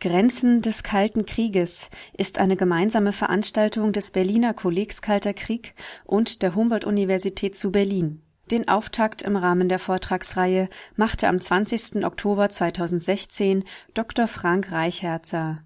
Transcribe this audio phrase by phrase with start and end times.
[0.00, 5.74] Grenzen des Kalten Krieges ist eine gemeinsame Veranstaltung des Berliner Kollegs Kalter Krieg
[6.06, 8.22] und der Humboldt-Universität zu Berlin.
[8.50, 12.02] Den Auftakt im Rahmen der Vortragsreihe machte am 20.
[12.06, 14.26] Oktober 2016 Dr.
[14.26, 15.58] Frank Reichherzer.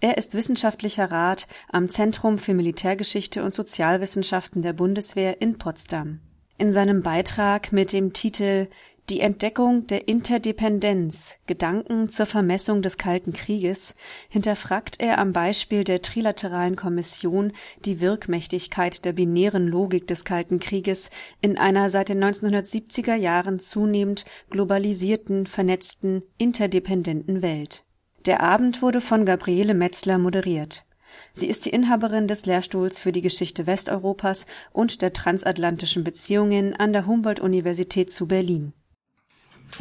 [0.00, 6.18] Er ist wissenschaftlicher Rat am Zentrum für Militärgeschichte und Sozialwissenschaften der Bundeswehr in Potsdam.
[6.58, 8.66] In seinem Beitrag mit dem Titel
[9.08, 13.94] Die Entdeckung der Interdependenz Gedanken zur Vermessung des Kalten Krieges
[14.28, 17.52] hinterfragt er am Beispiel der Trilateralen Kommission
[17.84, 24.24] die Wirkmächtigkeit der binären Logik des Kalten Krieges in einer seit den 1970er Jahren zunehmend
[24.50, 27.84] globalisierten, vernetzten, interdependenten Welt.
[28.24, 30.84] Der Abend wurde von Gabriele Metzler moderiert.
[31.32, 36.92] Sie ist die Inhaberin des Lehrstuhls für die Geschichte Westeuropas und der transatlantischen Beziehungen an
[36.92, 38.72] der Humboldt-Universität zu Berlin.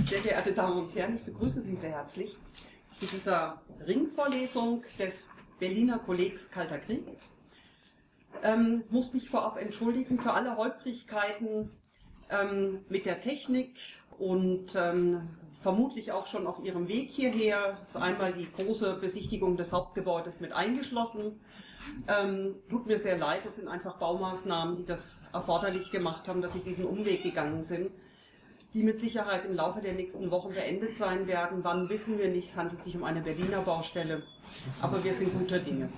[0.04, 2.38] Sehr geehrte Damen und Herren, ich begrüße Sie sehr herzlich
[2.98, 7.06] zu dieser Ringvorlesung des Berliner Kollegs Kalter Krieg.
[8.44, 11.72] Ähm, muss mich vorab entschuldigen für alle Holprigkeiten
[12.30, 13.78] ähm, mit der Technik
[14.18, 15.30] und ähm,
[15.62, 17.72] vermutlich auch schon auf ihrem Weg hierher.
[17.72, 21.40] Das ist einmal die große Besichtigung des Hauptgebäudes mit eingeschlossen.
[22.08, 26.54] Ähm, tut mir sehr leid, es sind einfach Baumaßnahmen, die das erforderlich gemacht haben, dass
[26.54, 27.92] sie diesen Umweg gegangen sind,
[28.76, 31.64] die mit Sicherheit im Laufe der nächsten Wochen beendet sein werden.
[31.64, 34.24] Wann wissen wir nicht, es handelt sich um eine Berliner Baustelle,
[34.82, 35.90] aber wir sind guter Dinge.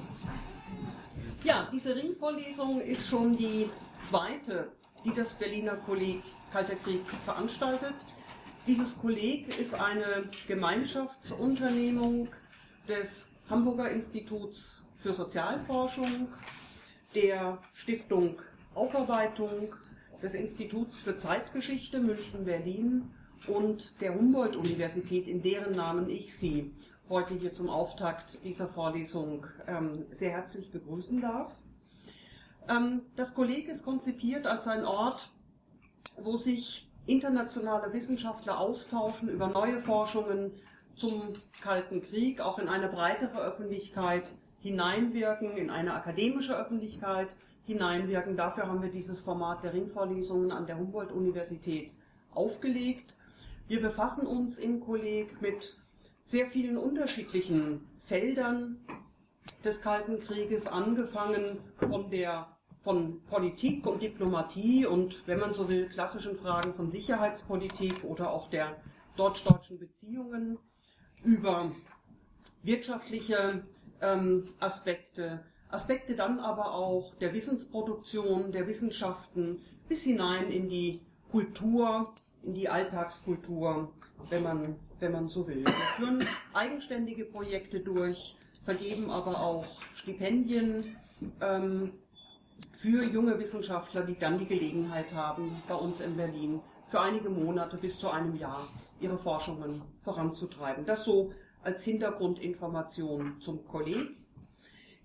[1.44, 3.67] Ja, diese Ringvorlesung ist schon die
[4.03, 4.72] zweite,
[5.03, 6.22] die das Berliner Kolleg
[6.53, 7.96] Kalter Krieg veranstaltet.
[8.68, 12.28] Dieses Kolleg ist eine Gemeinschaftsunternehmung
[12.88, 16.28] des Hamburger Instituts für Sozialforschung,
[17.16, 18.40] der Stiftung
[18.75, 19.73] Aufarbeitung,
[20.22, 23.11] des Instituts für Zeitgeschichte München-Berlin
[23.47, 26.73] und der Humboldt-Universität, in deren Namen ich Sie
[27.09, 31.53] heute hier zum Auftakt dieser Vorlesung ähm, sehr herzlich begrüßen darf.
[32.67, 35.29] Ähm, das Kolleg ist konzipiert als ein Ort,
[36.22, 40.51] wo sich internationale Wissenschaftler austauschen über neue Forschungen
[40.95, 47.29] zum Kalten Krieg, auch in eine breitere Öffentlichkeit hineinwirken, in eine akademische Öffentlichkeit
[47.67, 48.35] hineinwirken.
[48.35, 51.95] Dafür haben wir dieses Format der Ringvorlesungen an der Humboldt-Universität
[52.31, 53.16] aufgelegt.
[53.67, 55.78] Wir befassen uns im Kolleg mit
[56.23, 58.79] sehr vielen unterschiedlichen Feldern
[59.63, 62.47] des Kalten Krieges, angefangen von der
[62.83, 68.49] von Politik und Diplomatie und, wenn man so will, klassischen Fragen von Sicherheitspolitik oder auch
[68.49, 68.78] der
[69.17, 70.57] deutsch-deutschen Beziehungen
[71.22, 71.69] über
[72.63, 73.66] wirtschaftliche
[74.01, 82.13] ähm, Aspekte, Aspekte dann aber auch der Wissensproduktion, der Wissenschaften bis hinein in die Kultur,
[82.44, 83.91] in die Alltagskultur,
[84.29, 85.66] wenn man, wenn man so will.
[85.66, 90.95] Wir führen eigenständige Projekte durch, vergeben aber auch Stipendien,
[91.41, 91.94] ähm,
[92.72, 97.78] für junge Wissenschaftler, die dann die Gelegenheit haben, bei uns in Berlin für einige Monate
[97.78, 98.66] bis zu einem Jahr
[98.99, 100.85] ihre Forschungen voranzutreiben.
[100.85, 104.16] Das so als Hintergrundinformation zum Kolleg.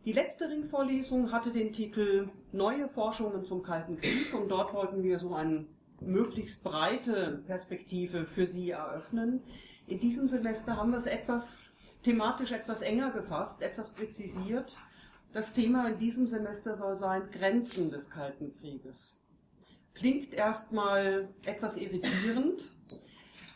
[0.04, 5.18] Die letzte Ringvorlesung hatte den Titel Neue Forschungen zum Kalten Krieg und dort wollten wir
[5.18, 5.66] so eine
[6.00, 9.42] möglichst breite Perspektive für Sie eröffnen.
[9.86, 11.66] In diesem Semester haben wir es etwas
[12.02, 14.76] thematisch etwas enger gefasst, etwas präzisiert
[15.32, 19.24] das Thema in diesem Semester soll sein Grenzen des Kalten Krieges.
[19.94, 22.74] Klingt erstmal etwas irritierend,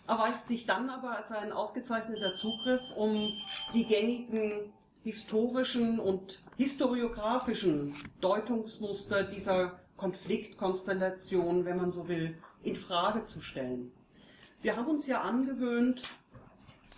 [0.09, 3.31] erweist sich dann aber als ein ausgezeichneter Zugriff, um
[3.75, 4.73] die gängigen
[5.07, 13.93] historischen und historiografischen Deutungsmuster dieser Konfliktkonstellation, wenn man so will, in Frage zu stellen.
[14.63, 16.03] Wir haben uns ja angewöhnt,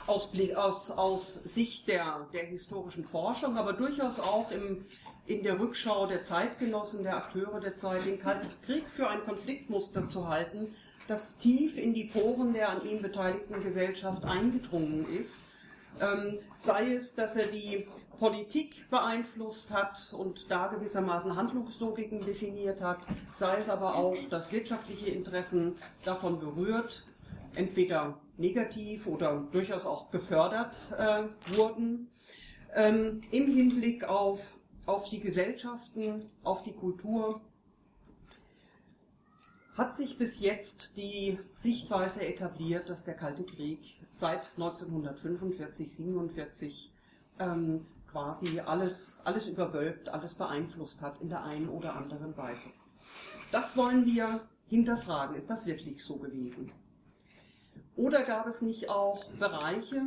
[0.06, 4.87] aus, aus, aus Sicht der, der historischen Forschung, aber durchaus auch im,
[5.26, 10.08] in der Rückschau der Zeitgenossen, der Akteure der Zeit, den Kalten Krieg für ein Konfliktmuster
[10.08, 10.75] zu halten,
[11.08, 15.43] das tief in die Poren der an ihm beteiligten Gesellschaft eingedrungen ist.
[16.00, 17.87] Ähm, sei es, dass er die
[18.19, 22.99] Politik beeinflusst hat und da gewissermaßen Handlungslogiken definiert hat,
[23.35, 27.05] sei es aber auch, dass wirtschaftliche Interessen davon berührt,
[27.55, 32.11] entweder negativ oder durchaus auch gefördert äh, wurden.
[32.75, 34.41] ähm, im Hinblick auf,
[34.87, 37.41] auf die Gesellschaften, auf die Kultur,
[39.77, 46.93] hat sich bis jetzt die Sichtweise etabliert, dass der Kalte Krieg seit 1945, 47
[47.38, 52.70] ähm, quasi alles, alles überwölbt, alles beeinflusst hat in der einen oder anderen Weise.
[53.52, 55.37] Das wollen wir hinterfragen.
[55.37, 56.72] Ist das wirklich so gewesen?
[57.96, 60.02] Oder gab es nicht auch Bereiche,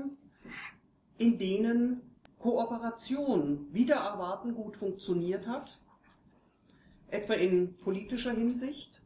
[1.18, 2.02] in denen
[2.40, 5.80] Kooperation wieder erwarten gut funktioniert hat,
[7.10, 9.01] etwa in politischer Hinsicht?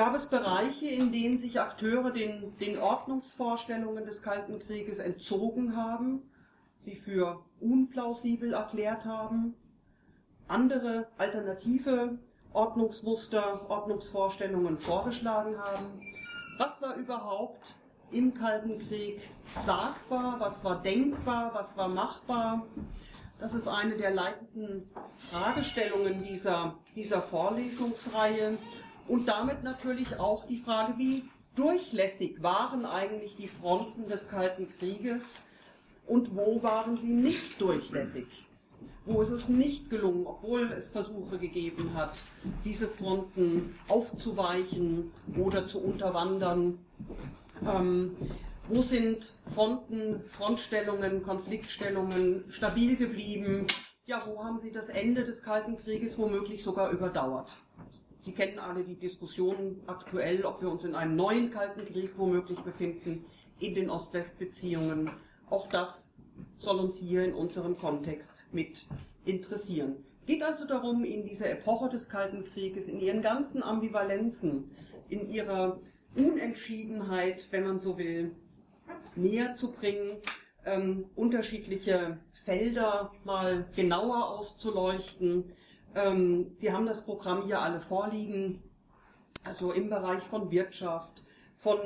[0.00, 6.22] Gab es Bereiche, in denen sich Akteure den, den Ordnungsvorstellungen des Kalten Krieges entzogen haben,
[6.78, 9.54] sie für unplausibel erklärt haben,
[10.48, 12.18] andere alternative
[12.54, 16.00] Ordnungsmuster, Ordnungsvorstellungen vorgeschlagen haben?
[16.56, 17.76] Was war überhaupt
[18.10, 19.20] im Kalten Krieg
[19.54, 22.64] sagbar, was war denkbar, was war machbar?
[23.38, 28.56] Das ist eine der leitenden Fragestellungen dieser, dieser Vorlesungsreihe
[29.10, 31.24] und damit natürlich auch die Frage, wie
[31.56, 35.40] durchlässig waren eigentlich die Fronten des Kalten Krieges
[36.06, 38.26] und wo waren sie nicht durchlässig?
[39.04, 42.20] Wo ist es nicht gelungen, obwohl es Versuche gegeben hat,
[42.64, 46.78] diese Fronten aufzuweichen oder zu unterwandern?
[47.66, 48.16] Ähm,
[48.68, 53.66] wo sind Fronten, Frontstellungen, Konfliktstellungen stabil geblieben?
[54.06, 57.56] Ja, wo haben sie das Ende des Kalten Krieges womöglich sogar überdauert?
[58.20, 62.60] Sie kennen alle die Diskussion aktuell, ob wir uns in einem neuen Kalten Krieg womöglich
[62.60, 63.24] befinden,
[63.60, 65.10] in den Ost-West-Beziehungen.
[65.48, 66.14] Auch das
[66.58, 68.86] soll uns hier in unserem Kontext mit
[69.24, 70.04] interessieren.
[70.26, 74.70] Geht also darum, in dieser Epoche des Kalten Krieges, in ihren ganzen Ambivalenzen,
[75.08, 75.80] in ihrer
[76.14, 78.32] Unentschiedenheit, wenn man so will,
[79.16, 80.18] näher zu bringen,
[80.66, 85.52] ähm, unterschiedliche Felder mal genauer auszuleuchten.
[85.94, 88.62] Ähm, Sie haben das Programm hier alle vorliegen,
[89.44, 91.22] also im Bereich von Wirtschaft,
[91.56, 91.78] von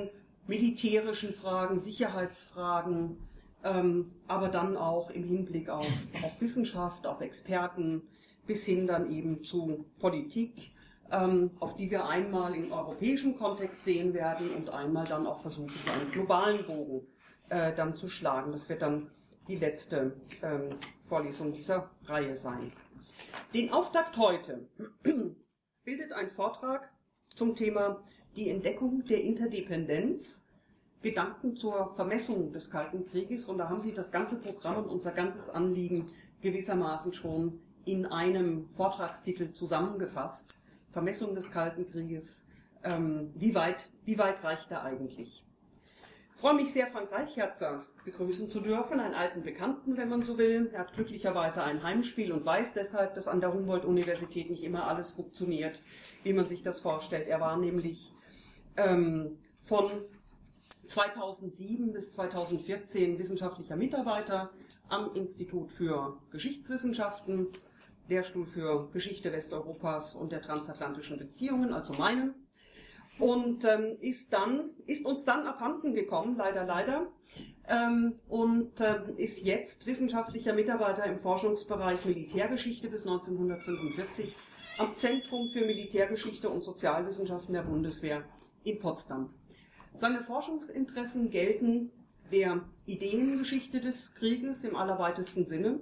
[0.47, 3.19] militärischen Fragen, Sicherheitsfragen,
[3.63, 5.87] ähm, aber dann auch im Hinblick auf,
[6.23, 8.03] auf Wissenschaft, auf Experten,
[8.47, 10.73] bis hin dann eben zu Politik,
[11.11, 15.73] ähm, auf die wir einmal im europäischen Kontext sehen werden und einmal dann auch versuchen,
[15.91, 17.07] einen globalen Bogen
[17.49, 18.53] äh, dann zu schlagen.
[18.53, 19.11] Das wird dann
[19.49, 20.69] die letzte ähm,
[21.09, 22.73] Vorlesung dieser Reihe sein.
[23.53, 24.69] Den Auftakt heute
[25.85, 26.91] bildet ein Vortrag
[27.35, 28.03] zum Thema
[28.37, 30.49] die Entdeckung der Interdependenz
[31.03, 35.13] Gedanken zur Vermessung des Kalten Krieges und da haben Sie das ganze Programm und unser
[35.13, 36.07] ganzes Anliegen
[36.41, 40.59] gewissermaßen schon in einem Vortragstitel zusammengefasst.
[40.93, 42.49] Vermessung des Kalten Krieges.
[42.83, 45.45] Ähm, wie, weit, wie weit reicht er eigentlich?
[46.35, 50.39] Ich freue mich sehr, Frank Reichherzer begrüßen zu dürfen, einen alten Bekannten, wenn man so
[50.39, 50.71] will.
[50.73, 55.13] Er hat glücklicherweise ein Heimspiel und weiß deshalb, dass an der Humboldt-Universität nicht immer alles
[55.13, 55.83] funktioniert,
[56.23, 57.29] wie man sich das vorstellt.
[57.29, 58.15] Er war nämlich
[58.77, 59.91] ähm, von
[60.87, 64.51] 2007 bis 2014 wissenschaftlicher Mitarbeiter
[64.89, 67.49] am Institut für Geschichtswissenschaften,
[68.09, 72.35] Lehrstuhl für Geschichte Westeuropas und der transatlantischen Beziehungen, also meinem.
[73.19, 77.07] Und ähm, ist dann, ist uns dann abhanden gekommen, leider, leider,
[77.69, 84.37] ähm, und ähm, ist jetzt wissenschaftlicher Mitarbeiter im Forschungsbereich Militärgeschichte bis 1945
[84.79, 88.25] am Zentrum für Militärgeschichte und Sozialwissenschaften der Bundeswehr
[88.65, 89.33] in Potsdam.
[89.95, 91.91] Seine Forschungsinteressen gelten
[92.33, 95.81] der Ideengeschichte des Krieges im allerweitesten Sinne,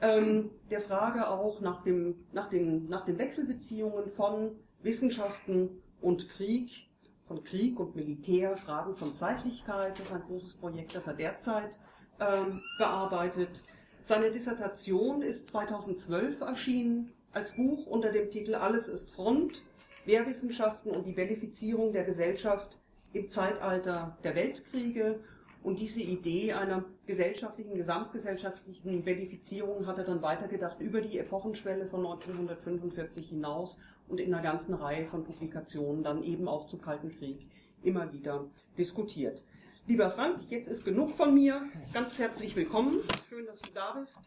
[0.00, 6.88] ähm, der Frage auch nach, dem, nach, den, nach den Wechselbeziehungen von Wissenschaften und Krieg,
[7.26, 11.78] von Krieg und Militär, Fragen von Zeitlichkeit, das ist ein großes Projekt, das er derzeit
[12.18, 13.62] ähm, bearbeitet.
[14.02, 19.62] Seine Dissertation ist 2012 erschienen als Buch unter dem Titel Alles ist Front,
[20.06, 22.78] Wehrwissenschaften und die Bellifizierung der Gesellschaft
[23.12, 25.20] im Zeitalter der Weltkriege.
[25.62, 32.00] Und diese Idee einer gesellschaftlichen, gesamtgesellschaftlichen Benefizierung hat er dann weitergedacht über die Epochenschwelle von
[32.00, 33.76] 1945 hinaus
[34.10, 37.48] und in einer ganzen Reihe von Publikationen dann eben auch zum Kalten Krieg
[37.82, 39.44] immer wieder diskutiert.
[39.86, 41.62] Lieber Frank, jetzt ist genug von mir.
[41.94, 43.00] Ganz herzlich willkommen.
[43.28, 44.20] Schön, dass du da bist.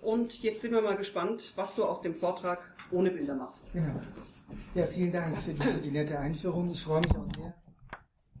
[0.00, 2.60] Und jetzt sind wir mal gespannt, was du aus dem Vortrag
[2.90, 3.72] ohne Bilder machst.
[3.72, 4.00] Genau.
[4.74, 6.70] Ja, vielen Dank für die, für die nette Einführung.
[6.70, 7.54] Ich freue mich auch sehr,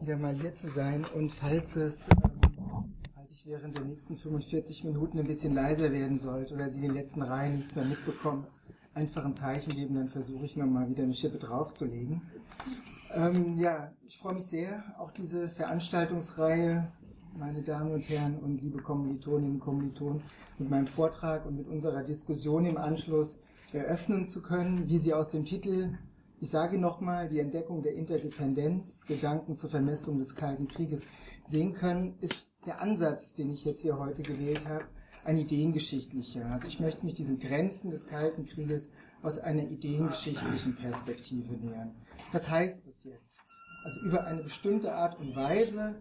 [0.00, 1.04] wieder mal hier zu sein.
[1.14, 6.18] Und falls es, ähm, falls ich während der nächsten 45 Minuten ein bisschen leiser werden
[6.18, 8.46] sollte oder Sie in den letzten Reihen nichts mehr mitbekommen,
[8.94, 12.22] einfach ein Zeichen geben, dann versuche ich nochmal wieder eine Schippe draufzulegen.
[13.12, 16.88] Ähm, ja, ich freue mich sehr, auch diese Veranstaltungsreihe
[17.36, 20.22] meine Damen und Herren und liebe Kommilitoninnen und Kommilitonen,
[20.58, 23.40] mit meinem Vortrag und mit unserer Diskussion im Anschluss
[23.72, 25.98] eröffnen zu können, wie Sie aus dem Titel,
[26.40, 31.06] ich sage nochmal, die Entdeckung der Interdependenz, Gedanken zur Vermessung des Kalten Krieges
[31.44, 34.84] sehen können, ist der Ansatz, den ich jetzt hier heute gewählt habe,
[35.24, 36.46] ein ideengeschichtlicher.
[36.46, 38.90] Also ich möchte mich diesen Grenzen des Kalten Krieges
[39.22, 41.94] aus einer ideengeschichtlichen Perspektive nähern.
[42.32, 43.60] Was heißt das jetzt?
[43.84, 45.94] Also über eine bestimmte Art und Weise,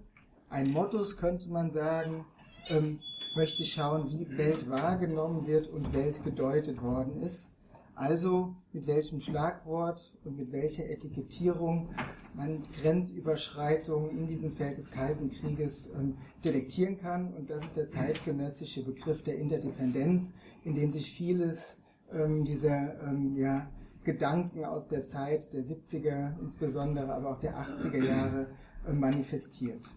[0.49, 2.25] ein Mottos könnte man sagen,
[2.69, 2.99] ähm,
[3.35, 7.49] möchte ich schauen, wie Welt wahrgenommen wird und Welt gedeutet worden ist.
[7.95, 11.93] Also mit welchem Schlagwort und mit welcher Etikettierung
[12.35, 17.33] man Grenzüberschreitungen in diesem Feld des Kalten Krieges ähm, detektieren kann.
[17.33, 21.77] Und das ist der zeitgenössische Begriff der Interdependenz, in dem sich vieles
[22.11, 23.69] ähm, dieser ähm, ja,
[24.03, 28.47] Gedanken aus der Zeit der 70er, insbesondere aber auch der 80er Jahre
[28.87, 29.89] äh, manifestiert.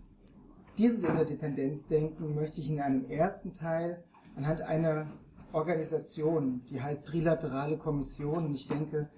[0.78, 4.04] Dieses Interdependenzdenken möchte ich in einem ersten Teil
[4.36, 5.06] anhand einer
[5.52, 8.52] Organisation, die heißt Trilaterale Kommission.
[8.52, 9.08] Ich denke,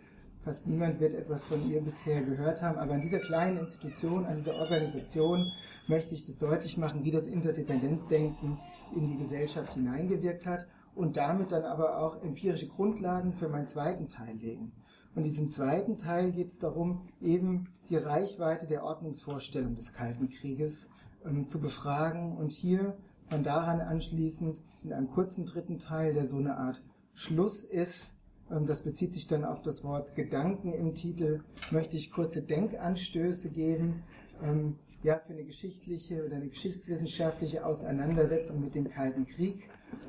[0.49, 4.35] fast niemand wird etwas von ihr bisher gehört haben, aber an dieser kleinen Institution, an
[4.35, 5.53] dieser Organisation
[5.89, 8.59] möchte ich das deutlich machen, wie das Interdependenzdenken
[8.97, 14.09] in die Gesellschaft hineingewirkt hat und damit dann aber auch empirische Grundlagen für meinen zweiten
[14.09, 14.73] Teil legen.
[15.15, 20.89] Und diesem zweiten Teil geht es darum, eben die Reichweite der Ordnungsvorstellung des Kalten Krieges
[21.27, 22.97] ähm, zu befragen und hier
[23.29, 28.18] dann daran anschließend in einem kurzen dritten Teil, der so eine Art Schluss ist,
[28.51, 31.41] das bezieht sich dann auf das Wort Gedanken im Titel,
[31.71, 34.03] möchte ich kurze Denkanstöße geben,
[34.43, 39.69] ähm, ja, für eine geschichtliche oder eine geschichtswissenschaftliche Auseinandersetzung mit dem Kalten Krieg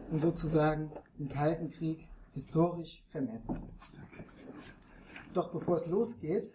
[0.10, 3.60] und sozusagen den Kalten Krieg historisch vermessen.
[5.34, 6.54] Doch bevor es losgeht,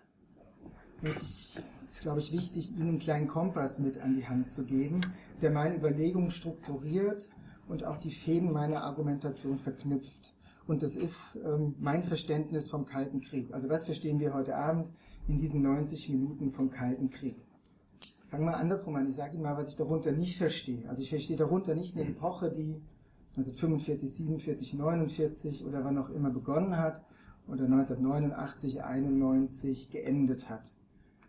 [1.00, 4.64] möchte ich, ist glaube ich wichtig, Ihnen einen kleinen Kompass mit an die Hand zu
[4.64, 5.00] geben,
[5.40, 7.28] der meine Überlegungen strukturiert
[7.68, 10.34] und auch die Fäden meiner Argumentation verknüpft.
[10.66, 13.52] Und das ist ähm, mein Verständnis vom Kalten Krieg.
[13.52, 14.90] Also was verstehen wir heute Abend
[15.28, 17.36] in diesen 90 Minuten vom Kalten Krieg?
[18.28, 19.08] Fangen wir andersrum an.
[19.08, 20.88] Ich sage Ihnen mal, was ich darunter nicht verstehe.
[20.88, 22.80] Also ich verstehe darunter nicht eine Epoche, die
[23.36, 27.04] 1945, 47, 49 oder wann auch immer begonnen hat
[27.46, 30.74] oder 1989, 91 geendet hat.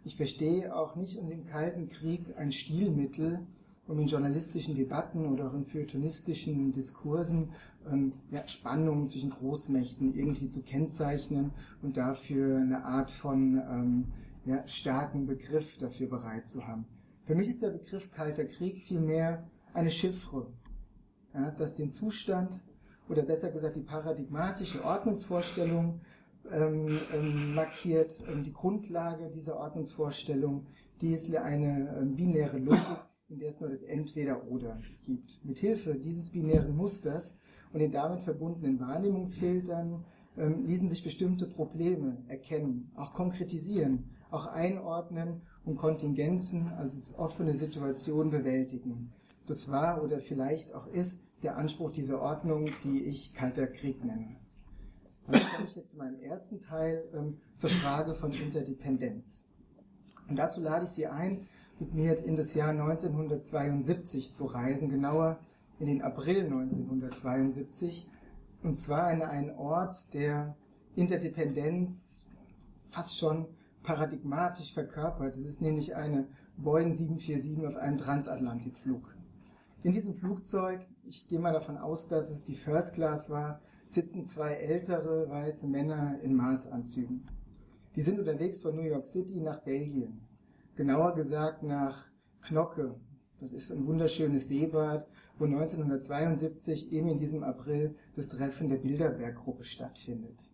[0.04, 3.40] Ich verstehe auch nicht in dem Kalten Krieg ein Stilmittel,
[3.88, 7.52] um in journalistischen Debatten oder auch in feuilletonistischen Diskursen
[7.92, 11.52] ähm, ja, Spannungen zwischen Großmächten irgendwie zu kennzeichnen
[11.82, 14.06] und dafür eine Art von ähm,
[14.46, 16.86] ja, starken Begriff dafür bereit zu haben.
[17.24, 20.48] Für mich ist der Begriff Kalter Krieg vielmehr eine Chiffre,
[21.34, 22.62] ja, das den Zustand
[23.08, 26.02] oder besser gesagt die paradigmatische Ordnungsvorstellung
[26.52, 30.68] ähm, ähm, markiert, ähm, die Grundlage dieser Ordnungsvorstellung,
[31.02, 35.44] die ist eine ähm, binäre Logik, in der es nur das Entweder-Oder gibt.
[35.44, 37.36] Mithilfe dieses binären Musters
[37.74, 40.04] und den damit verbundenen Wahrnehmungsfiltern
[40.38, 48.32] ähm, ließen sich bestimmte Probleme erkennen, auch konkretisieren, auch einordnen und Kontingenzen, also offene Situationen
[48.32, 49.12] bewältigen.
[49.48, 54.36] Das war oder vielleicht auch ist der Anspruch dieser Ordnung, die ich Kalter Krieg nenne.
[55.28, 59.46] Dann komme ich jetzt zu meinem ersten Teil ähm, zur Frage von Interdependenz.
[60.28, 61.48] Und dazu lade ich Sie ein,
[61.80, 65.40] mit mir jetzt in das Jahr 1972 zu reisen, genauer
[65.80, 68.10] in den April 1972,
[68.64, 70.56] und zwar in einen Ort, der
[70.96, 72.26] Interdependenz
[72.90, 73.48] fast schon
[73.84, 75.36] paradigmatisch verkörpert.
[75.36, 76.28] Es ist nämlich eine
[76.58, 79.16] Boeing 747 auf einem Transatlantikflug.
[79.84, 84.26] In diesem Flugzeug, ich gehe mal davon aus, dass es die First Class war, sitzen
[84.26, 87.28] zwei ältere weiße Männer in Maßanzügen.
[87.96, 90.25] Die sind unterwegs von New York City nach Belgien.
[90.76, 92.06] Genauer gesagt nach
[92.42, 92.96] Knocke.
[93.40, 99.64] Das ist ein wunderschönes Seebad, wo 1972 eben in diesem April das Treffen der Bilderberggruppe
[99.64, 100.50] stattfindet.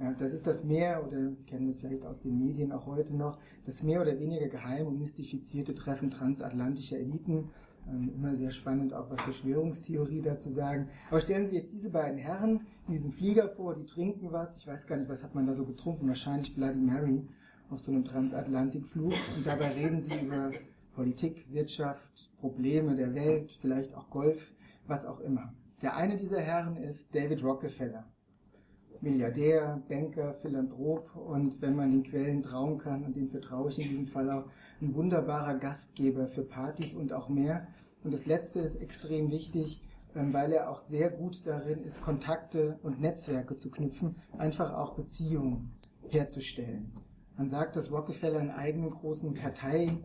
[0.00, 3.38] Ja, das ist das mehr, oder kennen das vielleicht aus den Medien auch heute noch,
[3.64, 7.50] das mehr oder weniger geheim und mystifizierte Treffen transatlantischer Eliten
[7.88, 10.88] ähm, immer sehr spannend, auch was Verschwörungstheorie dazu sagen.
[11.10, 14.56] Aber stellen Sie jetzt diese beiden Herren in diesem Flieger vor, die trinken was.
[14.56, 16.06] Ich weiß gar nicht, was hat man da so getrunken?
[16.06, 17.26] Wahrscheinlich Bloody Mary
[17.72, 19.12] auf so einem Transatlantikflug.
[19.36, 20.50] Und dabei reden sie über
[20.94, 24.52] Politik, Wirtschaft, Probleme der Welt, vielleicht auch Golf,
[24.86, 25.54] was auch immer.
[25.80, 28.04] Der eine dieser Herren ist David Rockefeller.
[29.00, 33.88] Milliardär, Banker, Philanthrop und wenn man den Quellen trauen kann, und dem vertraue ich in
[33.88, 34.44] diesem Fall auch,
[34.80, 37.66] ein wunderbarer Gastgeber für Partys und auch mehr.
[38.04, 39.82] Und das Letzte ist extrem wichtig,
[40.14, 44.94] ähm, weil er auch sehr gut darin ist, Kontakte und Netzwerke zu knüpfen, einfach auch
[44.94, 45.72] Beziehungen
[46.08, 46.92] herzustellen.
[47.36, 49.98] Man sagt, dass Rockefeller einen eigenen großen Kartei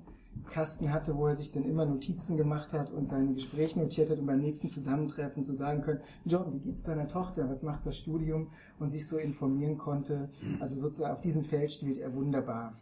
[0.46, 4.20] Kasten hatte, wo er sich dann immer Notizen gemacht hat und seine Gespräche notiert hat,
[4.20, 7.50] um beim nächsten Zusammentreffen zu sagen können, John, wie geht's deiner Tochter?
[7.50, 8.52] Was macht das Studium?
[8.80, 10.30] Und sich so informieren konnte.
[10.60, 12.74] Also sozusagen auf diesem Feld spielt er wunderbar.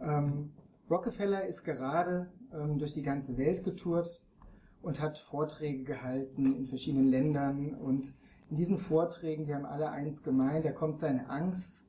[0.00, 0.50] Ähm,
[0.90, 4.20] Rockefeller ist gerade ähm, durch die ganze Welt getourt
[4.82, 8.12] und hat Vorträge gehalten in verschiedenen Ländern und
[8.50, 11.86] in diesen Vorträgen, die haben alle eins gemeint, da kommt seine Angst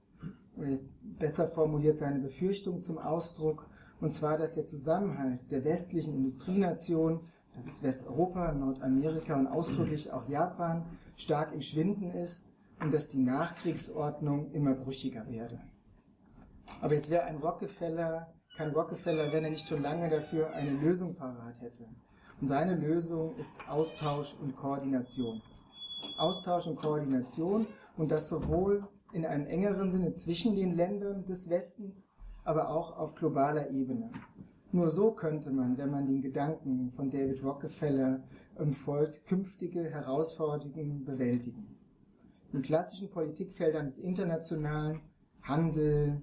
[0.57, 3.67] oder besser formuliert seine Befürchtung zum Ausdruck
[4.01, 7.21] und zwar, dass der Zusammenhalt der westlichen Industrienation,
[7.55, 13.19] das ist Westeuropa, Nordamerika und ausdrücklich auch Japan, stark im Schwinden ist und dass die
[13.19, 15.61] Nachkriegsordnung immer brüchiger werde.
[16.81, 21.13] Aber jetzt wäre ein Rockefeller, kein Rockefeller, wenn er nicht schon lange dafür eine Lösung
[21.13, 21.87] parat hätte.
[22.39, 25.43] Und seine Lösung ist Austausch und Koordination.
[26.17, 27.67] Austausch und Koordination
[27.97, 32.09] und das sowohl in einem engeren Sinne zwischen den Ländern des Westens,
[32.43, 34.11] aber auch auf globaler Ebene.
[34.71, 38.23] Nur so könnte man, wenn man den Gedanken von David Rockefeller
[38.71, 41.75] folgt, künftige Herausforderungen bewältigen.
[42.53, 45.01] In klassischen Politikfeldern des internationalen
[45.41, 46.21] Handel,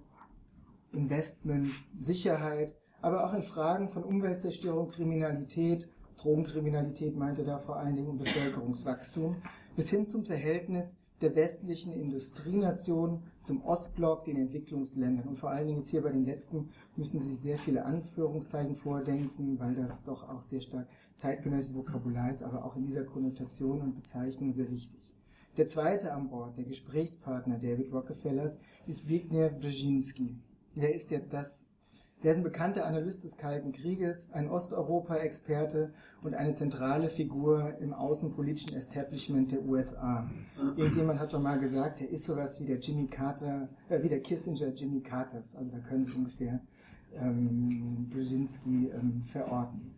[0.92, 8.18] Investment, Sicherheit, aber auch in Fragen von Umweltzerstörung, Kriminalität, Drogenkriminalität meinte da vor allen Dingen
[8.18, 9.36] Bevölkerungswachstum,
[9.76, 15.28] bis hin zum Verhältnis der westlichen Industrienation zum Ostblock, den Entwicklungsländern.
[15.28, 18.76] Und vor allen Dingen jetzt hier bei den letzten müssen Sie sich sehr viele Anführungszeichen
[18.76, 23.80] vordenken, weil das doch auch sehr stark zeitgenössisches Vokabular ist, aber auch in dieser Konnotation
[23.80, 25.14] und Bezeichnung sehr wichtig.
[25.56, 30.36] Der zweite an Bord, der Gesprächspartner David Rockefellers, ist Zbigniew Brzezinski.
[30.76, 31.67] Wer ist jetzt das
[32.22, 35.92] er ist ein bekannter Analyst des Kalten Krieges, ein Osteuropa-Experte
[36.24, 40.28] und eine zentrale Figur im außenpolitischen Establishment der USA.
[40.76, 44.20] Irgendjemand hat doch mal gesagt, er ist sowas wie der Jimmy Carter, äh, wie der
[44.20, 45.54] Kissinger Jimmy Carters.
[45.54, 46.60] Also da können Sie ungefähr
[47.14, 49.94] ähm, Brzezinski ähm, verorten.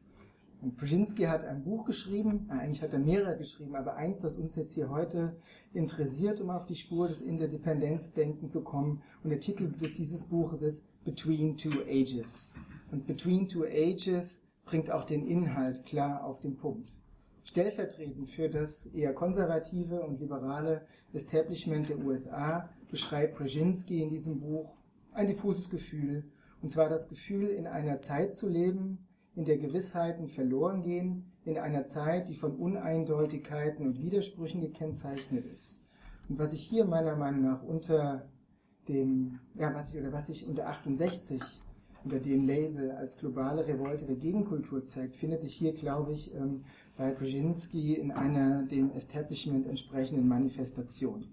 [0.60, 4.36] Und Brzezinski hat ein Buch geschrieben, äh, eigentlich hat er mehrere geschrieben, aber eins, das
[4.36, 5.36] uns jetzt hier heute
[5.72, 9.00] interessiert, um auf die Spur des Interdependenzdenken zu kommen.
[9.24, 12.54] Und der Titel dieses Buches ist Between Two Ages.
[12.92, 17.00] Und Between Two Ages bringt auch den Inhalt klar auf den Punkt.
[17.42, 24.76] Stellvertretend für das eher konservative und liberale Establishment der USA beschreibt Brzezinski in diesem Buch
[25.10, 26.30] ein diffuses Gefühl,
[26.62, 31.58] und zwar das Gefühl, in einer Zeit zu leben, in der Gewissheiten verloren gehen, in
[31.58, 35.80] einer Zeit, die von Uneindeutigkeiten und Widersprüchen gekennzeichnet ist.
[36.28, 38.30] Und was ich hier meiner Meinung nach unter
[38.90, 41.40] dem, ja, was ich, oder was ich unter 68
[42.04, 46.58] unter dem Label als globale Revolte der Gegenkultur zeigt, findet sich hier, glaube ich, ähm,
[46.96, 51.26] bei Brzezinski in einer dem Establishment entsprechenden Manifestation.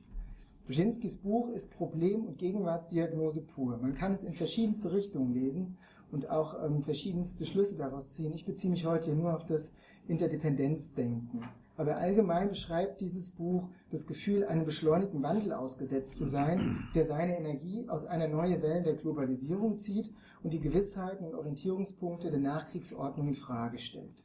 [0.65, 3.78] Brzezinskis Buch ist Problem- und Gegenwartsdiagnose pur.
[3.78, 5.78] Man kann es in verschiedenste Richtungen lesen
[6.12, 8.34] und auch ähm, verschiedenste Schlüsse daraus ziehen.
[8.34, 9.72] Ich beziehe mich heute nur auf das
[10.08, 11.41] Interdependenzdenken.
[11.78, 17.38] Aber allgemein beschreibt dieses Buch das Gefühl, einem beschleunigten Wandel ausgesetzt zu sein, der seine
[17.38, 20.12] Energie aus einer neuen Welle der Globalisierung zieht
[20.42, 24.24] und die Gewissheiten und Orientierungspunkte der Nachkriegsordnung in Frage stellt.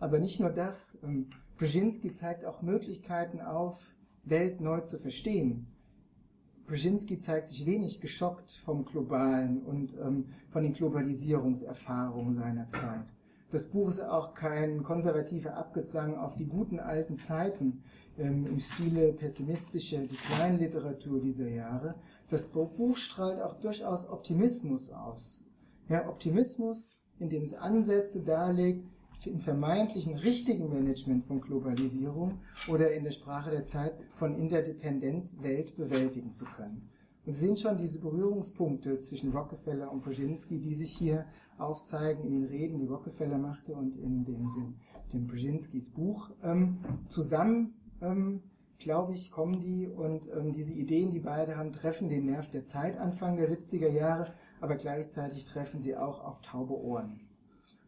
[0.00, 5.68] Aber nicht nur das, ähm, Brzezinski zeigt auch Möglichkeiten auf, Welt neu zu verstehen.
[6.66, 13.14] Brzezinski zeigt sich wenig geschockt vom Globalen und ähm, von den Globalisierungserfahrungen seiner Zeit.
[13.50, 17.82] Das Buch ist auch kein konservativer Abgesang auf die guten alten Zeiten
[18.16, 21.96] ähm, im Stile pessimistischer Decline-Literatur dieser Jahre.
[22.28, 25.42] Das Buch strahlt auch durchaus Optimismus aus.
[25.88, 28.86] Ja, Optimismus, indem es Ansätze darlegt,
[29.26, 35.76] im vermeintlichen richtigen Management von Globalisierung oder in der Sprache der Zeit von Interdependenz Welt
[35.76, 36.88] bewältigen zu können.
[37.26, 41.26] Und Sie sehen schon diese Berührungspunkte zwischen Rockefeller und Brzezinski, die sich hier
[41.58, 44.74] aufzeigen in den Reden, die Rockefeller machte und in dem, dem,
[45.12, 46.30] dem Brzezinskis Buch.
[46.42, 46.78] Ähm,
[47.08, 48.42] zusammen, ähm,
[48.78, 52.64] glaube ich, kommen die und ähm, diese Ideen, die beide haben, treffen den Nerv der
[52.64, 57.20] Zeit Anfang der 70er Jahre, aber gleichzeitig treffen sie auch auf taube Ohren.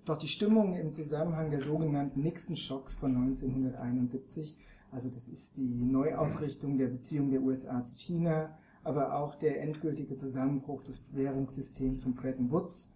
[0.04, 4.58] Doch die Stimmung im Zusammenhang der sogenannten Nixon-Schocks von 1971,
[4.90, 10.16] also das ist die Neuausrichtung der Beziehung der USA zu China, aber auch der endgültige
[10.16, 12.92] Zusammenbruch des Währungssystems von Bretton Woods,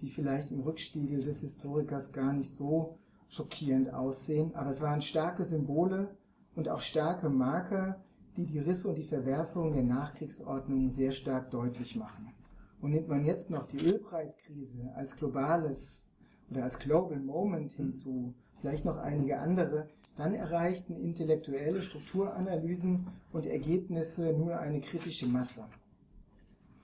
[0.00, 5.42] die vielleicht im Rückspiegel des Historikers gar nicht so schockierend aussehen, aber es waren starke
[5.42, 6.16] Symbole
[6.54, 8.00] und auch starke Marker,
[8.36, 12.32] die die Risse und die Verwerfungen der Nachkriegsordnung sehr stark deutlich machen.
[12.80, 16.06] Und nimmt man jetzt noch die Ölpreiskrise als globales
[16.50, 18.34] oder als Global Moment hinzu,
[18.66, 25.64] vielleicht noch einige andere, dann erreichten intellektuelle Strukturanalysen und Ergebnisse nur eine kritische Masse.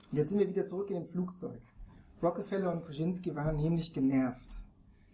[0.09, 1.59] Und jetzt sind wir wieder zurück in dem Flugzeug.
[2.21, 4.47] Rockefeller und Brzezinski waren nämlich genervt.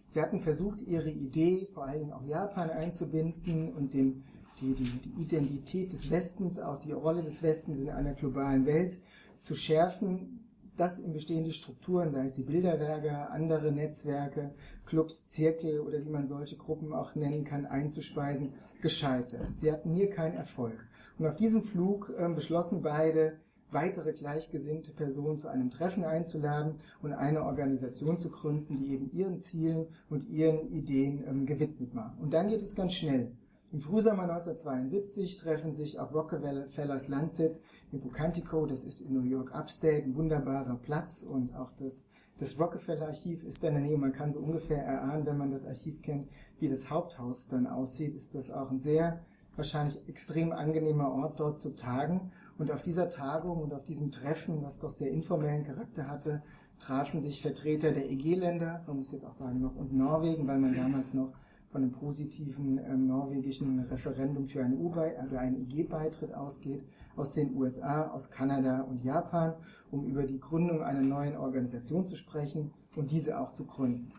[0.09, 4.23] Sie hatten versucht, ihre Idee, vor allen Dingen auch Japan einzubinden und den,
[4.61, 8.99] die, die, die Identität des Westens, auch die Rolle des Westens in einer globalen Welt
[9.39, 10.38] zu schärfen,
[10.79, 14.51] das in bestehende Strukturen, sei es die Bilderwerke, andere Netzwerke,
[14.85, 19.51] Clubs, Zirkel oder wie man solche Gruppen auch nennen kann, einzuspeisen, gescheitert.
[19.51, 20.87] Sie hatten hier keinen Erfolg.
[21.17, 23.33] Und auf diesem Flug äh, beschlossen beide,
[23.71, 29.39] weitere gleichgesinnte Personen zu einem Treffen einzuladen und eine Organisation zu gründen, die eben ihren
[29.39, 32.17] Zielen und ihren Ideen ähm, gewidmet war.
[32.19, 33.31] Und dann geht es ganz schnell.
[33.71, 37.59] Im Frühsommer 1972 treffen sich auf Rockefellers Landsitz
[37.91, 42.07] in Bucantico, das ist in New York Upstate, ein wunderbarer Platz und auch das,
[42.39, 43.97] das Rockefeller Archiv ist da in der Nähe.
[43.99, 48.15] Man kann so ungefähr erahnen, wenn man das Archiv kennt, wie das Haupthaus dann aussieht,
[48.15, 49.23] ist das auch ein sehr
[49.55, 52.31] wahrscheinlich extrem angenehmer Ort dort zu tagen.
[52.57, 56.41] Und auf dieser Tagung und auf diesem Treffen, was doch sehr informellen Charakter hatte,
[56.79, 60.73] trafen sich Vertreter der EG-Länder, man muss jetzt auch sagen noch, und Norwegen, weil man
[60.73, 61.33] damals noch
[61.71, 66.83] von einem positiven ähm, norwegischen Referendum für einen, also IG-Beitritt ausgeht,
[67.15, 69.53] aus den USA, aus Kanada und Japan,
[69.91, 74.11] um über die Gründung einer neuen Organisation zu sprechen und diese auch zu gründen.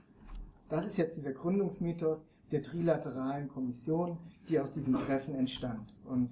[0.68, 5.98] Das ist jetzt dieser Gründungsmythos der trilateralen Kommission, die aus diesem Treffen entstand.
[6.04, 6.30] Und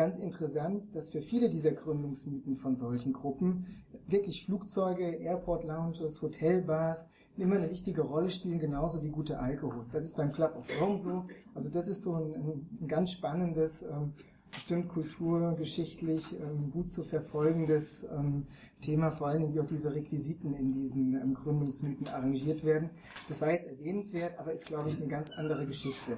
[0.00, 3.66] ganz interessant, dass für viele dieser Gründungsmythen von solchen Gruppen
[4.06, 9.84] wirklich Flugzeuge, Airport Lounges, Hotelbars immer eine wichtige Rolle spielen, genauso wie guter Alkohol.
[9.92, 11.26] Das ist beim Club of Rome so.
[11.54, 12.32] Also das ist so ein,
[12.80, 14.14] ein ganz spannendes, ähm,
[14.50, 18.46] bestimmt kulturgeschichtlich ähm, gut zu verfolgendes ähm,
[18.80, 22.88] Thema, vor allen Dingen wie auch diese Requisiten in diesen ähm, Gründungsmythen arrangiert werden.
[23.28, 26.16] Das war jetzt erwähnenswert, aber ist, glaube ich, eine ganz andere Geschichte.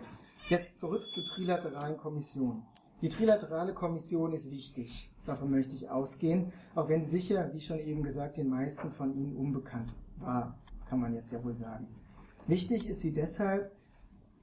[0.48, 2.62] Jetzt zurück zur trilateralen Kommission.
[3.02, 5.10] Die trilaterale Kommission ist wichtig.
[5.26, 9.14] Davon möchte ich ausgehen, auch wenn sie sicher, wie schon eben gesagt, den meisten von
[9.14, 10.56] Ihnen unbekannt war
[10.92, 11.86] kann man jetzt ja wohl sagen.
[12.46, 13.72] Wichtig ist sie deshalb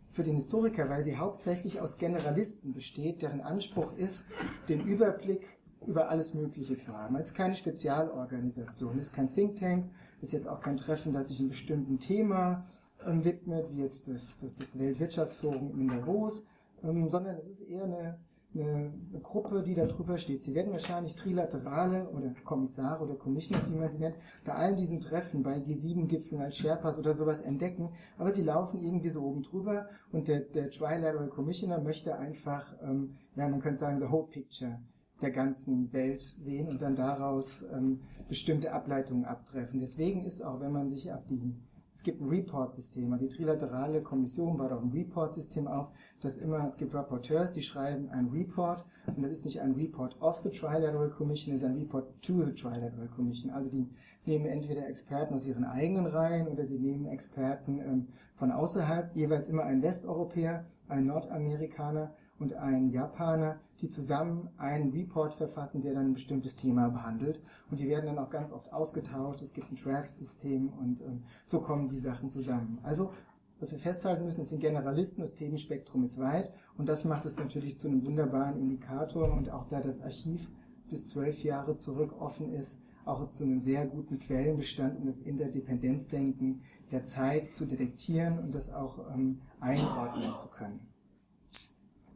[0.09, 4.25] für den Historiker, weil sie hauptsächlich aus Generalisten besteht, deren Anspruch ist,
[4.67, 7.15] den Überblick über alles Mögliche zu haben.
[7.17, 9.91] Es ist keine Spezialorganisation, es ist kein Think Tank,
[10.21, 12.65] ist jetzt auch kein Treffen, das sich einem bestimmten Thema
[13.05, 16.47] ähm, widmet, wie jetzt das, das, das Weltwirtschaftsforum in Davos,
[16.81, 18.17] ähm, sondern es ist eher eine
[18.55, 20.43] eine, Gruppe, die da drüber steht.
[20.43, 24.99] Sie werden wahrscheinlich Trilaterale oder Kommissare oder Commissioners, wie man sie nennt, bei allen diesen
[24.99, 29.87] Treffen, bei G7-Gipfeln als Sherpas oder sowas entdecken, aber sie laufen irgendwie so oben drüber
[30.11, 34.79] und der, der Trilateral Commissioner möchte einfach, ähm, ja, man könnte sagen, the whole picture
[35.21, 39.79] der ganzen Welt sehen und dann daraus ähm, bestimmte Ableitungen abtreffen.
[39.79, 41.55] Deswegen ist auch, wenn man sich auf die
[41.99, 43.11] es gibt ein Report-System.
[43.11, 47.61] Also die Trilaterale Kommission baut auch ein Report-System auf, das immer, es gibt Rapporteurs, die
[47.61, 48.85] schreiben ein Report
[49.17, 52.41] und das ist nicht ein Report of the Trilateral Commission, es ist ein Report to
[52.41, 53.51] the Trilateral Commission.
[53.51, 53.85] Also die
[54.23, 59.49] nehmen entweder Experten aus ihren eigenen Reihen oder sie nehmen Experten ähm, von außerhalb, jeweils
[59.49, 66.07] immer ein Westeuropäer, ein Nordamerikaner und ein Japaner, die zusammen einen Report verfassen, der dann
[66.07, 67.39] ein bestimmtes Thema behandelt.
[67.69, 69.41] Und die werden dann auch ganz oft ausgetauscht.
[69.41, 72.79] Es gibt ein Draft-System und ähm, so kommen die Sachen zusammen.
[72.83, 73.11] Also,
[73.59, 77.37] was wir festhalten müssen, ist ein Generalisten, das Themenspektrum ist weit und das macht es
[77.37, 80.49] natürlich zu einem wunderbaren Indikator und auch da das Archiv
[80.89, 86.61] bis zwölf Jahre zurück offen ist, auch zu einem sehr guten Quellenbestand, um das Interdependenzdenken
[86.91, 90.88] der Zeit zu detektieren und das auch ähm, einordnen zu können.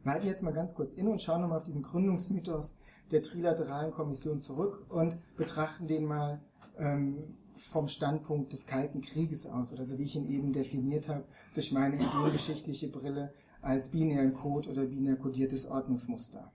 [0.04, 2.76] Wir halten jetzt mal ganz kurz inne und schauen nochmal auf diesen Gründungsmythos
[3.12, 6.42] der Trilateralen Kommission zurück und betrachten den mal
[6.78, 11.24] ähm, vom Standpunkt des Kalten Krieges aus, oder so wie ich ihn eben definiert habe,
[11.54, 16.52] durch meine ideengeschichtliche Brille als binären Code oder binär kodiertes Ordnungsmuster.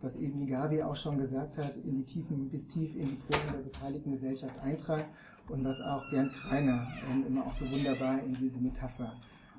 [0.00, 3.16] Das eben, wie Gabi auch schon gesagt hat, in die Tiefen, bis tief in die
[3.16, 5.08] Polen der beteiligten Gesellschaft eintragen
[5.48, 9.14] und was auch Bernd Kreiner ähm, immer auch so wunderbar in diese Metapher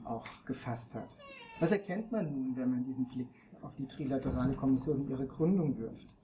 [0.06, 1.18] auch gefasst hat.
[1.60, 3.28] Was erkennt man nun, wenn man diesen Blick
[3.62, 6.16] auf die Trilaterale Kommission und ihre Gründung wirft?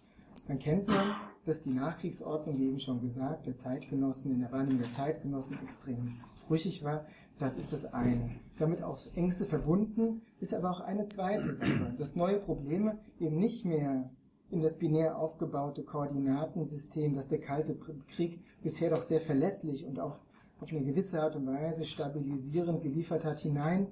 [0.48, 1.08] Dann kennt man,
[1.44, 6.16] dass die Nachkriegsordnung, wie eben schon gesagt, der Zeitgenossen, in der Wahrnehmung der Zeitgenossen extrem
[6.48, 7.06] brüchig war.
[7.38, 8.30] Das ist das eine.
[8.58, 13.66] Damit auch Ängste verbunden ist aber auch eine zweite Sache, dass neue Probleme eben nicht
[13.66, 14.10] mehr
[14.50, 17.76] in das binär aufgebaute Koordinatensystem, das der Kalte
[18.08, 20.18] Krieg bisher doch sehr verlässlich und auch
[20.62, 23.88] auf eine gewisse Art und Weise stabilisierend geliefert hat, hinein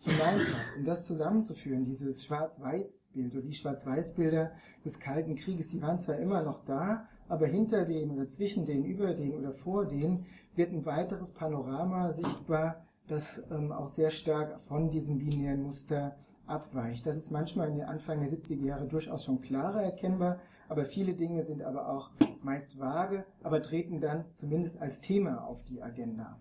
[0.00, 0.76] hineinpasst.
[0.76, 4.52] Um das zusammenzuführen, dieses Schwarz-Weiß-Bild oder die Schwarz-Weiß-Bilder
[4.84, 8.84] des Kalten Krieges, die waren zwar immer noch da, aber hinter denen oder zwischen denen,
[8.84, 14.60] über denen oder vor denen wird ein weiteres Panorama sichtbar, das ähm, auch sehr stark
[14.60, 17.06] von diesem binären Muster abweicht.
[17.06, 21.14] Das ist manchmal in den Anfang der 70er Jahre durchaus schon klarer erkennbar, aber viele
[21.14, 22.10] Dinge sind aber auch
[22.42, 26.38] meist vage, aber treten dann zumindest als Thema auf die Agenda.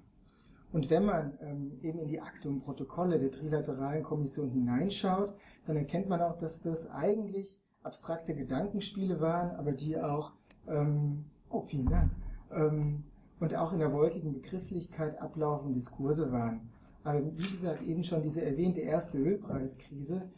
[0.77, 5.33] Und wenn man ähm, eben in die Akte und Protokolle der Trilateralen Kommission hineinschaut,
[5.65, 10.33] dann erkennt man auch, dass das eigentlich abstrakte Gedankenspiele waren, aber die auch,
[10.67, 12.11] ähm, oh vielen Dank,
[12.51, 13.05] ähm,
[13.39, 16.69] und auch in der wolkigen Begrifflichkeit ablaufende Diskurse waren.
[17.03, 20.29] Aber wie gesagt, eben schon diese erwähnte erste Ölpreiskrise,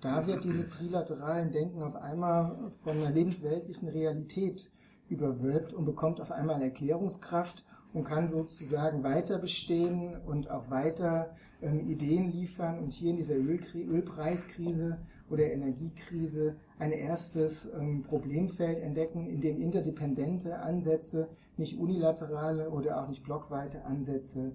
[0.00, 4.70] da wird dieses trilateralen Denken auf einmal von einer lebensweltlichen Realität
[5.10, 7.62] überwölbt und bekommt auf einmal Erklärungskraft
[7.92, 13.36] und kann sozusagen weiter bestehen und auch weiter ähm, Ideen liefern und hier in dieser
[13.36, 14.98] Ölkri Ölpreiskrise
[15.30, 23.08] oder Energiekrise ein erstes ähm, Problemfeld entdecken, in dem interdependente Ansätze, nicht unilaterale oder auch
[23.08, 24.54] nicht blockweite Ansätze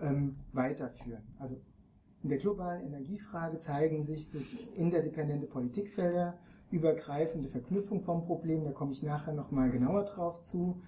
[0.00, 1.22] ähm, weiterführen.
[1.38, 1.56] Also
[2.22, 6.34] in der globalen Energiefrage zeigen sich interdependente Politikfelder,
[6.70, 10.82] übergreifende Verknüpfung vom Problem, da komme ich nachher nochmal genauer drauf zu.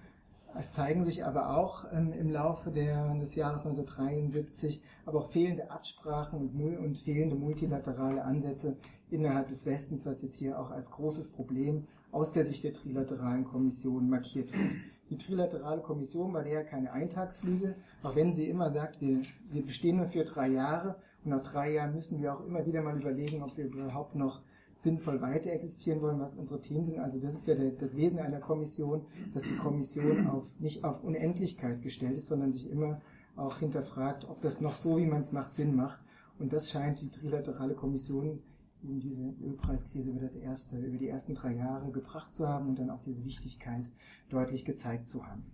[0.55, 5.71] Es zeigen sich aber auch ähm, im Laufe der, des Jahres 1973 aber auch fehlende
[5.71, 8.77] Absprachen und, und, fehlende multilaterale Ansätze
[9.09, 13.45] innerhalb des Westens, was jetzt hier auch als großes Problem aus der Sicht der Trilateralen
[13.45, 14.75] Kommission markiert wird.
[15.09, 19.97] Die Trilaterale Kommission war daher keine Eintagsfliege, auch wenn sie immer sagt, wir, wir bestehen
[19.97, 23.41] nur für drei Jahre und nach drei Jahren müssen wir auch immer wieder mal überlegen,
[23.41, 24.41] ob wir überhaupt noch
[24.83, 26.99] sinnvoll weiter existieren wollen, was unsere Themen sind.
[26.99, 31.03] Also das ist ja der, das Wesen einer Kommission, dass die Kommission auf, nicht auf
[31.03, 33.01] Unendlichkeit gestellt ist, sondern sich immer
[33.35, 35.99] auch hinterfragt, ob das noch so, wie man es macht, Sinn macht.
[36.37, 38.41] Und das scheint die trilaterale Kommission
[38.83, 42.77] eben diese Ölpreiskrise über das erste, über die ersten drei Jahre gebracht zu haben und
[42.77, 43.89] dann auch diese Wichtigkeit
[44.29, 45.45] deutlich gezeigt zu haben.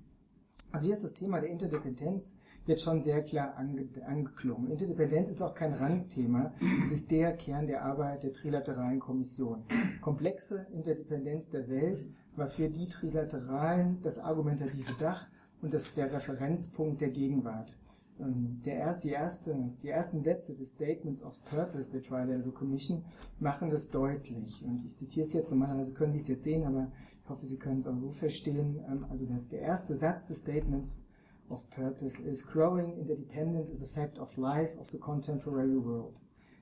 [0.72, 4.70] Also hier ist das Thema der Interdependenz wird schon sehr klar ange, angeklungen.
[4.70, 6.54] Interdependenz ist auch kein Randthema,
[6.84, 9.64] es ist der Kern der Arbeit der Trilateralen Kommission.
[10.02, 12.06] Komplexe Interdependenz der Welt
[12.36, 15.28] war für die Trilateralen das argumentative Dach
[15.62, 17.76] und das, der Referenzpunkt der Gegenwart.
[18.20, 23.04] Ähm, der erst, die, erste, die ersten Sätze des Statements of Purpose der Trilateral Commission
[23.40, 24.64] machen das deutlich.
[24.66, 26.92] Und ich zitiere es jetzt, normalerweise können Sie es jetzt sehen, aber
[27.24, 28.80] ich hoffe, Sie können es auch so verstehen.
[28.90, 31.06] Ähm, also das, der erste Satz des Statements
[31.50, 36.20] of Purpose is growing interdependence is a fact of life of the contemporary world.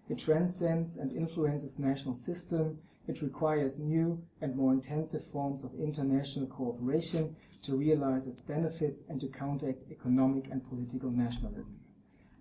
[0.10, 2.80] It transcends and influences national system.
[3.08, 9.20] It requires new and more intensive forms of international cooperation to realize its benefits and
[9.22, 11.76] to counteract economic and political nationalism.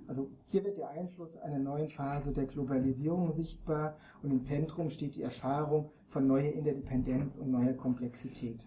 [0.09, 5.17] Also hier wird der Einfluss einer neuen Phase der Globalisierung sichtbar und im Zentrum steht
[5.17, 8.67] die Erfahrung von neuer Interdependenz und neuer Komplexität.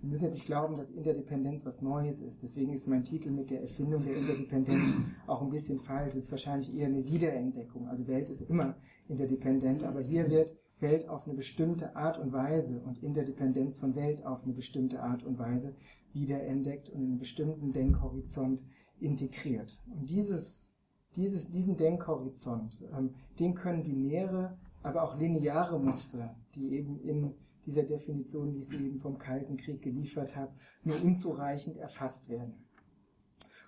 [0.00, 2.44] Sie müssen jetzt nicht glauben, dass Interdependenz was Neues ist.
[2.44, 4.94] Deswegen ist mein Titel mit der Erfindung der Interdependenz
[5.26, 6.14] auch ein bisschen falsch.
[6.14, 7.88] Es ist wahrscheinlich eher eine Wiederentdeckung.
[7.88, 8.76] Also Welt ist immer
[9.08, 14.24] interdependent, aber hier wird Welt auf eine bestimmte Art und Weise und Interdependenz von Welt
[14.24, 15.74] auf eine bestimmte Art und Weise
[16.12, 18.64] wiederentdeckt und in einen bestimmten Denkhorizont
[19.00, 19.82] integriert.
[19.92, 20.72] Und dieses,
[21.16, 27.34] dieses, diesen Denkhorizont, ähm, den können binäre, aber auch lineare Muster, die eben in
[27.66, 30.52] dieser Definition, wie ich sie eben vom Kalten Krieg geliefert habe,
[30.84, 32.54] nur unzureichend erfasst werden.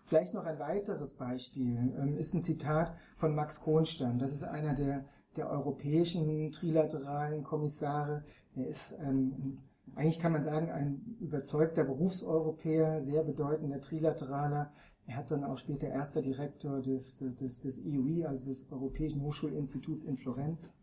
[0.06, 4.18] Vielleicht noch ein weiteres Beispiel ähm, ist ein Zitat von Max Kronstein.
[4.18, 5.04] Das ist einer der
[5.36, 8.24] der europäischen trilateralen Kommissare.
[8.56, 9.58] Er ist ähm,
[9.96, 14.72] eigentlich kann man sagen, ein überzeugter Berufseuropäer, sehr bedeutender Trilateraler.
[15.06, 20.04] Er hat dann auch später erster Direktor des, des, des, EUI, also des Europäischen Hochschulinstituts
[20.04, 20.76] in Florenz,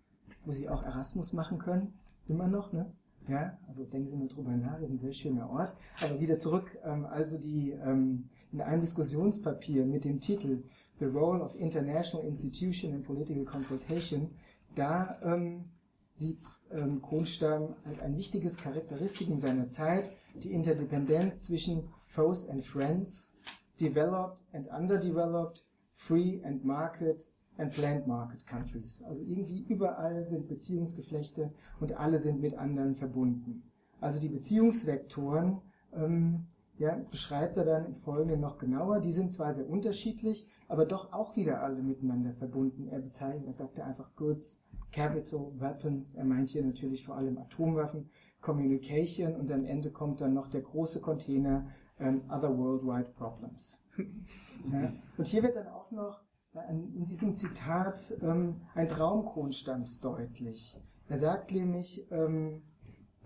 [0.45, 1.93] wo sie auch Erasmus machen können.
[2.27, 2.91] Immer noch, ne?
[3.29, 5.75] Ja, also denken Sie mal drüber nach, ist ein sehr schöner Ort.
[6.01, 10.63] Aber wieder zurück, ähm, also die ähm, in einem Diskussionspapier mit dem Titel
[10.99, 14.31] The Role of International Institution in Political Consultation,
[14.75, 15.65] da ähm,
[16.13, 23.37] sieht ähm, Kohnstamm als ein wichtiges Charakteristikum seiner Zeit die Interdependenz zwischen Foes and Friends,
[23.79, 29.03] Developed and Underdeveloped, Free and Market and Planned Market Countries.
[29.03, 33.63] Also irgendwie überall sind Beziehungsgeflechte und alle sind mit anderen verbunden.
[33.99, 35.61] Also die Beziehungsvektoren
[35.93, 38.99] ähm, ja, beschreibt er dann im Folgenden noch genauer.
[38.99, 42.87] Die sind zwar sehr unterschiedlich, aber doch auch wieder alle miteinander verbunden.
[42.87, 46.15] Er bezeichnet, er sagt einfach Goods, Capital, Weapons.
[46.15, 48.09] Er meint hier natürlich vor allem Atomwaffen,
[48.41, 51.67] Communication und am Ende kommt dann noch der große Container
[51.99, 53.83] ähm, Other Worldwide Problems.
[54.71, 56.21] ja, und hier wird dann auch noch
[56.53, 60.79] äh, in diesem Zitat ähm, ein Traumkronstamms deutlich.
[61.09, 62.61] Er sagt nämlich, ähm,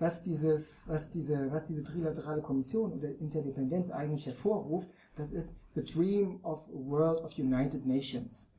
[0.01, 5.83] was, dieses, was, diese, was diese trilaterale Kommission oder Interdependenz eigentlich hervorruft, das ist the
[5.83, 8.51] dream of a world of united nations.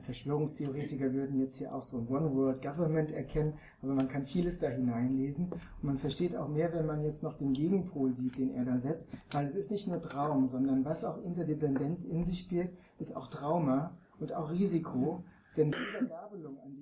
[0.00, 4.58] Verschwörungstheoretiker würden jetzt hier auch so ein One World Government erkennen, aber man kann vieles
[4.58, 8.52] da hineinlesen und man versteht auch mehr, wenn man jetzt noch den Gegenpol sieht, den
[8.54, 12.48] er da setzt, weil es ist nicht nur Traum, sondern was auch Interdependenz in sich
[12.48, 15.22] birgt, ist auch Trauma und auch Risiko,
[15.56, 16.76] denn diese Gabelung, an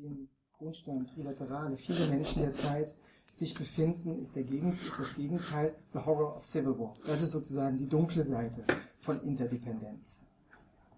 [0.66, 2.96] Kronstein, Trilaterale, viele Menschen der Zeit
[3.36, 6.94] sich befinden, ist, der Gegen, ist das Gegenteil, the horror of civil war.
[7.06, 8.64] Das ist sozusagen die dunkle Seite
[8.98, 10.26] von Interdependenz.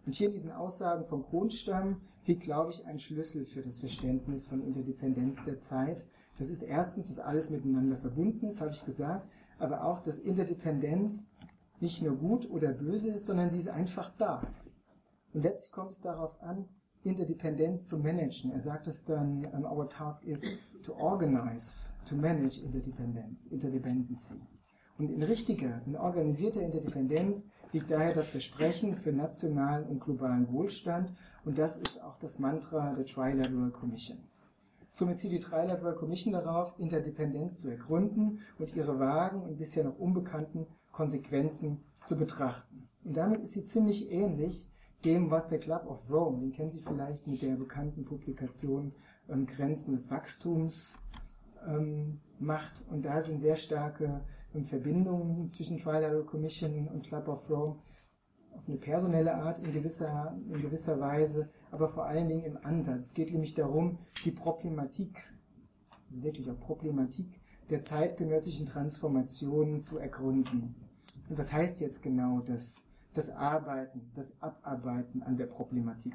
[0.07, 4.48] Und hier in diesen Aussagen von Kronstamm liegt, glaube ich, ein Schlüssel für das Verständnis
[4.48, 6.07] von Interdependenz der Zeit.
[6.38, 9.28] Das ist erstens, dass alles miteinander verbunden ist, habe ich gesagt,
[9.59, 11.31] aber auch, dass Interdependenz
[11.81, 14.40] nicht nur gut oder böse ist, sondern sie ist einfach da.
[15.35, 16.66] Und letztlich kommt es darauf an,
[17.05, 18.53] Interdependenz zu managen.
[18.53, 20.43] Er sagt es dann, um, our task is
[20.83, 24.41] to organize, to manage interdependence, interdependency.
[24.99, 31.13] Und in richtiger, in organisierter Interdependenz liegt daher das Versprechen für nationalen und globalen Wohlstand
[31.45, 34.19] und das ist auch das Mantra der Trilateral Commission.
[34.93, 39.99] Somit zieht die Trilateral Commission darauf, Interdependenz zu ergründen und ihre vagen und bisher noch
[39.99, 42.89] unbekannten Konsequenzen zu betrachten.
[43.05, 44.69] Und damit ist sie ziemlich ähnlich
[45.05, 48.93] dem, was der Club of Rome, den kennen Sie vielleicht mit der bekannten Publikation
[49.29, 51.01] ähm, Grenzen des Wachstums,
[51.67, 52.85] ähm, macht.
[52.89, 57.77] Und da sind sehr starke ähm, Verbindungen zwischen Trilateral Commission und Club of Rome
[58.57, 63.07] auf eine personelle Art in gewisser, in gewisser Weise, aber vor allen Dingen im Ansatz.
[63.07, 65.25] Es geht nämlich darum, die Problematik,
[66.11, 70.75] also wirklich auch Problematik der zeitgenössischen Transformationen zu ergründen.
[71.29, 72.88] Und was heißt jetzt genau das?
[73.18, 76.14] Das Arbeiten, das Abarbeiten an der Problematik.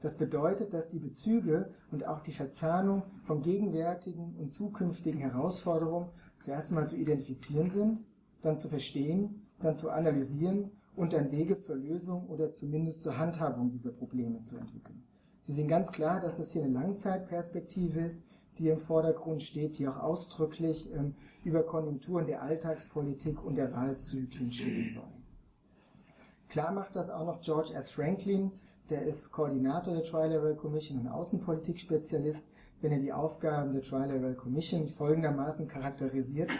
[0.00, 6.08] Das bedeutet, dass die Bezüge und auch die Verzahnung von gegenwärtigen und zukünftigen Herausforderungen
[6.40, 8.02] zuerst mal zu identifizieren sind,
[8.40, 13.70] dann zu verstehen, dann zu analysieren und dann Wege zur Lösung oder zumindest zur Handhabung
[13.70, 15.02] dieser Probleme zu entwickeln.
[15.40, 18.24] Sie sehen ganz klar, dass das hier eine Langzeitperspektive ist,
[18.56, 24.50] die im Vordergrund steht, die auch ausdrücklich ähm, über Konjunkturen der Alltagspolitik und der Wahlzyklen
[24.50, 25.19] stehen soll.
[26.50, 27.92] Klar macht das auch noch George S.
[27.92, 28.50] Franklin,
[28.90, 32.44] der ist Koordinator der Trilateral Commission und Außenpolitik-Spezialist,
[32.80, 36.50] wenn er die Aufgaben der Trilateral Commission folgendermaßen charakterisiert.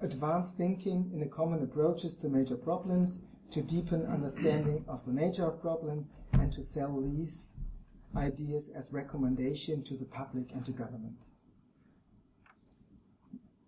[0.00, 5.46] Advanced thinking in the common approaches to major problems, to deepen understanding of the nature
[5.46, 7.60] of problems, and to sell these
[8.16, 11.30] ideas as recommendation to the public and to government.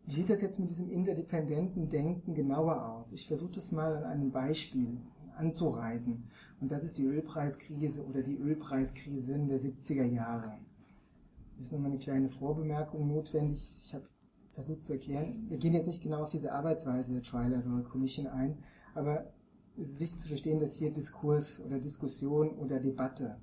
[0.06, 3.12] Wie sieht das jetzt mit diesem interdependenten Denken genauer aus?
[3.12, 4.98] Ich versuche das mal an einem Beispiel
[5.36, 6.24] anzureisen.
[6.60, 10.58] Und das ist die Ölpreiskrise oder die Ölpreiskrisen der 70er Jahre.
[11.56, 13.66] Das ist nochmal eine kleine Vorbemerkung notwendig.
[13.84, 14.08] Ich habe
[14.50, 18.58] versucht zu erklären, wir gehen jetzt nicht genau auf diese Arbeitsweise der Trilateral Commission ein,
[18.94, 19.32] aber
[19.78, 23.40] es ist wichtig zu verstehen, dass hier Diskurs oder Diskussion oder Debatte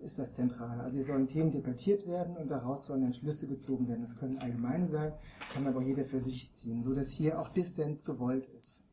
[0.00, 0.82] ist das Zentrale.
[0.82, 4.00] Also hier sollen Themen debattiert werden und daraus sollen dann Schlüsse gezogen werden.
[4.00, 5.12] Das können allgemeine sein,
[5.52, 8.89] kann aber jeder für sich ziehen, so dass hier auch Dissens gewollt ist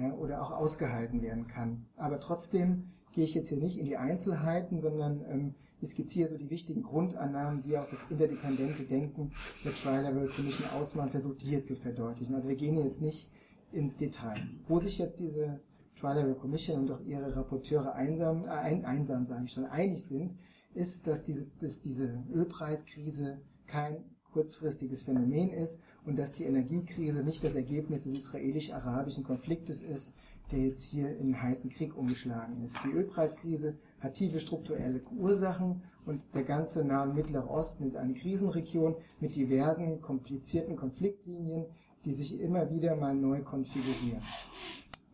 [0.00, 1.86] ja, oder auch ausgehalten werden kann.
[1.96, 6.36] Aber trotzdem gehe ich jetzt hier nicht in die Einzelheiten, sondern ähm, ich skizziere so
[6.36, 9.32] die wichtigen Grundannahmen, die auch das interdependente Denken
[9.64, 12.34] der Tri-Level Commission ausmachen, versucht hier zu verdeutlichen.
[12.34, 13.30] Also wir gehen jetzt nicht
[13.72, 14.40] ins Detail.
[14.68, 15.60] Wo sich jetzt diese
[15.96, 20.34] Tri-Level Commission und auch ihre Rapporteure einsam, äh, ein, einsam sage ich schon, einig sind,
[20.74, 27.42] ist, dass diese, dass diese Ölpreiskrise kein kurzfristiges Phänomen ist und dass die Energiekrise nicht
[27.44, 30.14] das Ergebnis des israelisch-arabischen Konfliktes ist,
[30.50, 32.78] der jetzt hier in einen heißen Krieg umgeschlagen ist.
[32.84, 38.14] Die Ölpreiskrise hat tiefe strukturelle Ursachen und der ganze Nahe und Mittlere Osten ist eine
[38.14, 41.66] Krisenregion mit diversen komplizierten Konfliktlinien,
[42.04, 44.22] die sich immer wieder mal neu konfigurieren.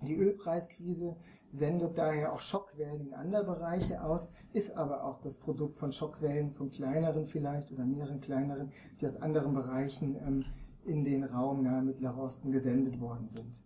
[0.02, 1.16] Die Ölpreiskrise
[1.52, 6.52] sendet daher auch Schockwellen in andere Bereiche aus, ist aber auch das Produkt von Schockwellen
[6.52, 10.44] von kleineren vielleicht oder mehreren kleineren, die aus anderen Bereichen ähm,
[10.84, 13.60] in den Raum nahe Mittlerer gesendet worden sind.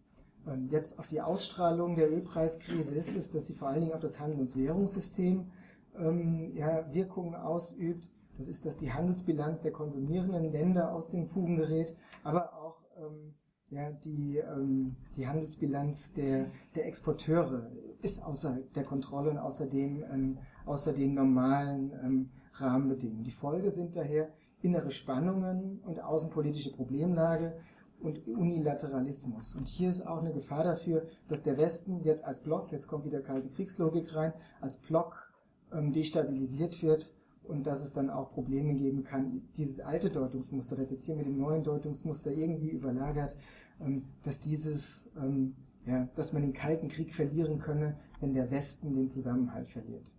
[0.47, 4.01] Ähm, jetzt auf die Ausstrahlung der Ölpreiskrise ist es, dass sie vor allen Dingen auf
[4.01, 5.51] das Handel- und Währungssystem
[5.99, 8.09] ähm, ja, Wirkungen ausübt.
[8.37, 13.35] Das ist, dass die Handelsbilanz der konsumierenden Länder aus den Fugen gerät, aber auch ähm,
[13.70, 17.70] ja, die, ähm, die Handelsbilanz der, der Exporteure
[18.02, 23.25] ist außer der Kontrolle und außerdem ähm, außer den normalen ähm, Rahmenbedingungen.
[23.25, 24.29] Die Folge sind daher
[24.62, 27.54] innere Spannungen und außenpolitische Problemlage
[28.00, 29.54] und Unilateralismus.
[29.54, 33.04] Und hier ist auch eine Gefahr dafür, dass der Westen jetzt als Block, jetzt kommt
[33.04, 35.33] wieder kalte Kriegslogik rein, als Block
[35.73, 37.14] ähm, destabilisiert wird
[37.45, 41.27] und dass es dann auch Probleme geben kann, dieses alte Deutungsmuster, das jetzt hier mit
[41.27, 43.37] dem neuen Deutungsmuster irgendwie überlagert,
[43.81, 45.55] ähm, dass dieses, ähm,
[45.87, 50.13] ja, dass man den Kalten Krieg verlieren könne, wenn der Westen den Zusammenhalt verliert.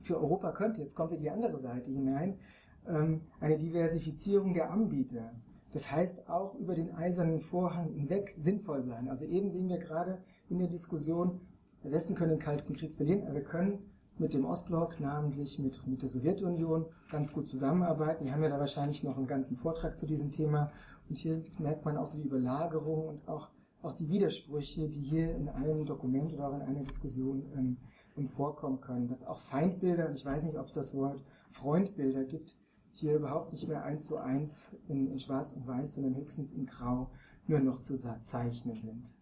[0.00, 2.38] für Europa könnte, jetzt kommt wieder die andere Seite hinein,
[2.86, 5.32] ähm, eine Diversifizierung der Anbieter.
[5.72, 9.08] Das heißt auch über den eisernen Vorhang hinweg sinnvoll sein.
[9.08, 10.18] Also eben sehen wir gerade
[10.48, 11.40] in der Diskussion,
[11.82, 15.86] der Westen können den Kalten Krieg verlieren, aber wir können mit dem Ostblock, namentlich mit,
[15.86, 18.24] mit der Sowjetunion, ganz gut zusammenarbeiten.
[18.24, 20.72] Wir haben ja da wahrscheinlich noch einen ganzen Vortrag zu diesem Thema.
[21.08, 23.48] Und hier merkt man auch so die Überlagerung und auch,
[23.82, 28.80] auch die Widersprüche, die hier in einem Dokument oder auch in einer Diskussion ähm, vorkommen
[28.80, 29.06] können.
[29.06, 32.56] Dass auch Feindbilder, und ich weiß nicht, ob es das Wort Freundbilder gibt,
[32.90, 36.66] hier überhaupt nicht mehr eins zu eins in, in Schwarz und Weiß, sondern höchstens in
[36.66, 37.10] Grau
[37.46, 39.14] nur noch zu zeichnen sind.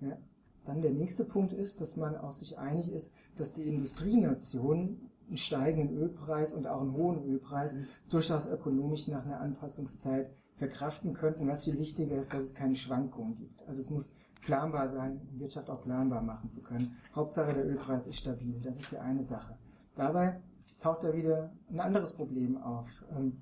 [0.00, 0.18] Ja.
[0.64, 5.36] Dann der nächste Punkt ist, dass man auch sich einig ist, dass die Industrienationen einen
[5.36, 7.76] steigenden Ölpreis und auch einen hohen Ölpreis
[8.08, 11.46] durchaus ökonomisch nach einer Anpassungszeit verkraften könnten.
[11.48, 13.66] Was viel wichtiger ist, dass es keine Schwankungen gibt.
[13.66, 16.96] Also es muss planbar sein, die Wirtschaft auch planbar machen zu können.
[17.14, 18.60] Hauptsache der Ölpreis ist stabil.
[18.60, 19.56] Das ist ja eine Sache.
[19.94, 20.40] Dabei
[20.80, 22.88] taucht da wieder ein anderes Problem auf.
[23.16, 23.38] Ähm,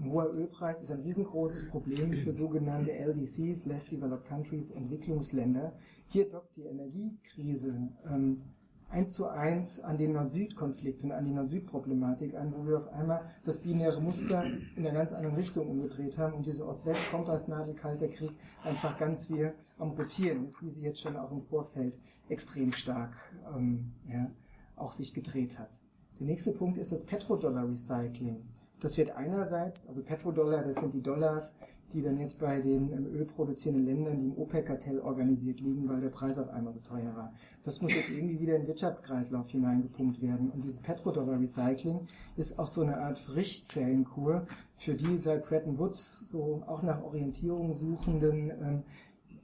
[0.00, 5.74] ein hoher Ölpreis ist ein riesengroßes Problem für sogenannte LDCs, Less Developed Countries, Entwicklungsländer.
[6.06, 8.40] Hier dockt die Energiekrise ähm,
[8.88, 13.30] eins zu eins an den Nord-Süd-Konflikt und an die Nord-Süd-Problematik an, wo wir auf einmal
[13.44, 18.32] das binäre Muster in einer ganz anderen Richtung umgedreht haben und diese Ost-West-Kompassnadel kalter Krieg
[18.64, 21.98] einfach ganz viel am Rotieren ist, wie sie jetzt schon auch im Vorfeld
[22.30, 23.14] extrem stark
[23.54, 24.30] ähm, ja,
[24.76, 25.78] auch sich gedreht hat.
[26.18, 28.42] Der nächste Punkt ist das Petrodollar-Recycling.
[28.80, 31.54] Das wird einerseits, also Petrodollar, das sind die Dollars,
[31.92, 36.08] die dann jetzt bei den ähm, ölproduzierenden Ländern, die im OPEC-Kartell organisiert liegen, weil der
[36.08, 37.32] Preis auf einmal so teuer war.
[37.64, 40.50] Das muss jetzt irgendwie wieder in den Wirtschaftskreislauf hineingepumpt werden.
[40.50, 42.06] Und dieses Petrodollar-Recycling
[42.36, 47.74] ist auch so eine Art Frischzellenkur für die seit Bretton Woods so auch nach Orientierung
[47.74, 48.82] suchenden ähm,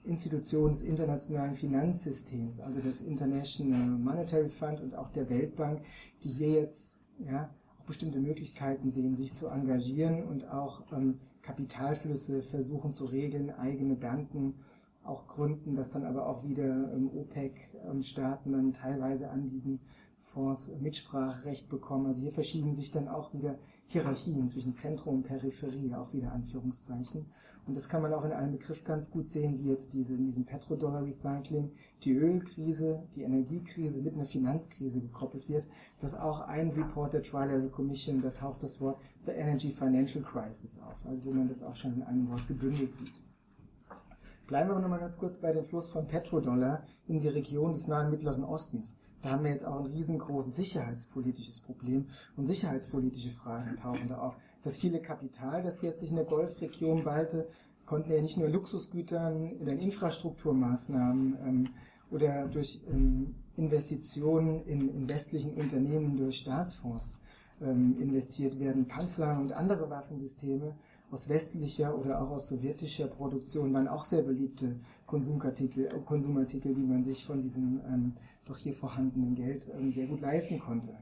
[0.05, 5.80] Institutionen des internationalen Finanzsystems, also des International Monetary Fund und auch der Weltbank,
[6.22, 7.51] die hier jetzt ja,
[7.87, 14.55] bestimmte Möglichkeiten sehen, sich zu engagieren und auch ähm, Kapitalflüsse versuchen zu regeln, eigene Banken
[15.05, 19.80] auch gründen, dass dann aber auch wieder ähm, OPEC-Staaten dann teilweise an diesen
[20.18, 22.07] Fonds Mitspracherecht bekommen.
[22.07, 23.59] Also hier verschieben sich dann auch wieder
[23.89, 27.26] Hierarchien zwischen Zentrum und Peripherie, auch wieder Anführungszeichen.
[27.66, 30.24] Und das kann man auch in einem Begriff ganz gut sehen, wie jetzt diese, in
[30.24, 31.70] diesem Petrodollar-Recycling
[32.03, 35.66] die Ölkrise, die Energiekrise mit einer Finanzkrise gekoppelt wird.
[36.01, 40.22] Das ist auch ein Report der Trilateral Commission, da taucht das Wort The Energy Financial
[40.22, 43.20] Crisis auf, also wo man das auch schon in einem Wort gebündelt sieht.
[44.47, 47.89] Bleiben wir aber nochmal ganz kurz bei dem Fluss von Petrodollar in die Region des
[47.89, 48.97] Nahen Mittleren Ostens.
[49.27, 52.07] Da haben wir jetzt auch ein riesengroßes sicherheitspolitisches Problem
[52.37, 54.37] und sicherheitspolitische Fragen tauchen da auf.
[54.62, 57.49] Das viele Kapital, das jetzt sich in der Golfregion ballte,
[57.87, 61.68] konnten ja nicht nur Luxusgütern oder in Infrastrukturmaßnahmen ähm,
[62.12, 67.18] oder durch ähm, Investitionen in, in westlichen Unternehmen durch Staatsfonds
[67.61, 68.87] ähm, investiert werden.
[68.87, 70.77] Panzer und andere Waffensysteme
[71.11, 77.03] aus westlicher oder auch aus sowjetischer Produktion waren auch sehr beliebte Konsumartikel, Konsumartikel die man
[77.03, 78.12] sich von diesem ähm,
[78.47, 80.97] doch hier vorhandenen Geld ähm, sehr gut leisten konnte.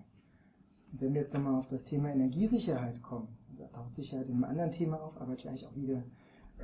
[0.93, 4.45] Und wenn wir jetzt nochmal auf das Thema Energiesicherheit kommen, da taucht Sicherheit in einem
[4.45, 6.03] anderen Thema auf, aber gleich auch wieder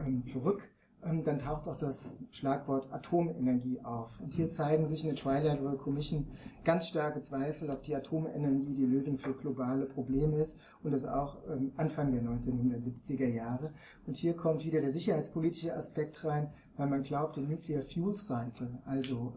[0.07, 0.69] ähm, zurück,
[1.03, 4.21] ähm, dann taucht auch das Schlagwort Atomenergie auf.
[4.21, 6.29] Und hier zeigen sich in der Trilateral Commission
[6.65, 11.39] ganz starke Zweifel, ob die Atomenergie die Lösung für globale Probleme ist und das auch
[11.77, 13.73] Anfang der 1970er Jahre.
[14.07, 18.79] Und hier kommt wieder der sicherheitspolitische Aspekt rein, weil man glaubt, der Nuclear Fuel Cycle,
[18.85, 19.33] also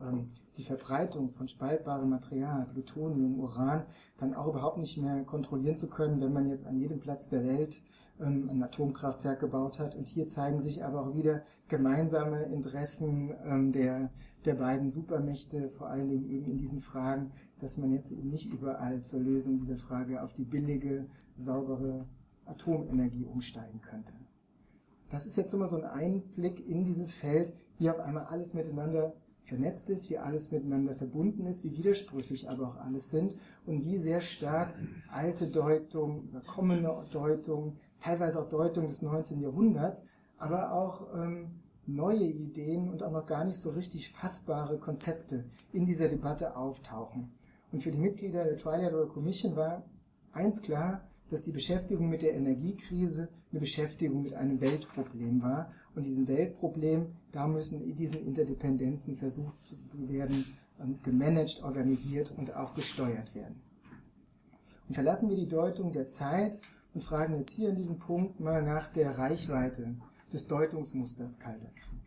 [0.57, 3.83] die Verbreitung von spaltbarem Material, Plutonium, Uran,
[4.17, 7.43] dann auch überhaupt nicht mehr kontrollieren zu können, wenn man jetzt an jedem Platz der
[7.43, 7.81] Welt
[8.19, 9.95] ähm, ein Atomkraftwerk gebaut hat.
[9.95, 14.11] Und hier zeigen sich aber auch wieder gemeinsame Interessen ähm, der,
[14.45, 18.53] der beiden Supermächte, vor allen Dingen eben in diesen Fragen, dass man jetzt eben nicht
[18.53, 21.05] überall zur Lösung dieser Frage auf die billige,
[21.37, 22.05] saubere
[22.45, 24.13] Atomenergie umsteigen könnte.
[25.09, 29.13] Das ist jetzt immer so ein Einblick in dieses Feld, wie auf einmal alles miteinander
[29.45, 33.35] vernetzt ist, wie alles miteinander verbunden ist, wie widersprüchlich aber auch alles sind
[33.65, 34.73] und wie sehr stark
[35.11, 39.41] alte Deutung, überkommene Deutung, teilweise auch Deutung des 19.
[39.41, 40.05] Jahrhunderts,
[40.37, 45.85] aber auch ähm, neue Ideen und auch noch gar nicht so richtig fassbare Konzepte in
[45.85, 47.31] dieser Debatte auftauchen.
[47.71, 49.83] Und für die Mitglieder der Trilateral Commission war
[50.31, 55.71] eins klar, dass die Beschäftigung mit der Energiekrise eine Beschäftigung mit einem Weltproblem war.
[55.95, 60.45] Und diesem Weltproblem, da müssen diesen Interdependenzen versucht zu werden,
[60.79, 63.61] ähm, gemanagt, organisiert und auch gesteuert werden.
[64.87, 66.59] Und verlassen wir die Deutung der Zeit
[66.93, 69.95] und fragen jetzt hier in diesem Punkt mal nach der Reichweite
[70.31, 72.01] des Deutungsmusters Kalter Krieg.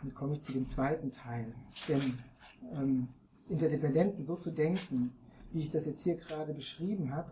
[0.00, 1.54] Damit komme ich zu dem zweiten Teil.
[1.88, 2.18] Denn
[2.76, 3.08] ähm,
[3.48, 5.12] Interdependenzen so zu denken,
[5.52, 7.30] wie ich das jetzt hier gerade beschrieben habe,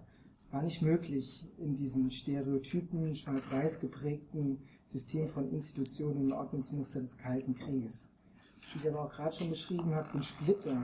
[0.50, 7.54] war nicht möglich in diesem stereotypen, schwarz-weiß geprägten System von Institutionen und Ordnungsmuster des Kalten
[7.54, 8.10] Krieges.
[8.72, 10.82] Wie ich aber auch gerade schon beschrieben habe, sind Splitter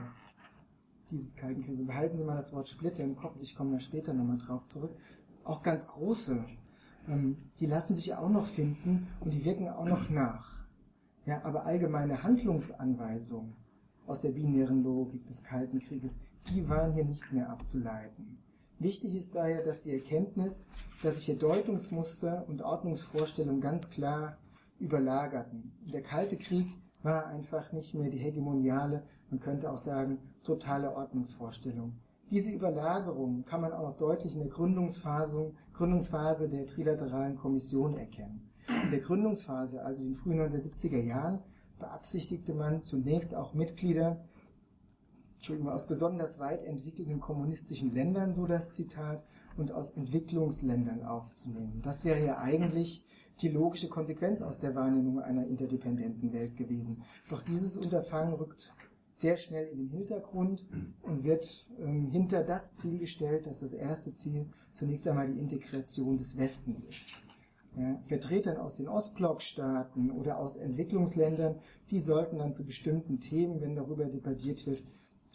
[1.09, 1.85] dieses Kalten Krieges.
[1.85, 4.95] Behalten Sie mal das Wort Splitter im Kopf, ich komme da später nochmal drauf zurück.
[5.43, 6.43] Auch ganz große,
[7.07, 10.65] ähm, die lassen sich auch noch finden und die wirken auch noch nach.
[11.25, 13.53] Ja, aber allgemeine Handlungsanweisungen
[14.05, 16.17] aus der binären Logik des Kalten Krieges,
[16.49, 18.37] die waren hier nicht mehr abzuleiten.
[18.79, 20.67] Wichtig ist daher, dass die Erkenntnis,
[21.01, 24.37] dass sich hier Deutungsmuster und Ordnungsvorstellungen ganz klar
[24.79, 25.71] überlagerten.
[25.91, 26.67] Der Kalte Krieg
[27.01, 31.93] war einfach nicht mehr die hegemoniale, man könnte auch sagen, totale Ordnungsvorstellung.
[32.29, 38.47] Diese Überlagerung kann man auch noch deutlich in der Gründungsphase, Gründungsphase der Trilateralen Kommission erkennen.
[38.83, 41.39] In der Gründungsphase, also in den frühen 1970er Jahren,
[41.79, 44.23] beabsichtigte man zunächst auch Mitglieder
[45.67, 49.23] aus besonders weit entwickelten kommunistischen Ländern, so das Zitat,
[49.57, 51.81] und aus Entwicklungsländern aufzunehmen.
[51.81, 53.05] Das wäre ja eigentlich
[53.41, 57.03] die logische Konsequenz aus der Wahrnehmung einer interdependenten Welt gewesen.
[57.29, 58.73] Doch dieses Unterfangen rückt
[59.13, 60.65] sehr schnell in den Hintergrund
[61.01, 66.17] und wird ähm, hinter das Ziel gestellt, dass das erste Ziel zunächst einmal die Integration
[66.17, 67.21] des Westens ist.
[67.75, 71.59] Ja, Vertretern aus den Ostblockstaaten oder aus Entwicklungsländern,
[71.91, 74.83] die sollten dann zu bestimmten Themen, wenn darüber debattiert wird,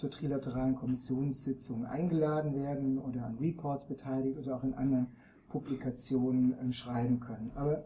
[0.02, 5.06] zur trilateralen Kommissionssitzung eingeladen werden oder an Reports beteiligt oder auch in anderen
[5.48, 7.52] Publikationen äh, schreiben können.
[7.54, 7.84] Aber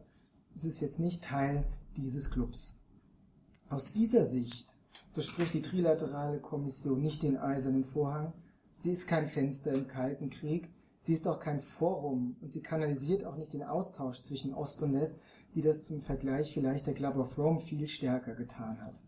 [0.55, 2.75] es ist jetzt nicht Teil dieses Clubs.
[3.69, 4.79] Aus dieser Sicht
[5.13, 8.33] durchbricht die trilaterale Kommission nicht den eisernen Vorhang.
[8.79, 10.71] Sie ist kein Fenster im Kalten Krieg.
[11.03, 14.95] Sie ist auch kein Forum und sie kanalisiert auch nicht den Austausch zwischen Ost und
[14.95, 15.21] West,
[15.53, 19.03] wie das zum Vergleich vielleicht der Club of Rome viel stärker getan hat.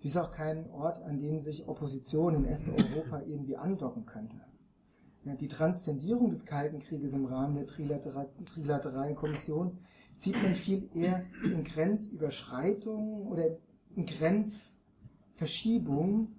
[0.00, 4.40] Sie ist auch kein Ort, an dem sich Opposition in Osteuropa irgendwie andocken könnte.
[5.24, 9.76] Ja, die Transzendierung des Kalten Krieges im Rahmen der Trilateralen Kommission
[10.16, 13.58] sieht man viel eher in Grenzüberschreitungen oder
[13.94, 16.34] in Grenzverschiebungen,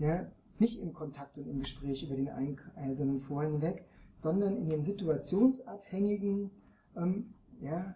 [0.00, 0.26] ja,
[0.58, 2.28] nicht im Kontakt und im Gespräch über den
[2.76, 3.84] eisernen Vorhang hinweg,
[4.16, 6.50] sondern in dem situationsabhängigen
[6.96, 7.94] ähm, ja,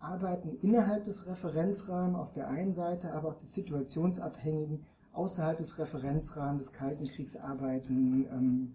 [0.00, 6.64] Arbeiten innerhalb des Referenzrahmens auf der einen Seite, aber auch des situationsabhängigen außerhalb des Referenzrahmens
[6.64, 8.72] des Kalten Kriegs arbeitenden ähm,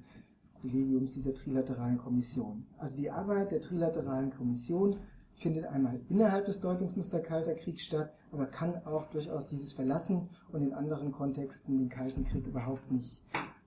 [0.61, 2.65] Kollegiums dieser trilateralen Kommission.
[2.77, 4.97] Also die Arbeit der trilateralen Kommission
[5.33, 10.63] findet einmal innerhalb des Deutungsmuster Kalter Krieg statt, aber kann auch durchaus dieses verlassen und
[10.63, 13.23] in anderen Kontexten den Kalten Krieg überhaupt nicht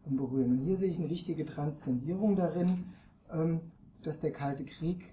[0.06, 0.52] berühren.
[0.52, 2.86] Und hier sehe ich eine wichtige Transzendierung darin,
[3.30, 3.61] ähm,
[4.02, 5.12] dass der Kalte Krieg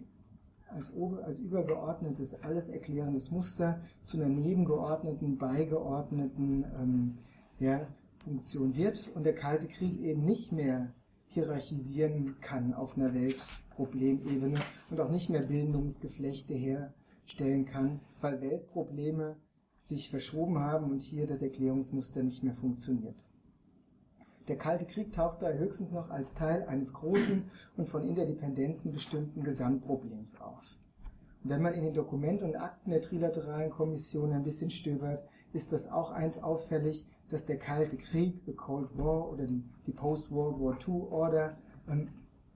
[0.75, 7.17] als, als übergeordnetes, alles erklärendes Muster zu einer nebengeordneten, beigeordneten ähm,
[7.59, 10.93] ja, Funktion wird und der Kalte Krieg eben nicht mehr
[11.27, 14.59] hierarchisieren kann auf einer Weltproblemebene
[14.89, 19.37] und auch nicht mehr Bildungsgeflechte herstellen kann, weil Weltprobleme
[19.79, 23.25] sich verschoben haben und hier das Erklärungsmuster nicht mehr funktioniert.
[24.47, 29.43] Der Kalte Krieg taucht da höchstens noch als Teil eines großen und von Interdependenzen bestimmten
[29.43, 30.77] Gesamtproblems auf.
[31.43, 35.23] Und wenn man in den Dokumenten und Akten der Trilateralen Kommission ein bisschen stöbert,
[35.53, 39.93] ist das auch eins auffällig, dass der Kalte Krieg, the Cold War oder die, die
[39.93, 41.57] Post-World War II Order
[41.89, 42.09] ähm,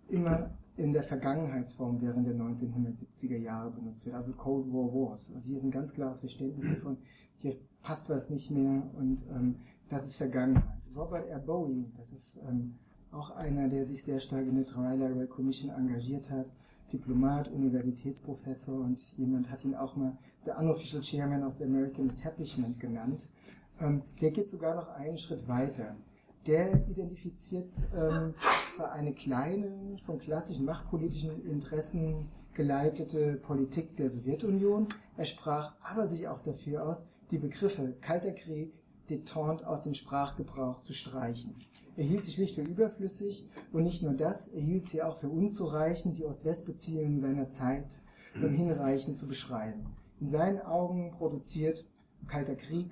[0.08, 5.32] immer in der Vergangenheitsform während der 1970er Jahre benutzt wird, also Cold War Wars.
[5.34, 6.98] Also hier ist ein ganz klares Verständnis davon,
[7.40, 9.56] hier passt was nicht mehr und ähm,
[9.90, 10.79] das ist Vergangenheit.
[10.96, 11.40] Robert R.
[11.40, 12.76] Bowie, das ist ähm,
[13.12, 16.48] auch einer, der sich sehr stark in der Trilateral Commission engagiert hat,
[16.92, 22.80] Diplomat, Universitätsprofessor und jemand hat ihn auch mal the unofficial chairman of the American Establishment
[22.80, 23.28] genannt.
[23.80, 25.96] Ähm, der geht sogar noch einen Schritt weiter.
[26.48, 28.34] Der identifiziert ähm,
[28.72, 36.28] zwar eine kleine, von klassischen machtpolitischen Interessen geleitete Politik der Sowjetunion, er sprach aber sich
[36.28, 38.74] auch dafür aus, die Begriffe Kalter Krieg,
[39.10, 41.56] Detente aus dem Sprachgebrauch zu streichen.
[41.96, 45.30] Er hielt sie schlicht für überflüssig und nicht nur das, er hielt sie auch für
[45.30, 48.02] unzureichend, die Ost-West-Beziehungen seiner Zeit
[48.34, 49.86] hinreichend zu beschreiben.
[50.20, 51.86] In seinen Augen produziert
[52.28, 52.92] Kalter Krieg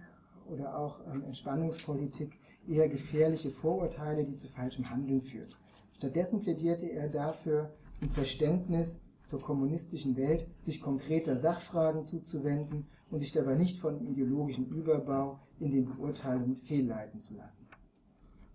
[0.50, 5.58] oder auch ähm, Entspannungspolitik eher gefährliche Vorurteile, die zu falschem Handeln führt.
[5.96, 13.32] Stattdessen plädierte er dafür, im Verständnis zur kommunistischen Welt sich konkreter Sachfragen zuzuwenden und sich
[13.32, 17.68] dabei nicht von ideologischem Überbau in den Beurteilungen fehlleiten zu lassen.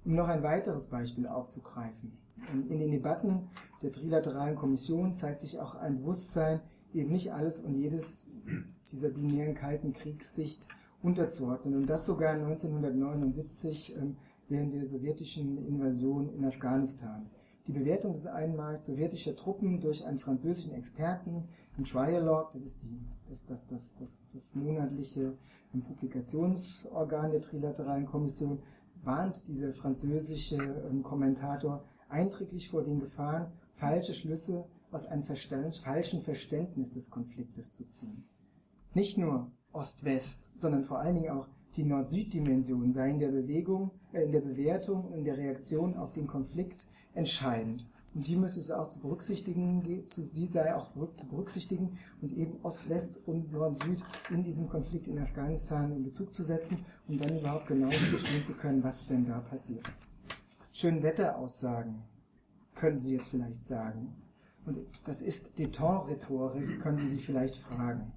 [0.05, 2.19] Um noch ein weiteres Beispiel aufzugreifen.
[2.69, 3.49] In den Debatten
[3.83, 6.61] der Trilateralen Kommission zeigt sich auch ein Bewusstsein,
[6.93, 8.29] eben nicht alles und jedes
[8.91, 10.67] dieser binären kalten Kriegssicht
[11.03, 11.77] unterzuordnen.
[11.77, 14.17] Und das sogar 1979, ähm,
[14.49, 17.31] während der sowjetischen Invasion in Afghanistan.
[17.67, 21.49] Die Bewertung des Einmarschs sowjetischer Truppen durch einen französischen Experten
[21.79, 23.01] im Trialog, das ist die,
[23.33, 25.33] das, das, das, das, das monatliche
[25.73, 28.63] Publikationsorgan der Trilateralen Kommission,
[29.03, 36.91] warnt dieser französische ähm, Kommentator einträglich vor den Gefahren, falsche Schlüsse aus einem falschen Verständnis
[36.91, 38.25] des Konfliktes zu ziehen.
[38.93, 44.25] Nicht nur Ost-West, sondern vor allen Dingen auch die Nord-Süd-Dimension sei in der Bewegung, äh,
[44.25, 47.91] in der Bewertung und in der Reaktion auf den Konflikt entscheidend.
[48.15, 53.21] Und die müsse es auch zu berücksichtigen, die sei auch zu berücksichtigen und eben Ost-West
[53.27, 57.91] und Nord-Süd in diesem Konflikt in Afghanistan in Bezug zu setzen, um dann überhaupt genau
[57.91, 59.91] verstehen zu können, was denn da passiert.
[60.73, 62.03] Schönwetteraussagen
[62.75, 64.15] können Sie jetzt vielleicht sagen.
[64.65, 68.13] Und das ist Deton-Rhetorik, könnten Sie vielleicht fragen.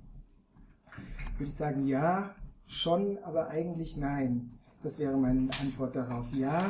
[1.37, 2.35] Würde ich sagen, ja,
[2.65, 4.51] schon, aber eigentlich nein.
[4.81, 6.25] Das wäre meine Antwort darauf.
[6.35, 6.69] Ja,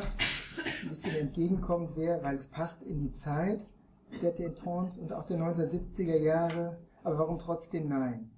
[0.84, 3.70] ein bisschen entgegenkommt wäre, weil es passt in die Zeit
[4.22, 6.78] der Detente und auch der 1970er Jahre.
[7.04, 8.30] Aber warum trotzdem nein?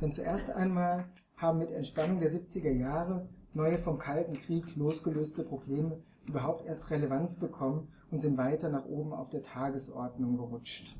[0.00, 1.06] Denn zuerst einmal
[1.36, 7.36] haben mit Entspannung der 70er Jahre neue vom Kalten Krieg losgelöste Probleme überhaupt erst Relevanz
[7.36, 10.96] bekommen und sind weiter nach oben auf der Tagesordnung gerutscht.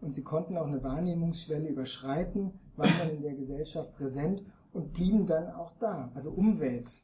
[0.00, 4.42] Und sie konnten auch eine Wahrnehmungsschwelle überschreiten, waren dann in der Gesellschaft präsent
[4.72, 6.10] und blieben dann auch da.
[6.14, 7.02] Also Umwelt,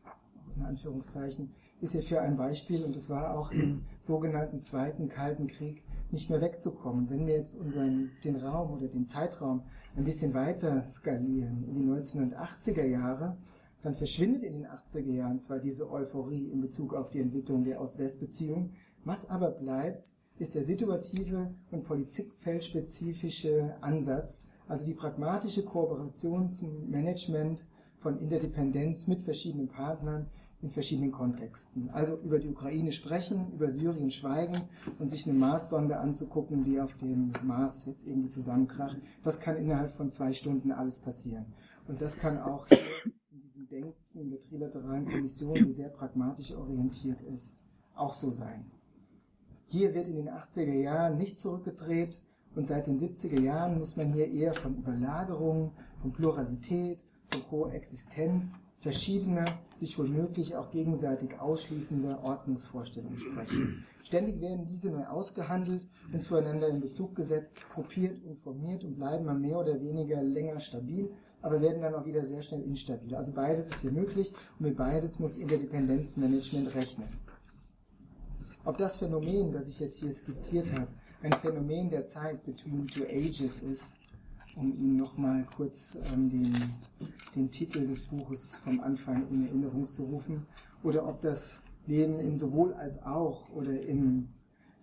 [0.57, 5.83] in Anführungszeichen, ist hierfür ein Beispiel und es war auch im sogenannten Zweiten Kalten Krieg
[6.11, 7.11] nicht mehr wegzukommen.
[7.11, 9.63] Wenn wir jetzt unseren, den Raum oder den Zeitraum
[9.97, 13.37] ein bisschen weiter skalieren in die 1980er Jahre,
[13.83, 17.81] dann verschwindet in den 80er Jahren zwar diese Euphorie in Bezug auf die Entwicklung der
[17.81, 18.73] Ost-West-Beziehung,
[19.05, 27.65] was aber bleibt, ist der situative und politikfeldspezifische Ansatz, also die pragmatische Kooperation zum Management
[27.99, 30.29] von Interdependenz mit verschiedenen Partnern
[30.63, 31.91] in verschiedenen Kontexten.
[31.91, 34.63] Also über die Ukraine sprechen, über Syrien schweigen
[34.99, 38.97] und sich eine Marssonde anzugucken, die auf dem Mars jetzt irgendwie zusammenkracht.
[39.23, 41.47] Das kann innerhalb von zwei Stunden alles passieren.
[41.87, 47.61] Und das kann auch in diesem Denken der Trilateralen Kommission, die sehr pragmatisch orientiert ist,
[47.95, 48.71] auch so sein.
[49.69, 52.23] Hier wird in den 80er Jahren nicht zurückgedreht,
[52.57, 58.59] und seit den 70er Jahren muss man hier eher von Überlagerung, von Pluralität, von Koexistenz
[58.87, 63.85] verschiedener, sich womöglich auch gegenseitig ausschließender Ordnungsvorstellungen sprechen.
[64.05, 69.37] Ständig werden diese neu ausgehandelt und zueinander in Bezug gesetzt, gruppiert, informiert und bleiben mal
[69.37, 71.11] mehr oder weniger länger stabil,
[71.43, 73.17] aber werden dann auch wieder sehr schnell instabil.
[73.17, 77.09] Also beides ist hier möglich und mit beides muss Interdependenzmanagement rechnen.
[78.65, 80.87] Ob das Phänomen, das ich jetzt hier skizziert habe,
[81.23, 83.97] ein Phänomen der Zeit between two ages ist,
[84.57, 86.53] um Ihnen nochmal kurz ähm, den,
[87.35, 90.47] den Titel des Buches vom Anfang in Erinnerung zu rufen,
[90.83, 94.29] oder ob das Leben in sowohl als auch oder im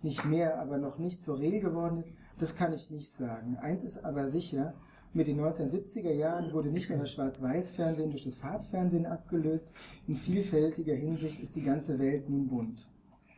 [0.02, 3.56] nicht mehr, aber noch nicht zur Regel geworden ist, das kann ich nicht sagen.
[3.56, 4.74] Eins ist aber sicher,
[5.14, 9.70] mit den 1970er Jahren wurde nicht mehr das Schwarz-Weiß-Fernsehen durch das Farbfernsehen abgelöst.
[10.06, 12.90] In vielfältiger Hinsicht ist die ganze Welt nun bunt.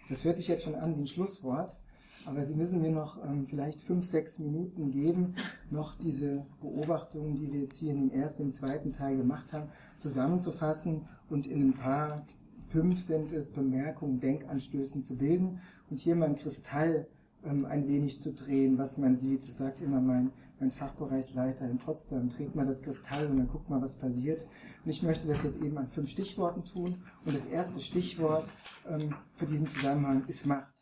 [0.08, 1.78] Das hört sich jetzt schon an wie ein Schlusswort,
[2.26, 5.34] aber Sie müssen mir noch ähm, vielleicht fünf, sechs Minuten geben,
[5.70, 9.68] noch diese Beobachtungen, die wir jetzt hier in dem ersten und zweiten Teil gemacht haben,
[9.98, 12.26] zusammenzufassen und in ein paar,
[12.68, 17.06] fünf sind es, Bemerkungen, Denkanstößen zu bilden und hier mal ein Kristall
[17.44, 19.46] ähm, ein wenig zu drehen, was man sieht.
[19.46, 23.68] Das sagt immer mein, mein Fachbereichsleiter in Potsdam, dreht mal das Kristall und dann guckt
[23.70, 24.46] mal, was passiert.
[24.84, 26.96] Und ich möchte das jetzt eben an fünf Stichworten tun.
[27.24, 28.50] Und das erste Stichwort
[28.88, 30.75] ähm, für diesen Zusammenhang ist Macht.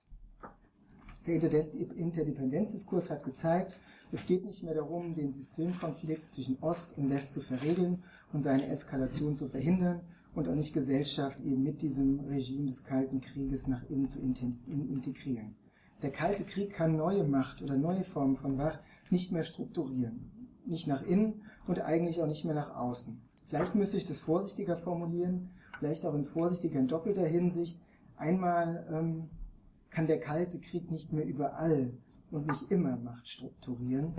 [1.27, 3.81] Der Interdependenzdiskurs hat gezeigt,
[4.13, 8.03] es geht nicht mehr darum, den Systemkonflikt zwischen Ost und West zu verregeln
[8.33, 10.03] und seine Eskalation zu verhindern
[10.35, 15.57] und auch nicht Gesellschaft eben mit diesem Regime des Kalten Krieges nach innen zu integrieren.
[16.03, 20.31] Der Kalte Krieg kann neue Macht oder neue Formen von Macht nicht mehr strukturieren.
[20.67, 23.21] Nicht nach innen und eigentlich auch nicht mehr nach außen.
[23.47, 27.81] Vielleicht müsste ich das vorsichtiger formulieren, vielleicht auch in vorsichtiger in doppelter Hinsicht.
[28.17, 29.31] Einmal ähm,
[29.95, 31.93] kann der Kalte Krieg nicht mehr überall
[32.33, 34.13] und nicht immer Macht strukturieren.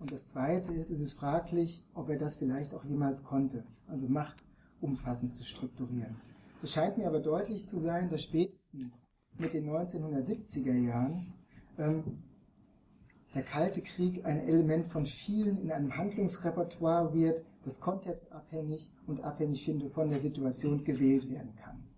[0.00, 4.08] Und das Zweite ist, es ist fraglich, ob er das vielleicht auch jemals konnte, also
[4.08, 4.42] Macht
[4.80, 6.16] umfassend zu strukturieren.
[6.60, 9.08] Es scheint mir aber deutlich zu sein, dass spätestens
[9.38, 11.32] mit den 1970er Jahren
[11.78, 12.24] ähm,
[13.32, 19.64] der Kalte Krieg ein Element von vielen in einem Handlungsrepertoire wird, das kontextabhängig und abhängig
[19.64, 21.91] finde von der Situation gewählt werden kann.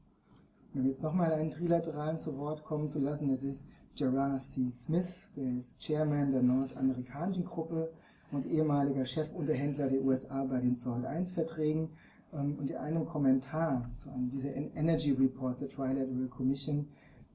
[0.74, 4.72] Um jetzt nochmal einen Trilateralen zu Wort kommen zu lassen, das ist Gerard C.
[4.72, 7.92] Smith, der ist Chairman der nordamerikanischen Gruppe
[8.32, 11.90] und ehemaliger Chefunterhändler der USA bei den SALT-1-Verträgen.
[12.32, 16.88] Ähm, und in einem Kommentar zu einem dieser Energy Reports der Trilateral Commission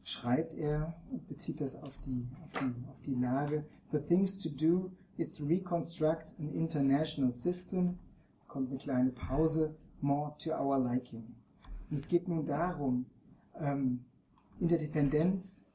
[0.04, 0.94] schreibt er,
[1.30, 5.46] bezieht das auf die, auf die, auf die Lage, The things to do is to
[5.46, 7.98] reconstruct an international system,
[8.48, 11.24] kommt eine kleine Pause, more to our liking.
[11.90, 13.06] Und es geht nun darum,
[13.60, 14.06] ähm,
[14.60, 15.66] Interdependenz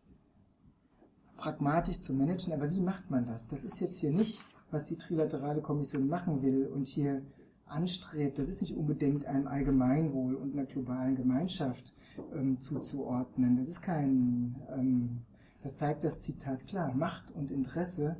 [1.37, 3.49] pragmatisch zu managen, aber wie macht man das?
[3.49, 7.23] Das ist jetzt hier nicht, was die Trilaterale Kommission machen will und hier
[7.67, 8.39] anstrebt.
[8.39, 11.95] Das ist nicht unbedingt einem Allgemeinwohl und einer globalen Gemeinschaft
[12.35, 13.57] ähm, zuzuordnen.
[13.57, 15.23] Das ist kein, ähm,
[15.63, 16.95] das zeigt das Zitat klar.
[16.95, 18.17] Macht und Interesse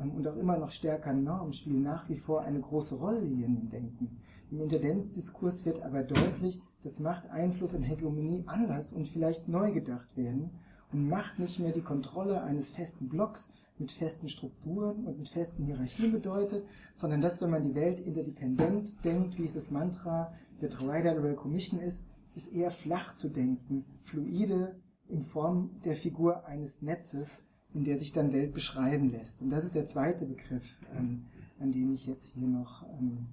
[0.00, 3.46] ähm, und auch immer noch stärker Norm spielen nach wie vor eine große Rolle hier
[3.46, 4.20] in dem Denken.
[4.50, 10.16] Im Intendenzdiskurs wird aber deutlich, dass Macht, Einfluss und Hegemonie anders und vielleicht neu gedacht
[10.16, 10.50] werden
[10.92, 15.64] und Macht nicht mehr die Kontrolle eines festen Blocks mit festen Strukturen und mit festen
[15.64, 20.70] Hierarchien bedeutet, sondern dass, wenn man die Welt interdependent denkt, wie es das Mantra der
[20.70, 24.76] Trilateral Commission ist, ist eher flach zu denken, fluide
[25.08, 27.44] in Form der Figur eines Netzes,
[27.74, 29.42] in der sich dann Welt beschreiben lässt.
[29.42, 31.26] Und das ist der zweite Begriff, ähm,
[31.58, 33.26] an dem ich jetzt hier noch ähm,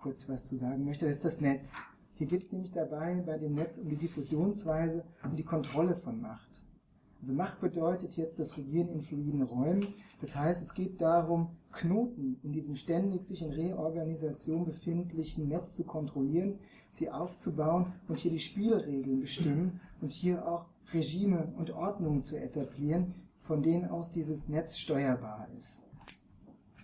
[0.00, 1.06] kurz was zu sagen möchte.
[1.06, 1.72] Das ist das Netz.
[2.14, 6.20] Hier geht es nämlich dabei bei dem Netz um die Diffusionsweise, um die Kontrolle von
[6.20, 6.62] Macht.
[7.20, 9.86] Also Macht bedeutet jetzt das Regieren in fluiden Räumen.
[10.20, 15.84] Das heißt, es geht darum, Knoten in diesem ständig sich in Reorganisation befindlichen Netz zu
[15.84, 16.58] kontrollieren,
[16.90, 23.14] sie aufzubauen und hier die Spielregeln bestimmen und hier auch Regime und Ordnungen zu etablieren,
[23.40, 25.84] von denen aus dieses Netz steuerbar ist.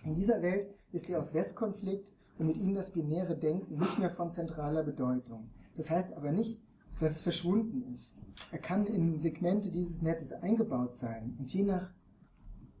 [0.03, 4.31] In dieser Welt ist der Ost-West-Konflikt und mit ihm das binäre Denken nicht mehr von
[4.31, 5.49] zentraler Bedeutung.
[5.75, 6.59] Das heißt aber nicht,
[6.99, 8.17] dass es verschwunden ist.
[8.51, 11.91] Er kann in Segmente dieses Netzes eingebaut sein und je nach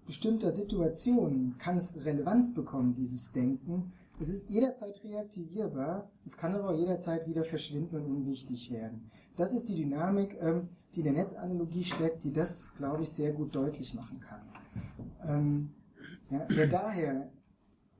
[0.05, 3.91] bestimmter Situation kann es Relevanz bekommen, dieses Denken.
[4.19, 9.09] Es ist jederzeit reaktivierbar, es kann aber auch jederzeit wieder verschwinden und unwichtig werden.
[9.35, 13.33] Das ist die Dynamik, ähm, die in der Netzanalogie steckt, die das, glaube ich, sehr
[13.33, 14.41] gut deutlich machen kann.
[15.27, 15.71] Ähm,
[16.29, 17.29] ja, wer daher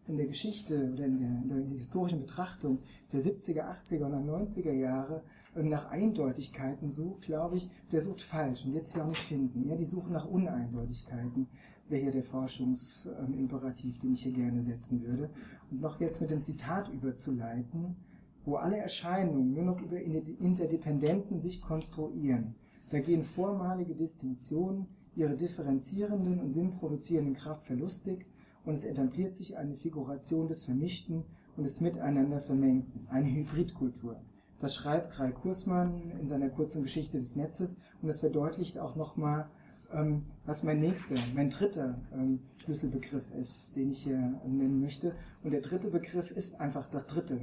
[0.08, 2.80] in der Geschichte oder in der, in der, historischen Betrachtung
[3.12, 5.24] der 70er, 80er und 90er Jahre
[5.56, 9.68] nach Eindeutigkeiten sucht, glaube ich, der sucht falsch und wird sie auch nicht finden.
[9.68, 11.48] Ja, die suchen nach Uneindeutigkeiten,
[11.88, 15.30] wäre hier der Forschungsimperativ, den ich hier gerne setzen würde.
[15.72, 17.96] Und noch jetzt mit dem Zitat überzuleiten,
[18.44, 22.56] wo alle Erscheinungen nur noch über Interdependenzen sich konstruieren.
[22.92, 28.26] Da gehen vormalige Distinktionen ihre differenzierenden und sinnproduzierenden Kraft verlustig
[28.66, 31.24] und es etabliert sich eine Figuration des Vermischten
[31.56, 34.20] und des Miteinander Vermengten, eine Hybridkultur.
[34.60, 39.50] Das schreibt Kral Kursmann in seiner kurzen Geschichte des Netzes und das verdeutlicht auch nochmal,
[39.94, 45.14] ähm, was mein nächster, mein dritter ähm, Schlüsselbegriff ist, den ich hier nennen möchte.
[45.44, 47.42] Und der dritte Begriff ist einfach das dritte,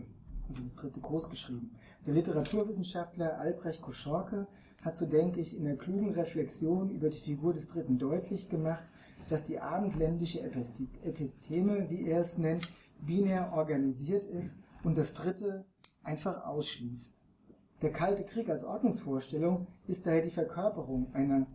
[0.48, 1.70] also das dritte groß geschrieben.
[2.06, 4.48] Der Literaturwissenschaftler Albrecht Koschorke
[4.84, 8.82] hat, so denke ich, in der klugen Reflexion über die Figur des Dritten deutlich gemacht,
[9.28, 12.68] dass die abendländische Episteme, wie er es nennt,
[13.00, 15.64] binär organisiert ist und das Dritte
[16.02, 17.26] einfach ausschließt.
[17.82, 21.46] Der Kalte Krieg als Ordnungsvorstellung ist daher die Verkörperung einer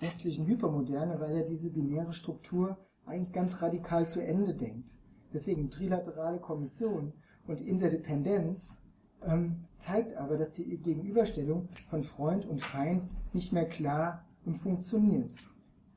[0.00, 4.98] westlichen Hypermoderne, weil er diese binäre Struktur eigentlich ganz radikal zu Ende denkt.
[5.32, 7.12] Deswegen trilaterale Kommission
[7.46, 8.82] und Interdependenz
[9.22, 15.34] ähm, zeigt aber, dass die Gegenüberstellung von Freund und Feind nicht mehr klar und funktioniert.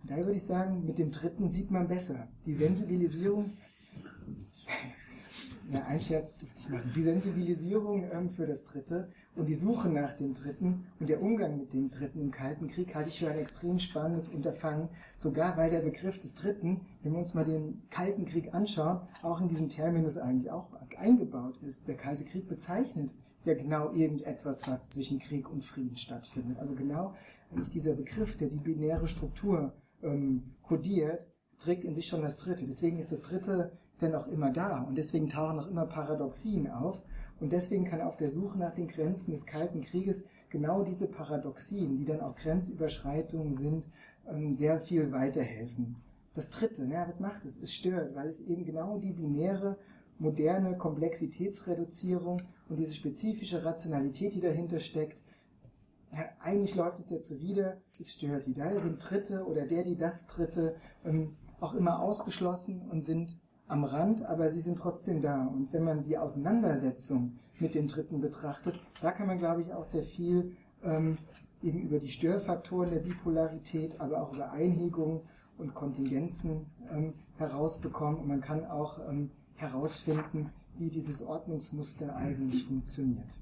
[0.04, 2.28] Daher würde ich sagen, mit dem dritten sieht man besser.
[2.46, 3.52] Die Sensibilisierung,
[5.72, 9.90] ja, ein Scherz durfte ich machen, die Sensibilisierung ähm, für das dritte und die Suche
[9.90, 13.30] nach dem dritten und der Umgang mit dem dritten im Kalten Krieg halte ich für
[13.30, 17.84] ein extrem spannendes Unterfangen, sogar weil der Begriff des dritten, wenn wir uns mal den
[17.90, 21.88] Kalten Krieg anschauen, auch in diesem Terminus eigentlich auch eingebaut ist.
[21.88, 23.14] Der Kalte Krieg bezeichnet
[23.46, 26.60] ja genau irgendetwas, was zwischen Krieg und Frieden stattfindet.
[26.60, 27.14] Also genau
[27.52, 29.74] eigentlich dieser Begriff, der die binäre Struktur
[30.04, 31.28] ähm, kodiert,
[31.60, 32.66] trägt in sich schon das Dritte.
[32.66, 37.04] Deswegen ist das Dritte dann auch immer da und deswegen tauchen auch immer Paradoxien auf
[37.40, 41.98] und deswegen kann auf der Suche nach den Grenzen des Kalten Krieges genau diese Paradoxien,
[41.98, 43.88] die dann auch Grenzüberschreitungen sind,
[44.28, 45.96] ähm, sehr viel weiterhelfen.
[46.34, 47.62] Das Dritte, ja, was macht es?
[47.62, 49.78] Es stört, weil es eben genau die binäre,
[50.20, 55.24] moderne Komplexitätsreduzierung und diese spezifische Rationalität, die dahinter steckt,
[56.40, 58.54] eigentlich läuft es dir zuwider, es stört die.
[58.54, 63.38] Daher sind Dritte oder der, die das Dritte, ähm, auch immer ausgeschlossen und sind
[63.68, 65.46] am Rand, aber sie sind trotzdem da.
[65.46, 69.84] Und wenn man die Auseinandersetzung mit dem Dritten betrachtet, da kann man, glaube ich, auch
[69.84, 71.18] sehr viel ähm,
[71.62, 75.22] eben über die Störfaktoren der Bipolarität, aber auch über Einhegungen
[75.58, 78.20] und Kontingenzen ähm, herausbekommen.
[78.20, 83.40] Und man kann auch ähm, herausfinden, wie dieses Ordnungsmuster eigentlich funktioniert.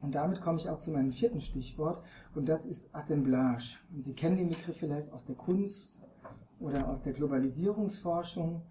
[0.00, 2.02] Und damit komme ich auch zu meinem vierten Stichwort
[2.34, 3.76] und das ist Assemblage.
[3.92, 6.02] Und Sie kennen den Begriff vielleicht aus der Kunst
[6.60, 8.62] oder aus der Globalisierungsforschung.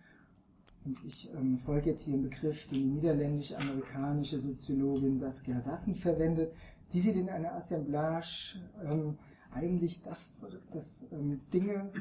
[0.85, 6.53] Und ich ähm, folge jetzt hier einen Begriff, den die niederländisch-amerikanische Soziologin Saskia Sassen verwendet.
[6.87, 9.17] Sie sieht in einer Assemblage ähm,
[9.51, 11.91] eigentlich, dass, dass ähm, Dinge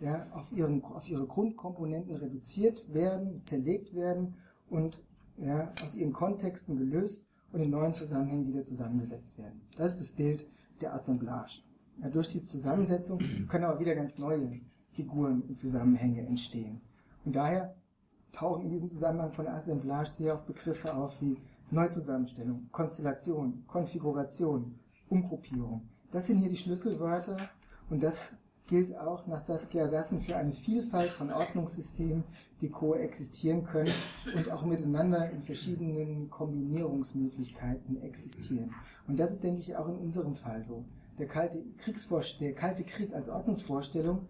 [0.00, 4.34] ja, auf, ihren, auf ihre Grundkomponenten reduziert werden, zerlegt werden
[4.68, 5.00] und
[5.38, 9.60] ja, aus ihren Kontexten gelöst und in neuen Zusammenhängen wieder zusammengesetzt werden.
[9.76, 10.46] Das ist das Bild
[10.80, 11.62] der Assemblage.
[12.00, 16.80] Ja, durch diese Zusammensetzung können aber wieder ganz neue Figuren und Zusammenhänge entstehen.
[17.24, 17.74] Und daher
[18.32, 21.36] tauchen in diesem Zusammenhang von Assemblage sehr oft Begriffe auf wie
[21.70, 24.78] Neuzusammenstellung, Konstellation, Konfiguration,
[25.08, 25.88] Umgruppierung.
[26.10, 27.36] Das sind hier die Schlüsselwörter
[27.88, 28.34] und das
[28.72, 32.24] gilt auch nach Saskia Sassen für eine Vielfalt von Ordnungssystemen,
[32.62, 33.92] die koexistieren können
[34.34, 38.74] und auch miteinander in verschiedenen Kombinierungsmöglichkeiten existieren.
[39.06, 40.86] Und das ist, denke ich, auch in unserem Fall so.
[41.18, 41.62] Der kalte,
[42.40, 44.26] der kalte Krieg als Ordnungsvorstellung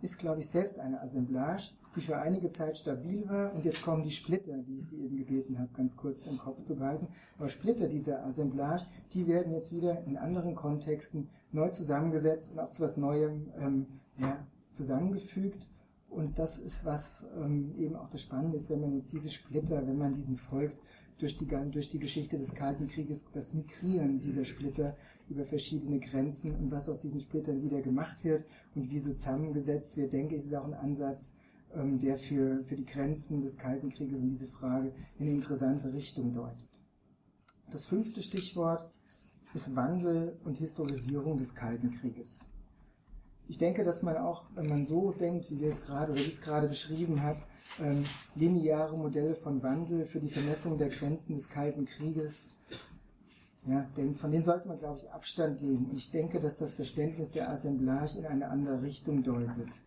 [0.00, 3.52] ist, glaube ich, selbst eine Assemblage, die für einige Zeit stabil war.
[3.54, 6.62] Und jetzt kommen die Splitter, die ich Sie eben gebeten habe, ganz kurz im Kopf
[6.62, 7.08] zu behalten.
[7.38, 12.70] Aber Splitter dieser Assemblage, die werden jetzt wieder in anderen Kontexten neu zusammengesetzt und auch
[12.70, 13.86] zu was Neuem ähm,
[14.18, 15.68] ja, zusammengefügt.
[16.08, 19.86] Und das ist was ähm, eben auch das Spannende ist, wenn man jetzt diese Splitter,
[19.86, 20.82] wenn man diesen folgt,
[21.18, 24.96] durch die, durch die Geschichte des Kalten Krieges, das Migrieren dieser Splitter
[25.28, 29.96] über verschiedene Grenzen und was aus diesen Splittern wieder gemacht wird und wie so zusammengesetzt
[29.96, 31.36] wird, denke ich, ist auch ein Ansatz,
[31.74, 36.32] der für, für die Grenzen des Kalten Krieges und diese Frage in eine interessante Richtung
[36.32, 36.68] deutet.
[37.70, 38.90] Das fünfte Stichwort
[39.54, 42.50] ist Wandel und Historisierung des Kalten Krieges.
[43.48, 46.28] Ich denke, dass man auch, wenn man so denkt, wie wir es gerade oder ich
[46.28, 47.40] es gerade beschrieben habe,
[47.80, 48.04] ähm,
[48.34, 52.56] lineare Modelle von Wandel für die Vermessung der Grenzen des Kalten Krieges,
[53.66, 55.90] ja, denn von denen sollte man, glaube ich, Abstand nehmen.
[55.94, 59.82] Ich denke, dass das Verständnis der Assemblage in eine andere Richtung deutet.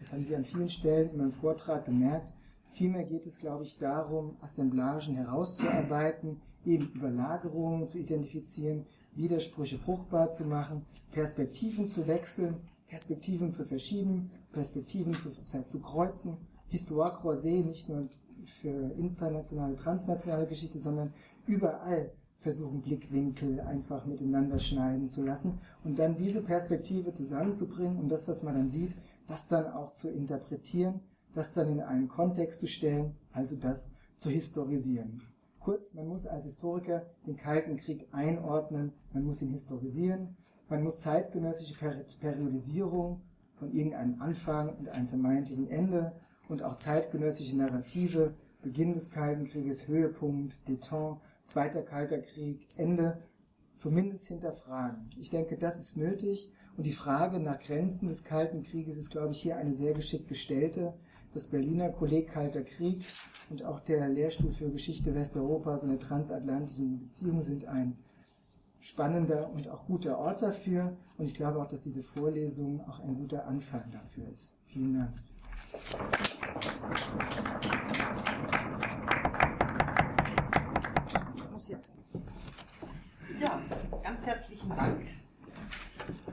[0.00, 2.32] Das haben Sie an vielen Stellen in meinem Vortrag gemerkt.
[2.70, 10.46] Vielmehr geht es, glaube ich, darum, Assemblagen herauszuarbeiten, eben Überlagerungen zu identifizieren, Widersprüche fruchtbar zu
[10.46, 12.56] machen, Perspektiven zu wechseln,
[12.88, 15.30] Perspektiven zu verschieben, Perspektiven zu,
[15.68, 16.36] zu kreuzen,
[16.68, 18.08] Histoire croisée, nicht nur
[18.44, 21.12] für internationale, transnationale Geschichte, sondern
[21.46, 28.28] überall versuchen, Blickwinkel einfach miteinander schneiden zu lassen und dann diese Perspektive zusammenzubringen und das,
[28.28, 28.96] was man dann sieht,
[29.30, 31.00] das dann auch zu interpretieren,
[31.32, 35.22] das dann in einen Kontext zu stellen, also das zu historisieren.
[35.60, 40.36] Kurz, man muss als Historiker den Kalten Krieg einordnen, man muss ihn historisieren,
[40.68, 41.74] man muss zeitgenössische
[42.20, 43.20] Periodisierung
[43.54, 46.12] von irgendeinem Anfang und einem vermeintlichen Ende
[46.48, 53.22] und auch zeitgenössische Narrative, Beginn des Kalten Krieges, Höhepunkt, Détente, Zweiter Kalter Krieg, Ende,
[53.76, 55.08] zumindest hinterfragen.
[55.18, 59.32] Ich denke, das ist nötig und die Frage nach Grenzen des Kalten Krieges ist, glaube
[59.32, 60.94] ich, hier eine sehr geschickt gestellte.
[61.34, 63.04] Das Berliner Kolleg Kalter Krieg
[63.50, 67.96] und auch der Lehrstuhl für Geschichte Westeuropas und der transatlantischen Beziehungen sind ein
[68.80, 70.96] spannender und auch guter Ort dafür.
[71.18, 74.56] Und ich glaube auch, dass diese Vorlesung auch ein guter Anfang dafür ist.
[74.66, 75.12] Vielen Dank.
[83.40, 83.60] Ja,
[84.02, 85.19] ganz herzlichen Dank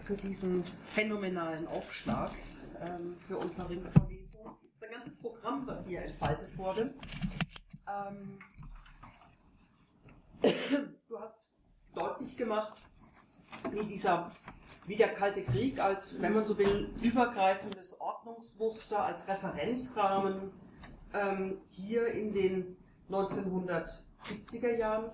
[0.08, 2.32] für diesen phänomenalen Aufschlag
[2.82, 4.55] ähm, für unsere Ringvorlesung.
[4.80, 6.93] Das ganze Programm, was hier entfaltet wurde.
[7.86, 8.39] Ähm,
[11.10, 11.49] du hast
[11.93, 12.88] deutlich gemacht,
[13.70, 14.32] wie dieser
[14.86, 20.53] wie der Kalte Krieg als, wenn man so will, übergreifendes Ordnungsmuster, als Referenzrahmen
[21.14, 22.78] ähm, hier in den
[23.10, 25.12] 1970er Jahren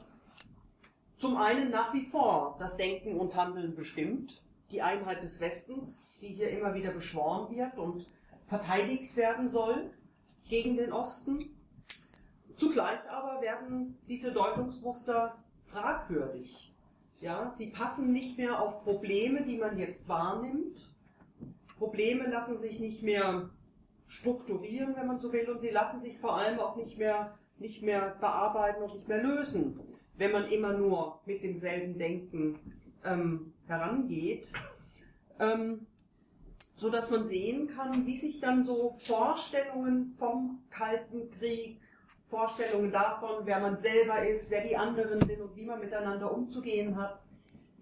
[1.17, 4.43] zum einen nach wie vor das Denken und Handeln bestimmt,
[4.73, 8.05] die Einheit des Westens, die hier immer wieder beschworen wird und
[8.47, 9.91] verteidigt werden soll
[10.49, 11.39] gegen den Osten.
[12.57, 16.73] Zugleich aber werden diese Deutungsmuster fragwürdig
[17.23, 20.77] ja, sie passen nicht mehr auf Probleme, die man jetzt wahrnimmt.
[21.77, 23.49] Probleme lassen sich nicht mehr
[24.09, 27.81] strukturieren, wenn man so will, und sie lassen sich vor allem auch nicht mehr, nicht
[27.81, 29.79] mehr bearbeiten und nicht mehr lösen,
[30.17, 32.59] wenn man immer nur mit demselben Denken
[33.05, 34.47] ähm, herangeht.
[35.39, 35.87] Ähm,
[36.75, 41.79] so dass man sehen kann, wie sich dann so Vorstellungen vom Kalten Krieg,
[42.25, 46.97] Vorstellungen davon, wer man selber ist, wer die anderen sind und wie man miteinander umzugehen
[46.97, 47.21] hat,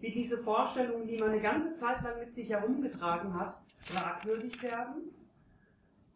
[0.01, 5.13] wie diese Vorstellungen, die man eine ganze Zeit lang mit sich herumgetragen hat, fragwürdig werden,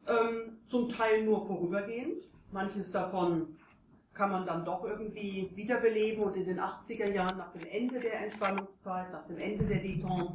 [0.08, 3.56] ähm, zum Teil nur vorübergehend, manches davon
[4.16, 8.22] kann man dann doch irgendwie wiederbeleben und in den 80er Jahren nach dem Ende der
[8.22, 10.32] Entspannungszeit, nach dem Ende der Détente,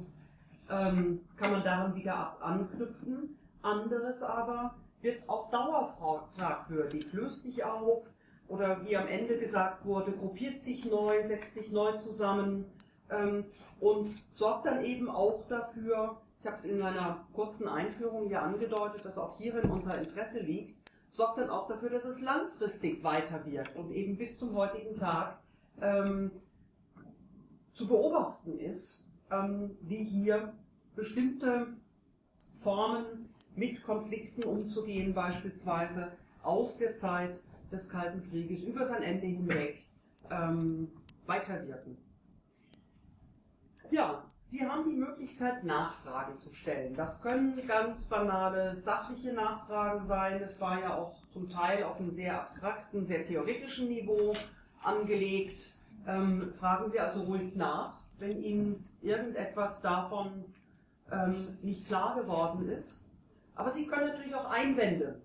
[0.71, 3.37] ähm, kann man daran wieder anknüpfen.
[3.63, 8.07] Anderes aber wird auf Dauer fragwürdig, löst sich auf
[8.49, 12.67] oder wie am Ende gesagt wurde, gruppiert sich neu, setzt sich neu zusammen
[13.11, 13.45] ähm,
[13.81, 19.05] und sorgt dann eben auch dafür, ich habe es in meiner kurzen Einführung ja angedeutet,
[19.05, 23.75] dass auch hierin unser Interesse liegt, sorgt dann auch dafür, dass es langfristig weiter wird
[23.77, 25.39] und eben bis zum heutigen Tag
[25.81, 26.31] ähm,
[27.75, 30.53] zu beobachten ist, ähm, wie hier
[30.95, 31.69] bestimmte
[32.63, 37.39] Formen mit Konflikten umzugehen, beispielsweise aus der Zeit
[37.71, 39.85] des Kalten Krieges über sein Ende hinweg
[40.31, 40.91] ähm,
[41.27, 41.97] weiterwirken.
[43.91, 46.97] Ja, Sie haben die Möglichkeit, Nachfragen zu stellen.
[46.97, 50.43] Das können ganz banale sachliche Nachfragen sein.
[50.43, 54.35] Es war ja auch zum Teil auf einem sehr abstrakten, sehr theoretischen Niveau
[54.83, 55.73] angelegt.
[56.05, 60.45] Ähm, fragen Sie also ruhig nach, wenn Ihnen irgendetwas davon
[61.13, 63.05] ähm, nicht klar geworden ist.
[63.55, 65.23] Aber Sie können natürlich auch Einwände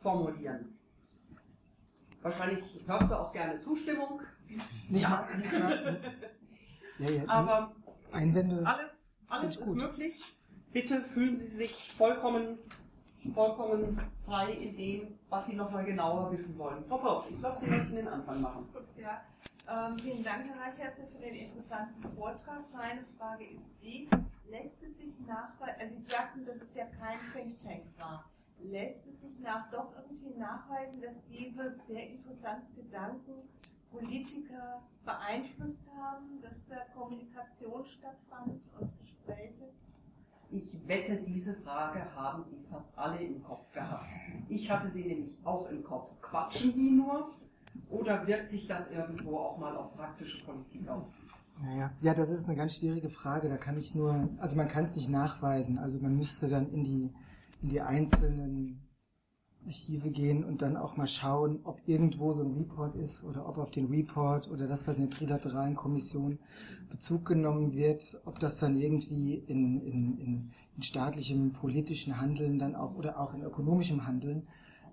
[0.00, 0.78] formulieren.
[2.22, 4.22] Wahrscheinlich hörst du auch gerne Zustimmung.
[4.88, 5.28] Mal.
[6.98, 7.72] Ja, ja, Aber
[8.12, 8.62] Einwände.
[8.64, 10.22] Alles, alles ist möglich.
[10.72, 12.58] Bitte fühlen Sie sich vollkommen,
[13.34, 16.84] vollkommen frei in dem, was Sie nochmal genauer wissen wollen.
[16.88, 18.68] Frau Pausch, ich glaube, Sie möchten den Anfang machen.
[18.96, 19.22] Ja,
[19.68, 22.64] ähm, vielen Dank, Herr Reichertz, für den interessanten Vortrag.
[22.72, 24.08] Meine Frage ist die,
[24.48, 28.24] lässt es sich nachweisen, also Sie sagten, dass es ja kein Think Tank war.
[28.58, 33.48] Lässt es sich nach, doch irgendwie nachweisen, dass diese sehr interessanten Gedanken
[33.92, 39.68] Politiker beeinflusst haben, dass da Kommunikation stattfand und Gespräche?
[40.50, 44.10] Ich wette, diese Frage haben Sie fast alle im Kopf gehabt.
[44.48, 46.20] Ich hatte sie nämlich auch im Kopf.
[46.20, 47.30] Quatschen die nur?
[47.88, 51.18] Oder wirkt sich das irgendwo auch mal auf praktische Politik aus?
[51.62, 53.48] Naja, ja, das ist eine ganz schwierige Frage.
[53.48, 55.78] Da kann ich nur, also man kann es nicht nachweisen.
[55.78, 57.14] Also man müsste dann in die,
[57.62, 58.80] in die einzelnen
[59.66, 63.58] Archive gehen und dann auch mal schauen, ob irgendwo so ein Report ist oder ob
[63.58, 66.38] auf den Report oder das, was in der trilateralen Kommission
[66.90, 72.74] Bezug genommen wird, ob das dann irgendwie in, in, in, in staatlichem politischen Handeln dann
[72.74, 74.46] auch oder auch in ökonomischem Handeln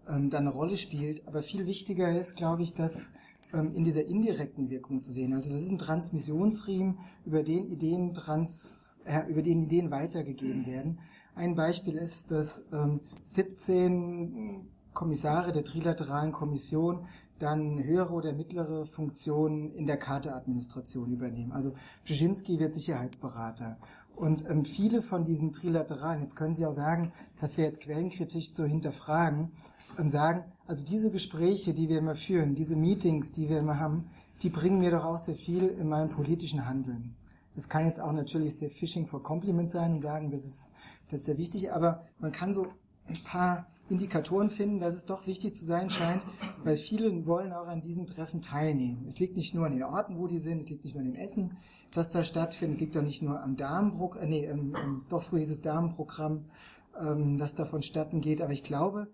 [0.07, 1.28] ähm, dann eine Rolle spielt.
[1.28, 3.11] Aber viel wichtiger ist, glaube ich, dass
[3.53, 5.34] ähm, in dieser indirekten Wirkung zu sehen.
[5.34, 10.99] Also das ist ein Transmissionsriemen, über den Ideen trans, äh, über den Ideen weitergegeben werden.
[11.36, 17.05] Ein Beispiel ist, dass ähm, 17 Kommissare der Trilateralen Kommission
[17.39, 21.53] dann höhere oder mittlere Funktionen in der Karteadministration übernehmen.
[21.53, 21.73] Also
[22.05, 23.77] Brzezinski wird Sicherheitsberater.
[24.15, 28.51] Und ähm, viele von diesen Trilateralen, jetzt können Sie auch sagen, dass wir jetzt quellenkritisch
[28.51, 29.51] zu hinterfragen,
[29.97, 34.09] ähm, sagen, also diese Gespräche, die wir immer führen, diese Meetings, die wir immer haben,
[34.41, 37.15] die bringen mir doch auch sehr viel in meinem politischen Handeln.
[37.55, 40.71] Das kann jetzt auch natürlich sehr Fishing for Compliment sein und sagen, das ist,
[41.10, 42.68] das ist sehr wichtig, aber man kann so
[43.07, 46.22] ein paar Indikatoren finden, dass es doch wichtig zu sein scheint,
[46.64, 49.05] weil viele wollen auch an diesen Treffen teilnehmen.
[49.07, 51.12] Es liegt nicht nur an den Orten, wo die sind, es liegt nicht nur an
[51.12, 51.57] dem Essen,
[51.91, 55.24] das da stattfindet, es liegt auch nicht nur am Darmprogramm, äh, nee, ähm, ähm, doch
[55.24, 56.45] früher hieß es Darmprogramm,
[56.99, 59.07] ähm, das da vonstatten geht, aber ich glaube,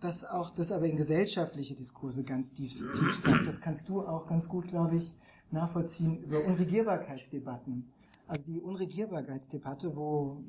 [0.00, 3.46] dass auch das aber in gesellschaftliche Diskurse ganz tief, tief sagt.
[3.46, 5.16] Das kannst du auch ganz gut, glaube ich,
[5.50, 7.90] nachvollziehen über Unregierbarkeitsdebatten.
[8.26, 10.44] Also die Unregierbarkeitsdebatte, wo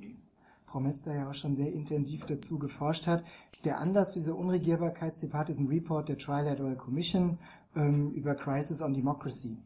[0.75, 3.23] Frau Mester ja auch schon sehr intensiv dazu geforscht hat.
[3.63, 7.37] Der Anlass dieser Unregierbarkeitsdebatte ist ein Report der Trilateral Commission
[7.77, 9.57] ähm, über Crisis on Democracy.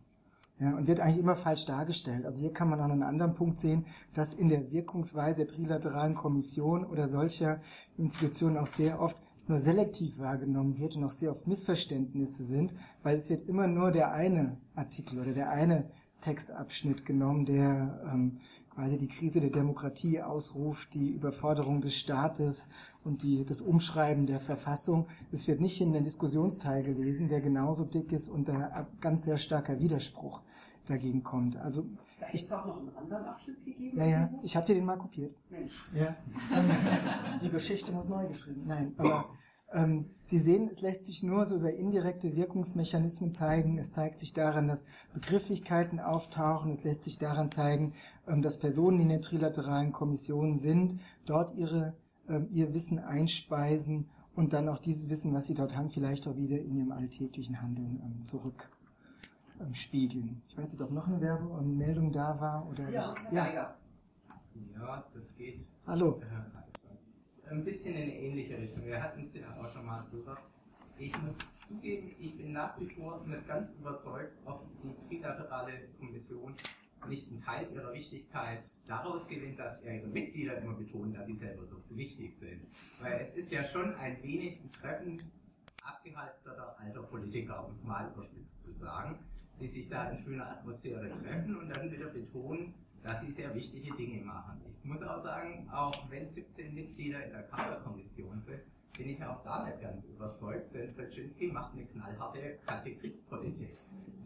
[0.60, 2.28] Ja, und wird eigentlich immer falsch dargestellt.
[2.28, 6.14] Also hier kann man an einem anderen Punkt sehen, dass in der Wirkungsweise der Trilateralen
[6.14, 7.60] Kommission oder solcher
[7.97, 13.16] Institutionen auch sehr oft nur selektiv wahrgenommen wird und auch sehr oft Missverständnisse sind, weil
[13.16, 15.89] es wird immer nur der eine Artikel oder der eine
[16.22, 18.39] Textabschnitt genommen, der ähm,
[18.80, 22.69] quasi die Krise der Demokratie ausruft, die Überforderung des Staates
[23.03, 25.07] und die, das Umschreiben der Verfassung.
[25.34, 29.38] Es wird nicht in den Diskussionsteil gelesen, der genauso dick ist und da ganz sehr
[29.38, 30.39] starker Widerspruch
[30.86, 31.57] dagegen kommt.
[31.57, 31.88] Also
[32.21, 33.97] da ich auch noch einen anderen Abschnitt gegeben.
[33.97, 34.30] Ja, ja.
[34.43, 35.36] Ich habe dir den mal kopiert.
[35.49, 35.73] Mensch.
[35.93, 36.15] Ja.
[37.41, 38.63] die Geschichte muss neu geschrieben.
[38.65, 39.30] Nein, aber
[40.30, 43.80] Sie sehen, es lässt sich nur so über indirekte Wirkungsmechanismen zeigen.
[43.80, 46.70] Es zeigt sich daran, dass Begrifflichkeiten auftauchen.
[46.70, 47.93] Es lässt sich daran zeigen,
[48.28, 51.95] ähm, dass Personen, die in der trilateralen Kommission sind, dort ihre,
[52.28, 56.38] ähm, ihr Wissen einspeisen und dann auch dieses Wissen, was sie dort haben, vielleicht auch
[56.38, 58.70] wieder in ihrem alltäglichen Handeln ähm, zurück
[59.59, 60.43] ähm, spiegeln.
[60.47, 63.76] Ich weiß nicht, ob noch eine Werbemeldung da war oder ja, ich, ja.
[64.76, 65.65] ja, das geht.
[65.88, 66.22] Hallo.
[67.49, 68.85] Ein bisschen in eine ähnliche Richtung.
[68.85, 70.37] Wir hatten es ja auch schon mal drüber.
[70.99, 71.35] Ich muss
[71.67, 76.53] zugeben, ich bin nach wie vor nicht ganz überzeugt, ob die trilaterale Kommission
[77.07, 81.65] nicht einen Teil ihrer Wichtigkeit daraus gewinnt, dass ihre Mitglieder immer betonen, dass sie selber
[81.65, 82.67] so wichtig sind.
[83.01, 85.19] Weil es ist ja schon ein wenig ein Treffen
[85.83, 89.17] abgehalfterter alter Politiker, um es mal überspitzt zu sagen,
[89.59, 93.95] die sich da in schöner Atmosphäre treffen und dann wieder betonen, dass sie sehr wichtige
[93.95, 94.61] Dinge machen.
[94.77, 98.61] Ich muss auch sagen, auch wenn 17 Mitglieder in der Kaderkommission sind,
[98.97, 103.77] bin ich auch da nicht ganz überzeugt, denn Kaczynski macht eine knallharte kalte Kriegspolitik,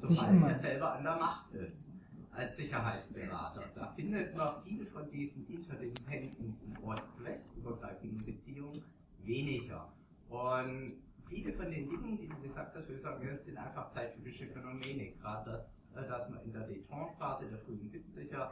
[0.01, 1.89] sobald er selber an der Macht ist
[2.31, 3.63] als Sicherheitsberater.
[3.75, 8.83] Da findet man viele von diesen interdependenten Ost-West übergreifenden Beziehungen
[9.23, 9.93] weniger.
[10.29, 14.47] Und viele von den Dingen, die du gesagt hast, würde ich sagen, sind einfach zeittypische
[14.47, 15.11] Phänomene.
[15.21, 18.51] Gerade das, dass man in der Détente-Phase der frühen 70er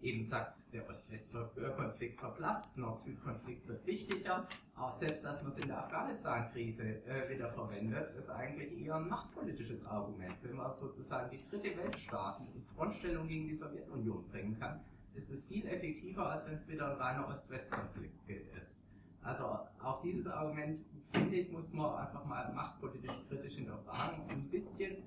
[0.00, 4.46] eben sagt, der Ost-West-Konflikt verblasst, Nord-Süd-Konflikt wird wichtiger.
[4.76, 9.08] Auch selbst, dass man es in der Afghanistan-Krise äh, wieder verwendet, ist eigentlich eher ein
[9.08, 10.34] machtpolitisches Argument.
[10.42, 14.80] Wenn man sozusagen die dritte Weltstaaten in Frontstellung gegen die Sowjetunion bringen kann,
[15.14, 18.28] ist es viel effektiver, als wenn es wieder ein reiner Ost-West-Konflikt
[18.62, 18.80] ist.
[19.22, 20.80] Also auch dieses Argument,
[21.12, 24.22] finde ich, muss man einfach mal machtpolitisch kritisch hinterfragen.
[24.22, 25.02] Und ein bisschen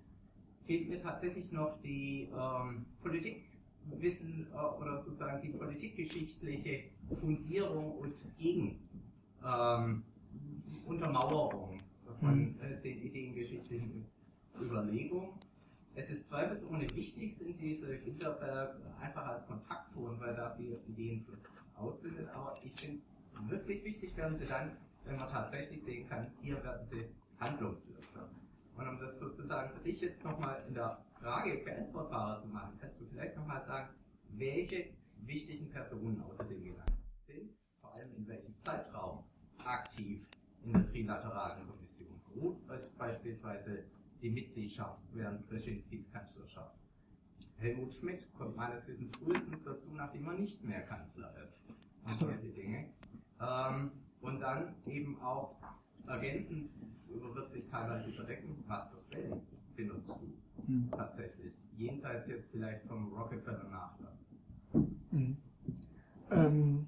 [0.65, 6.83] fehlt mir tatsächlich noch die ähm, Politikwissen äh, oder sozusagen die politikgeschichtliche
[7.19, 8.79] Fundierung und Gegen
[9.45, 10.03] ähm,
[10.87, 11.77] Untermauerung
[12.19, 12.55] von mhm.
[12.61, 14.05] äh, den ideengeschichtlichen
[14.59, 15.31] Überlegungen.
[15.93, 21.39] Es ist zweifelsohne wichtig, sind diese Hinterberg einfach als Kontaktton, weil da viel Ideenfluss
[21.75, 23.01] ausbildet, aber ich finde,
[23.49, 27.05] wirklich wichtig werden sie dann, wenn man tatsächlich sehen kann, hier werden sie
[27.39, 28.29] handlungswirksam.
[28.75, 32.99] Und um das sozusagen für dich jetzt nochmal in der Frage beantwortbarer zu machen, kannst
[32.99, 33.89] du vielleicht nochmal sagen,
[34.29, 39.23] welche wichtigen Personen außer dem genannten sind, vor allem in welchem Zeitraum
[39.65, 40.25] aktiv
[40.63, 42.21] in der trilateralen Kommission.
[42.73, 43.85] Ist beispielsweise
[44.21, 46.77] die Mitgliedschaft während Brzezinskis Kanzlerschaft.
[47.57, 51.61] Helmut Schmidt kommt meines Wissens frühestens dazu, nachdem er nicht mehr Kanzler ist.
[52.03, 52.89] Und solche Dinge.
[53.39, 53.91] Ähm,
[54.21, 55.59] und dann eben auch
[56.07, 56.69] ergänzend
[57.07, 59.41] wird sich teilweise verdecken, was für Quellen
[59.75, 60.89] benutzt du mhm.
[60.91, 61.53] tatsächlich.
[61.77, 64.19] Jenseits jetzt vielleicht vom Rockefeller Nachlass.
[65.11, 65.37] Mhm.
[66.31, 66.87] Ähm,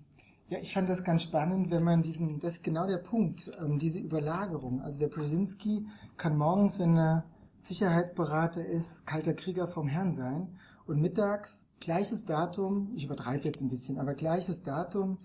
[0.49, 3.80] ja, ich fand das ganz spannend, wenn man diesen, das ist genau der Punkt, ähm,
[3.80, 4.82] diese Überlagerung.
[4.82, 5.88] Also der Brzezinski
[6.18, 7.26] kann morgens, wenn er
[7.61, 10.47] Sicherheitsberater ist, kalter Krieger vom Herrn sein
[10.86, 15.18] und mittags gleiches Datum, ich übertreibe jetzt ein bisschen, aber gleiches Datum,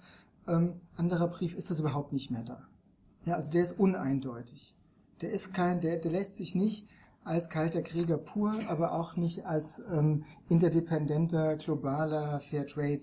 [0.47, 2.67] ähm, anderer Brief ist das überhaupt nicht mehr da.
[3.25, 4.75] Ja, also der ist uneindeutig.
[5.21, 6.87] Der ist kein, der, der lässt sich nicht
[7.25, 13.03] als kalter Krieger pur, aber auch nicht als ähm, interdependenter, globaler Fairtrade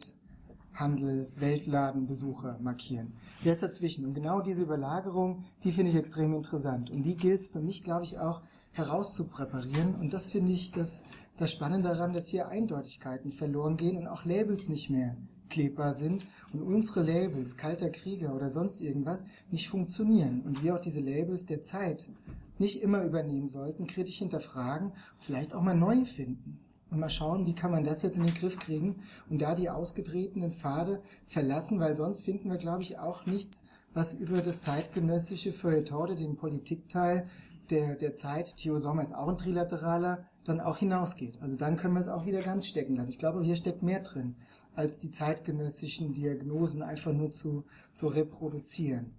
[0.76, 3.14] Handel, Weltladenbesucher markieren.
[3.44, 4.06] Der ist dazwischen.
[4.06, 6.92] Und genau diese Überlagerung, die finde ich extrem interessant.
[6.92, 8.42] Und die gilt es für mich, glaube ich, auch
[8.74, 9.96] herauszupräparieren.
[9.96, 11.04] Und das finde ich das,
[11.38, 15.16] das Spannende daran, dass hier Eindeutigkeiten verloren gehen und auch Labels nicht mehr
[15.50, 20.82] klebbar sind und unsere Labels, kalter Krieger oder sonst irgendwas, nicht funktionieren und wir auch
[20.82, 22.10] diese Labels der Zeit
[22.58, 27.56] nicht immer übernehmen sollten, kritisch hinterfragen, vielleicht auch mal neu finden und mal schauen, wie
[27.56, 31.96] kann man das jetzt in den Griff kriegen und da die ausgetretenen Pfade verlassen, weil
[31.96, 37.28] sonst finden wir, glaube ich, auch nichts, was über das zeitgenössische Feuilleton den Politikteil
[37.70, 41.42] der, der Zeit, Theo Sommer ist auch ein Trilateraler, dann auch hinausgeht.
[41.42, 43.10] Also dann können wir es auch wieder ganz stecken lassen.
[43.10, 44.36] Ich glaube, hier steckt mehr drin,
[44.76, 49.14] als die zeitgenössischen Diagnosen einfach nur zu, zu reproduzieren.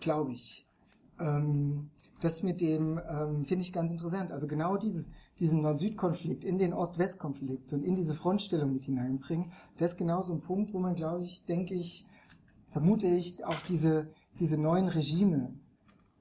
[0.00, 0.66] Glaube ich.
[1.18, 1.90] Ähm,
[2.20, 4.32] das mit dem ähm, finde ich ganz interessant.
[4.32, 9.92] Also genau dieses, diesen Nord-Süd-Konflikt in den Ost-West-Konflikt und in diese Frontstellung mit hineinbringen, das
[9.92, 12.06] ist genau so ein Punkt, wo man, glaube ich, denke ich,
[12.70, 14.08] vermute ich, auch diese,
[14.40, 15.54] diese neuen Regime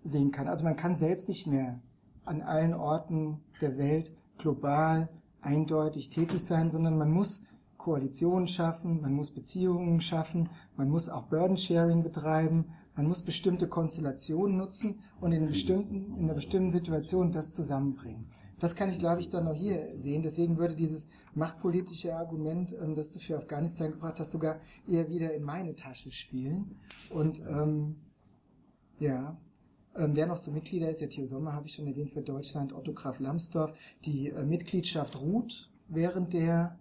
[0.03, 0.47] sehen kann.
[0.47, 1.81] Also man kann selbst nicht mehr
[2.26, 5.09] an allen Orten der Welt global
[5.41, 7.41] eindeutig tätig sein, sondern man muss
[7.88, 12.65] Koalitionen schaffen, man muss Beziehungen schaffen, man muss auch Burden Sharing betreiben,
[12.97, 18.27] man muss bestimmte Konstellationen nutzen und in, bestimmten, in einer bestimmten Situation das zusammenbringen.
[18.59, 20.22] Das kann ich, glaube ich, dann auch hier sehen.
[20.22, 25.34] Deswegen würde dieses machtpolitische Argument, ähm, das du für Afghanistan gebracht hast, sogar eher wieder
[25.34, 26.76] in meine Tasche spielen.
[27.09, 27.95] Und ähm,
[28.99, 29.38] ja,
[29.95, 32.73] ähm, wer noch so Mitglieder ist, der Theo Sommer habe ich schon erwähnt für Deutschland,
[32.73, 33.72] Otto Graf Lambsdorff,
[34.03, 36.77] die äh, Mitgliedschaft ruht während der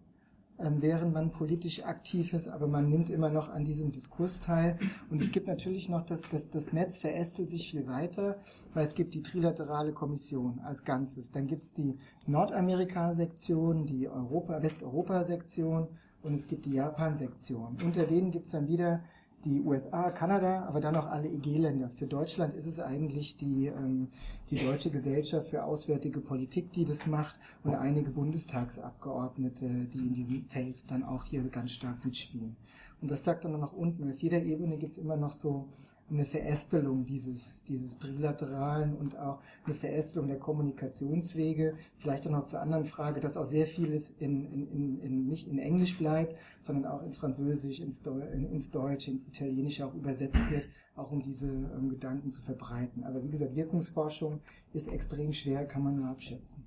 [0.59, 4.78] während man politisch aktiv ist, aber man nimmt immer noch an diesem Diskurs teil.
[5.11, 8.39] Und es gibt natürlich noch, das, das, das Netz verästelt sich viel weiter,
[8.73, 11.31] weil es gibt die Trilaterale Kommission als Ganzes.
[11.31, 11.97] Dann gibt es die
[12.27, 15.89] Nordamerika-Sektion, die Europa, Westeuropa-Sektion
[16.23, 17.78] und es gibt die Japan-Sektion.
[17.85, 19.03] Unter denen gibt es dann wieder
[19.47, 21.89] die USA, Kanada, aber dann auch alle EG-Länder.
[21.90, 24.09] Für Deutschland ist es eigentlich die, ähm,
[24.51, 30.44] die Deutsche Gesellschaft für Auswärtige Politik, die das macht und einige Bundestagsabgeordnete, die in diesem
[30.48, 32.56] Feld dann auch hier ganz stark mitspielen.
[33.01, 34.10] Und das sagt dann noch unten.
[34.10, 35.68] Auf jeder Ebene gibt es immer noch so
[36.09, 41.77] eine Verästelung dieses, dieses Trilateralen und auch eine Verästelung der Kommunikationswege.
[41.99, 45.49] Vielleicht auch noch zur anderen Frage, dass auch sehr vieles in, in, in, in nicht
[45.49, 50.49] in Englisch bleibt, sondern auch ins Französisch, ins, Deu ins Deutsche, ins Italienische auch übersetzt
[50.51, 53.03] wird, auch um diese ähm, Gedanken zu verbreiten.
[53.03, 54.41] Aber wie gesagt, Wirkungsforschung
[54.73, 56.65] ist extrem schwer, kann man nur abschätzen.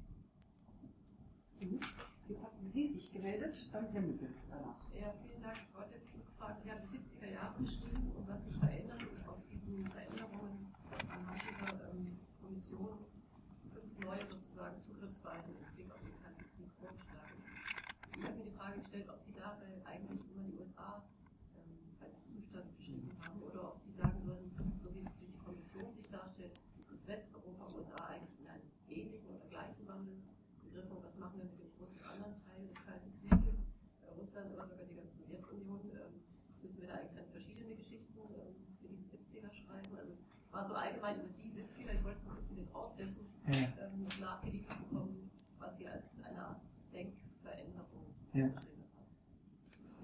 [2.27, 4.75] Jetzt hatten Sie sich gemeldet, dann Herr Mügel danach.
[4.93, 5.55] Ja, vielen Dank.
[5.67, 5.95] Ich wollte
[6.37, 8.99] fragen, Sie haben die 70er Jahre beschrieben und was sich verändert
[9.69, 13.05] diesen Veränderungen an mancher ähm, Kommission
[13.69, 17.37] fünf neue sozusagen Zugriffsweisen im Blick auf den Kalten Krieg vorgeschlagen.
[18.17, 21.05] Ich habe mir die Frage gestellt, ob Sie dabei eigentlich immer die USA
[21.53, 24.49] ähm, als Zustand beschrieben haben oder ob Sie sagen würden,
[24.81, 29.29] so wie es durch die Kommission sich darstellt, ist Westeuropa USA eigentlich in einem ähnlichen
[29.29, 30.17] oder gleichen Wandel
[30.65, 30.97] begriffen.
[31.01, 33.69] Was machen wir mit dem großen anderen Teil des Kalten Krieges?
[34.01, 35.93] Äh, Russland oder sogar die ganze Sowjetunion?
[35.93, 36.25] Ähm,
[36.61, 38.59] müssen wir da eigentlich dann verschiedene Geschichten ähm,
[39.69, 39.93] schreiben.
[39.97, 43.21] Also es war so allgemein über die 70er, ich wollte so ein bisschen das Aufdessen
[43.21, 43.38] ja.
[43.53, 45.15] Ähm, nachgeliefert bekommen,
[45.59, 46.61] was sie als eine Art
[46.93, 48.49] Denkveränderung ja.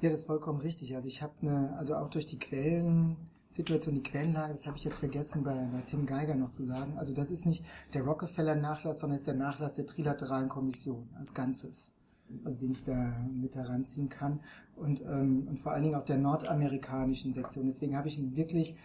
[0.01, 0.95] Ja, das ist vollkommen richtig.
[0.95, 4.99] Also ich habe eine, also auch durch die Quellensituation, die Quellenlage, das habe ich jetzt
[4.99, 6.97] vergessen bei, bei Tim Geiger noch zu sagen.
[6.97, 11.95] Also das ist nicht der Rockefeller-Nachlass, sondern ist der Nachlass der Trilateralen Kommission als Ganzes
[12.43, 14.39] also den ich da mit heranziehen kann
[14.75, 17.65] und, ähm, und vor allen Dingen auch der nordamerikanischen Sektion.
[17.65, 18.77] Deswegen habe ich ihn wirklich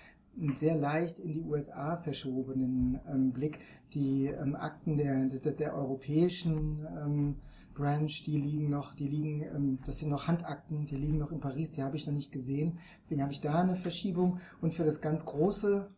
[0.55, 3.59] sehr leicht in die USA verschobenen ähm, Blick.
[3.93, 7.37] Die ähm, Akten der, der, der europäischen ähm,
[7.75, 11.41] Branch, die liegen noch, die liegen, ähm, das sind noch Handakten, die liegen noch in
[11.41, 12.79] Paris, die habe ich noch nicht gesehen.
[13.03, 14.39] Deswegen habe ich da eine Verschiebung.
[14.61, 15.91] Und für das ganz große,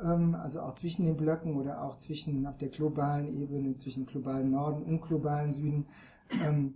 [0.00, 4.50] ähm, also auch zwischen den Blöcken oder auch zwischen auf der globalen Ebene, zwischen globalen
[4.50, 5.86] Norden und globalen Süden,
[6.44, 6.74] ähm,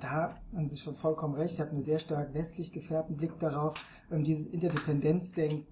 [0.00, 3.74] da haben Sie schon vollkommen recht, ich habe einen sehr stark westlich gefärbten Blick darauf.
[4.10, 5.66] Ähm, dieses Interdependenzdenken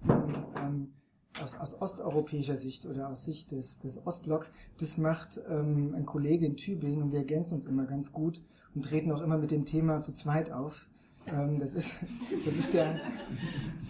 [0.63, 0.93] ähm,
[1.41, 6.45] aus, aus osteuropäischer Sicht oder aus Sicht des, des Ostblocks, das macht ähm, ein Kollege
[6.45, 8.41] in Tübingen und wir ergänzen uns immer ganz gut
[8.75, 10.87] und treten auch immer mit dem Thema zu zweit auf.
[11.27, 11.97] Ähm, das, ist,
[12.45, 12.99] das, ist der,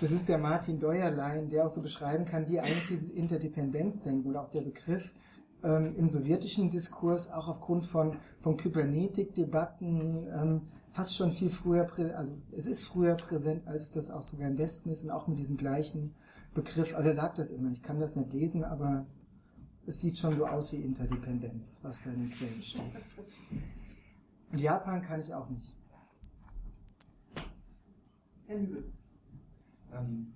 [0.01, 4.41] das ist der Martin Deuerlein, der auch so beschreiben kann, wie eigentlich dieses Interdependenzdenken oder
[4.41, 5.13] auch der Begriff
[5.63, 10.61] ähm, im sowjetischen Diskurs auch aufgrund von, von Kybernetik-Debatten ähm,
[10.91, 11.87] fast schon viel früher,
[12.17, 15.37] also es ist früher präsent, als das auch sogar im Westen ist und auch mit
[15.37, 16.15] diesem gleichen
[16.53, 16.95] Begriff.
[16.95, 19.05] Also er sagt das immer, ich kann das nicht lesen, aber
[19.85, 22.81] es sieht schon so aus wie Interdependenz, was da in den Quellen steht.
[24.51, 25.75] Und Japan kann ich auch nicht.
[28.47, 30.31] Ähm,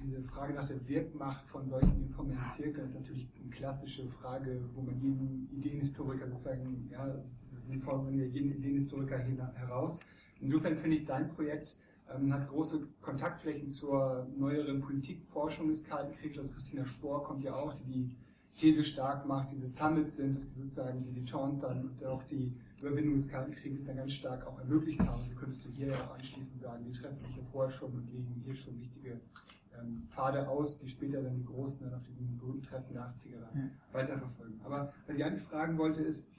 [0.00, 4.82] diese Frage nach der Wirkmacht von solchen informellen Zirkeln ist natürlich eine klassische Frage, wo
[4.82, 7.20] man jeden Ideenhistoriker sozusagen, ja,
[7.68, 10.00] wir fordern ja jeden Ideenhistoriker heraus.
[10.40, 11.76] Insofern finde ich, dein Projekt
[12.12, 16.38] ähm, hat große Kontaktflächen zur neueren Politikforschung des Kalten Krieges.
[16.38, 18.16] Also Christina Spohr kommt ja auch, die die
[18.58, 22.54] These stark macht, diese Summits sind, dass die sozusagen die Detente dann und auch die
[22.80, 25.20] Überwindung des Kalten Krieges dann ganz stark auch ermöglicht haben.
[25.20, 28.12] Also könntest du hier ja auch anschließend sagen, die treffen sich ja vorher schon und
[28.12, 29.20] legen hier schon wichtige
[29.80, 33.40] ähm, Pfade aus, die später dann die Großen dann auf diesem berühmten Treffen der 80er
[33.40, 33.70] dann ja.
[33.92, 34.60] weiterverfolgen.
[34.64, 36.30] Aber was ich eigentlich fragen wollte, ist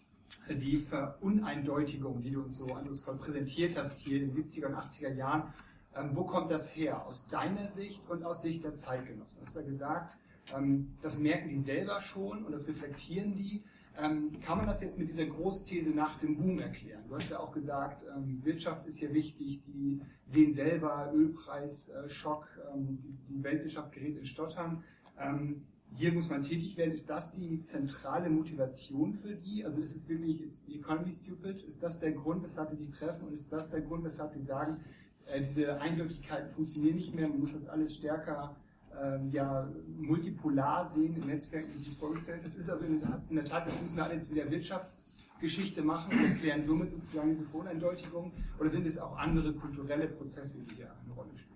[0.49, 5.13] die Veruneindeutigung, die du uns so eindrucksvoll präsentiert hast hier in den 70er und 80er
[5.13, 5.53] Jahren.
[5.95, 7.05] Ähm, wo kommt das her?
[7.05, 9.41] Aus deiner Sicht und aus Sicht der Zeitgenossen?
[9.41, 10.17] Du hast ja gesagt,
[10.55, 13.63] ähm, das merken die selber schon und das reflektieren die.
[13.97, 17.03] Ähm, kann man das jetzt mit dieser Großthese nach dem Boom erklären?
[17.07, 22.77] Du hast ja auch gesagt, ähm, Wirtschaft ist hier wichtig, die sehen selber Ölpreisschock, äh,
[22.77, 24.83] ähm, die, die, Weltwirtschaft gerät in Stottern.
[25.17, 26.91] Ähm, hier muss man tätig werden.
[26.91, 29.63] Ist das die zentrale Motivation für die?
[29.63, 31.63] Also ist es wirklich, ist die Economy stupid?
[31.63, 33.27] Ist das der Grund, weshalb die sich treffen?
[33.27, 34.81] Und ist das der Grund, weshalb die sagen,
[35.25, 38.57] äh, diese Eindeutigkeiten funktionieren nicht mehr, man muss das alles stärker
[39.01, 39.67] ähm, ja,
[39.97, 42.49] multipolar sehen im Netzwerk, wie ich es vorgestellt habe.
[42.49, 44.49] Das ist also in der, Tat, in der Tat, das müssen wir alle jetzt wieder
[44.49, 50.59] Wirtschaftsgeschichte machen und erklären somit sozusagen diese Voreindeutigungen oder sind es auch andere kulturelle Prozesse,
[50.59, 51.55] die hier eine Rolle spielen?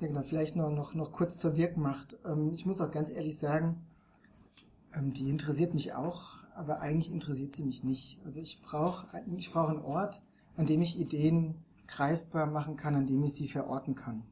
[0.00, 2.18] Ja, genau, vielleicht noch, noch, noch kurz zur Wirkmacht.
[2.24, 3.84] Ähm, ich muss auch ganz ehrlich sagen,
[4.94, 8.18] ähm, die interessiert mich auch, aber eigentlich interessiert sie mich nicht.
[8.24, 9.06] Also ich brauche
[9.36, 10.22] ich brauch einen Ort,
[10.56, 11.56] an dem ich Ideen
[11.86, 14.24] greifbar machen kann, an dem ich sie verorten kann.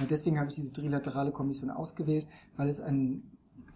[0.00, 2.26] Und deswegen habe ich diese trilaterale Kommission ausgewählt,
[2.56, 3.22] weil es ein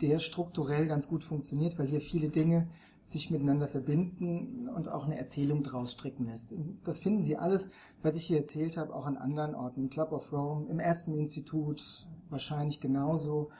[0.02, 2.68] der strukturell ganz gut funktioniert, weil hier viele Dinge
[3.06, 6.54] sich miteinander verbinden und auch eine Erzählung draus stricken lässt.
[6.84, 7.70] Das finden Sie alles,
[8.02, 11.18] was ich hier erzählt habe, auch an anderen Orten, im Club of Rome, im Aspen
[11.18, 13.50] Institut wahrscheinlich genauso.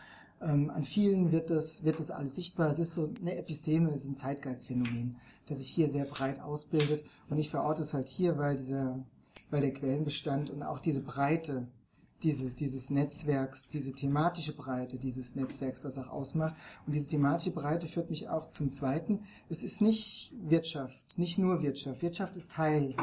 [0.41, 2.71] Ähm, an vielen wird das, wird das alles sichtbar.
[2.71, 5.17] Es ist so eine Episteme, es ist ein Zeitgeistphänomen,
[5.47, 7.05] das sich hier sehr breit ausbildet.
[7.29, 8.99] Und ich verorte es halt hier, weil dieser,
[9.51, 11.69] weil der Quellenbestand und auch diese Breite
[12.23, 16.55] dieses, dieses Netzwerks, diese thematische Breite dieses Netzwerks das auch ausmacht.
[16.87, 19.21] Und diese thematische Breite führt mich auch zum Zweiten.
[19.49, 22.03] Es ist nicht Wirtschaft, nicht nur Wirtschaft.
[22.03, 22.95] Wirtschaft ist Teil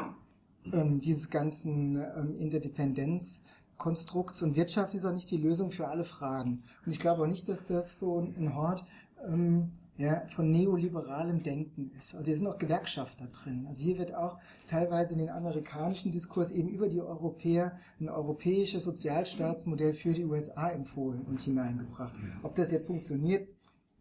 [0.72, 6.64] ähm, dieses ganzen ähm, Interdependenzkonstrukts und Wirtschaft ist auch nicht die Lösung für alle Fragen.
[6.86, 8.86] Und ich glaube auch nicht, dass das so ein Hort
[9.28, 12.16] ähm, ja, von neoliberalem Denken ist.
[12.16, 13.66] Also hier sind auch Gewerkschafter drin.
[13.68, 18.86] Also hier wird auch teilweise in den amerikanischen Diskurs eben über die Europäer ein europäisches
[18.86, 22.16] Sozialstaatsmodell für die USA empfohlen und hineingebracht.
[22.44, 23.50] Ob das jetzt funktioniert,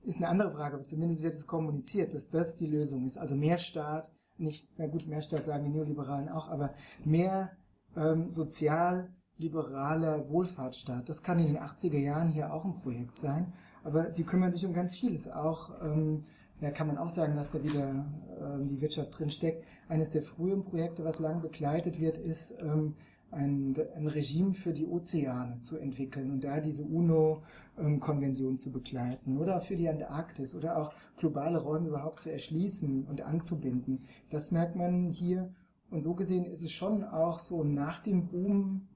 [0.04, 3.18] ist eine andere Frage, aber zumindest wird es kommuniziert, dass das die Lösung ist.
[3.18, 7.56] Also mehr Staat, nicht, na gut, mehr Staat sagen die Neoliberalen auch, aber mehr
[7.96, 11.08] ähm, sozial liberaler Wohlfahrtsstaat.
[11.08, 13.52] Das kann in den 80er Jahren hier auch ein Projekt sein.
[13.84, 15.30] Aber sie kümmern sich um ganz vieles.
[15.30, 16.24] Auch, ähm,
[16.60, 18.04] ja, kann man auch sagen, dass da wieder
[18.40, 19.64] ähm, die Wirtschaft drin steckt.
[19.88, 22.96] Eines der frühen Projekte, was lang begleitet wird, ist ähm,
[23.30, 29.38] ein, ein Regime für die Ozeane zu entwickeln und da diese UNO-Konvention ähm, zu begleiten
[29.38, 34.00] oder für die Antarktis oder auch globale Räume überhaupt zu erschließen und anzubinden.
[34.30, 35.52] Das merkt man hier.
[35.90, 38.87] Und so gesehen ist es schon auch so nach dem Boom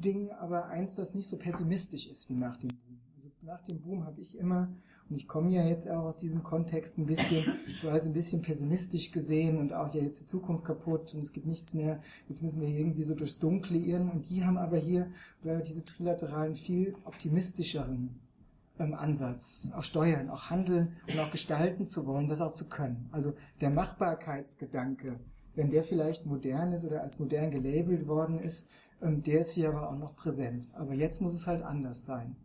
[0.00, 2.98] Ding, aber eins, das nicht so pessimistisch ist wie nach dem Boom.
[3.16, 4.68] Also nach dem Boom habe ich immer,
[5.08, 7.44] und ich komme ja jetzt auch aus diesem Kontext ein bisschen,
[7.80, 11.32] so als ein bisschen pessimistisch gesehen und auch ja jetzt die Zukunft kaputt und es
[11.32, 14.78] gibt nichts mehr, jetzt müssen wir irgendwie so durchs Dunkle irren und die haben aber
[14.78, 15.10] hier,
[15.42, 18.18] glaube ich, diese trilateralen viel optimistischeren
[18.78, 23.08] ähm, Ansatz, auch steuern, auch handeln und auch gestalten zu wollen, das auch zu können.
[23.12, 25.20] Also der Machbarkeitsgedanke,
[25.54, 28.68] wenn der vielleicht modern ist oder als modern gelabelt worden ist,
[29.00, 30.68] der ist hier aber auch noch präsent.
[30.72, 32.36] Aber jetzt muss es halt anders sein.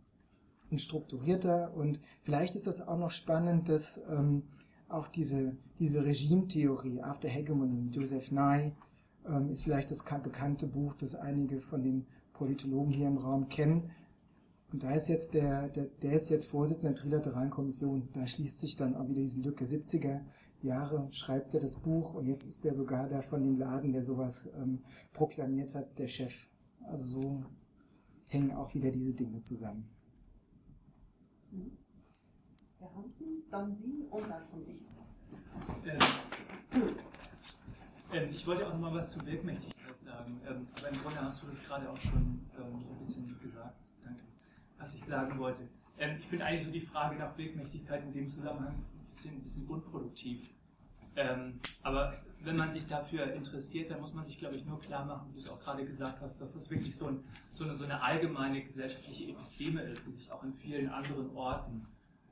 [0.70, 4.44] Und strukturierter und vielleicht ist das auch noch spannend, dass ähm,
[4.88, 8.72] auch diese, diese Regimetheorie, After Hegemony, Joseph Nye,
[9.26, 13.90] ähm, ist vielleicht das bekannte Buch, das einige von den Politologen hier im Raum kennen.
[14.72, 18.08] Und da ist jetzt der, der, der ist jetzt Vorsitzender der Trilateralen Kommission.
[18.12, 20.20] Da schließt sich dann auch wieder diese Lücke 70er
[20.64, 24.02] Jahre, schreibt er das Buch und jetzt ist er sogar der von dem Laden, der
[24.02, 24.82] sowas ähm,
[25.12, 26.46] proklamiert hat, der Chef.
[26.86, 27.44] Also so
[28.26, 29.88] hängen auch wieder diese Dinge zusammen.
[32.78, 34.86] Herr Hansen, dann Sie und dann von Sie.
[35.84, 35.98] Ähm,
[38.12, 40.40] ähm, ich wollte auch noch mal was zur Wirkmächtigkeit sagen.
[40.48, 43.76] Ähm, aber im Grunde hast du das gerade auch schon ähm, ein bisschen gesagt.
[44.02, 44.22] Danke.
[44.78, 45.68] Was ich sagen wollte.
[45.98, 48.74] Ähm, ich finde eigentlich so die Frage nach Wirkmächtigkeit in dem Zusammenhang
[49.10, 50.48] bisschen, bisschen unproduktiv.
[51.16, 55.04] Ähm, aber wenn man sich dafür interessiert, dann muss man sich, glaube ich, nur klar
[55.04, 57.76] machen, wie du es auch gerade gesagt hast, dass das wirklich so, ein, so, eine,
[57.76, 61.86] so, eine, allgemeine gesellschaftliche Episteme ist, die sich auch in vielen anderen Orten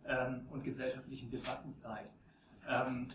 [0.07, 2.15] ähm, und gesellschaftlichen Debatten zeigt.
[2.67, 3.09] Ähm,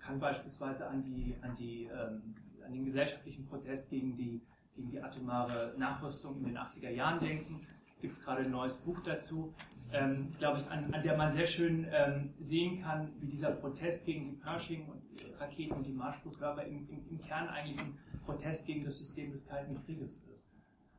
[0.00, 2.34] kann beispielsweise an, die, an, die, ähm,
[2.66, 4.42] an den gesellschaftlichen Protest gegen die,
[4.74, 7.60] gegen die atomare Nachrüstung in den 80er Jahren denken.
[8.00, 9.54] Gibt es gerade ein neues Buch dazu
[9.92, 14.06] ähm, glaube ich, an, an, der man sehr schön ähm, sehen kann, wie dieser Protest
[14.06, 18.84] gegen die Pershing-Raketen und, und die Marschflugkörper im, im, im, Kern eigentlich ein Protest gegen
[18.84, 20.50] das System des Kalten Krieges ist.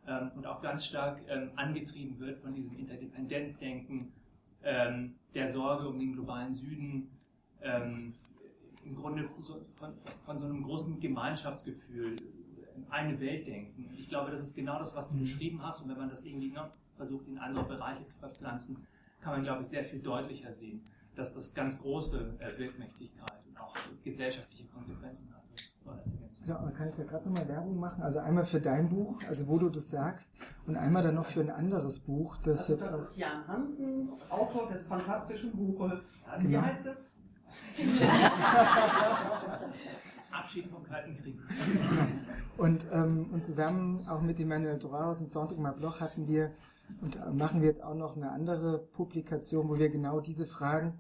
[0.08, 4.12] Ähm, und auch ganz stark ähm, angetrieben wird von diesem Interdependenzdenken,
[4.64, 7.10] ähm, der Sorge um den globalen Süden,
[7.62, 8.14] ähm,
[8.86, 12.18] im Grunde von, von, von, so einem großen Gemeinschaftsgefühl,
[12.90, 13.94] eine Welt denken.
[13.98, 15.22] Ich glaube, das ist genau das, was du mhm.
[15.22, 15.82] beschrieben hast.
[15.82, 16.70] Und wenn man das irgendwie ne,
[17.04, 18.88] versucht, in andere Bereiche zu verpflanzen,
[19.22, 20.82] kann man, glaube ich, sehr viel deutlicher sehen,
[21.16, 25.44] dass das ganz große äh, Wirkmächtigkeit und auch gesellschaftliche Konsequenzen hatte.
[26.46, 28.04] Ja, dann kann ich da gerade nochmal Werbung machen.
[28.04, 30.34] Also einmal für dein Buch, also wo du das sagst,
[30.66, 32.84] und einmal dann noch für ein anderes Buch, das also jetzt.
[32.84, 36.20] Das ist Jan Hansen, Autor des fantastischen Buches.
[36.40, 36.50] Genau.
[36.50, 37.14] Wie heißt es?
[40.32, 41.40] Abschied vom Kalten Krieg.
[42.58, 46.52] Und, ähm, und zusammen auch mit Emmanuel Droit aus dem Centre Mabloch hatten wir
[47.02, 51.00] und äh, machen wir jetzt auch noch eine andere Publikation, wo wir genau diese Fragen,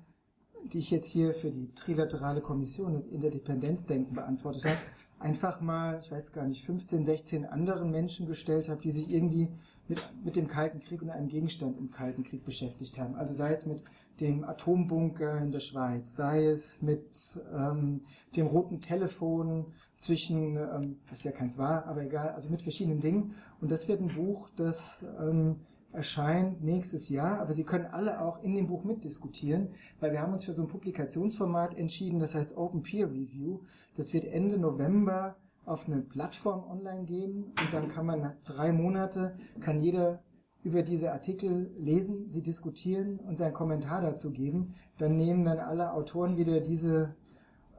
[0.65, 4.77] die ich jetzt hier für die Trilaterale Kommission, das Interdependenzdenken beantwortet habe,
[5.19, 9.49] einfach mal, ich weiß gar nicht, 15, 16 anderen Menschen gestellt habe, die sich irgendwie
[9.87, 13.15] mit, mit dem Kalten Krieg und einem Gegenstand im Kalten Krieg beschäftigt haben.
[13.15, 13.83] Also sei es mit
[14.19, 17.07] dem Atombunker in der Schweiz, sei es mit
[17.53, 18.01] ähm,
[18.35, 23.33] dem roten Telefon zwischen, ähm, was ja keins war, aber egal, also mit verschiedenen Dingen.
[23.59, 25.61] Und das wird ein Buch, das ähm,
[25.93, 30.33] erscheint nächstes Jahr, aber Sie können alle auch in dem Buch mitdiskutieren, weil wir haben
[30.33, 33.59] uns für so ein Publikationsformat entschieden, das heißt Open Peer Review.
[33.95, 38.73] Das wird Ende November auf eine Plattform online gehen und dann kann man nach drei
[38.73, 40.21] Monate, kann jeder
[40.63, 44.73] über diese Artikel lesen, sie diskutieren und seinen Kommentar dazu geben.
[44.97, 47.15] Dann nehmen dann alle Autoren wieder diese,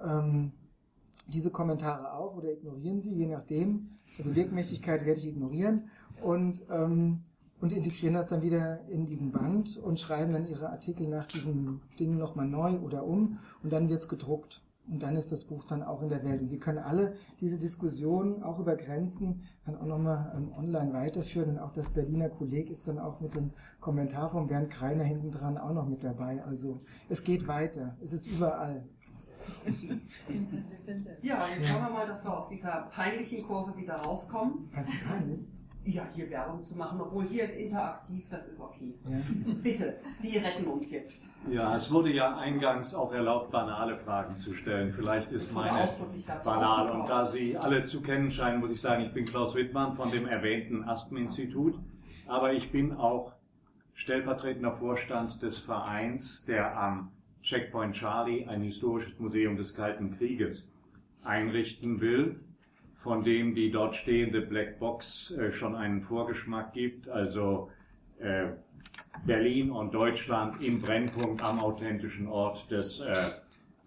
[0.03, 0.53] ähm,
[1.27, 3.97] diese Kommentare auf oder ignorieren sie, je nachdem.
[4.19, 5.89] Also Wirkmächtigkeit werde ich ignorieren
[6.23, 7.25] und ähm,
[7.65, 11.81] und integrieren das dann wieder in diesen Band und schreiben dann ihre Artikel nach diesem
[11.99, 14.61] Ding nochmal neu oder um und dann wird's gedruckt.
[14.87, 16.43] Und dann ist das Buch dann auch in der Welt.
[16.43, 21.53] Und Sie können alle diese Diskussionen auch über Grenzen dann auch nochmal ähm, online weiterführen.
[21.53, 23.51] Und auch das Berliner Kolleg ist dann auch mit dem
[23.81, 26.45] Kommentar von Bernd Kreiner hinten dran auch noch mit dabei.
[26.45, 27.97] Also es geht weiter.
[28.03, 28.85] Es ist überall.
[31.23, 34.71] Ja, jetzt schauen wir mal, dass wir aus dieser peinlichen Kurve wieder rauskommen.
[34.71, 35.49] Ganz peinlich?
[35.87, 38.95] Ja, hier Werbung zu machen, obwohl hier ist interaktiv, das ist okay.
[39.05, 39.19] Ja.
[39.63, 41.29] Bitte, Sie retten uns jetzt.
[41.51, 44.93] Ja, es wurde ja eingangs auch erlaubt, banale Fragen zu stellen.
[44.93, 45.89] Vielleicht ist meine
[46.43, 46.91] banal.
[46.91, 50.11] Und da Sie alle zu kennen scheinen, muss ich sagen, ich bin Klaus Wittmann von
[50.11, 51.79] dem erwähnten Aspen-Institut,
[52.27, 53.33] aber ich bin auch
[53.93, 57.13] stellvertretender Vorstand des Vereins, der am
[57.43, 60.71] Checkpoint Charlie ein historisches Museum des Kalten Krieges
[61.25, 62.41] einrichten will
[63.05, 67.07] von dem die dort stehende Black Box äh, schon einen Vorgeschmack gibt.
[67.07, 67.71] Also
[68.19, 68.47] äh,
[69.27, 73.27] Berlin und Deutschland im Brennpunkt am authentischen Ort des, äh,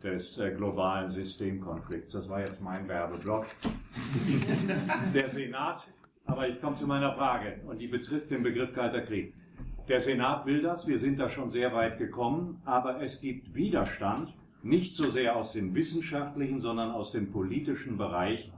[0.04, 2.12] des globalen Systemkonflikts.
[2.12, 3.48] Das war jetzt mein Werbeblock.
[5.16, 5.88] Der Senat,
[6.28, 9.34] aber ich komme zu meiner Frage und die betrifft den Begriff Kalter Krieg.
[9.88, 14.32] Der Senat will das, wir sind da schon sehr weit gekommen, aber es gibt Widerstand,
[14.62, 18.52] nicht so sehr aus dem wissenschaftlichen, sondern aus dem politischen Bereich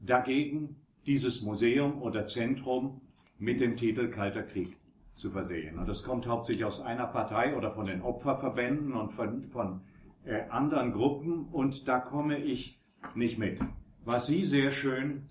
[0.00, 0.76] dagegen
[1.06, 3.00] dieses Museum oder Zentrum
[3.38, 4.76] mit dem Titel Kalter Krieg
[5.14, 5.78] zu versehen.
[5.78, 9.80] Und das kommt hauptsächlich aus einer Partei oder von den Opferverbänden und von, von
[10.24, 12.78] äh, anderen Gruppen und da komme ich
[13.14, 13.58] nicht mit.
[14.04, 15.24] Was Sie sehr schön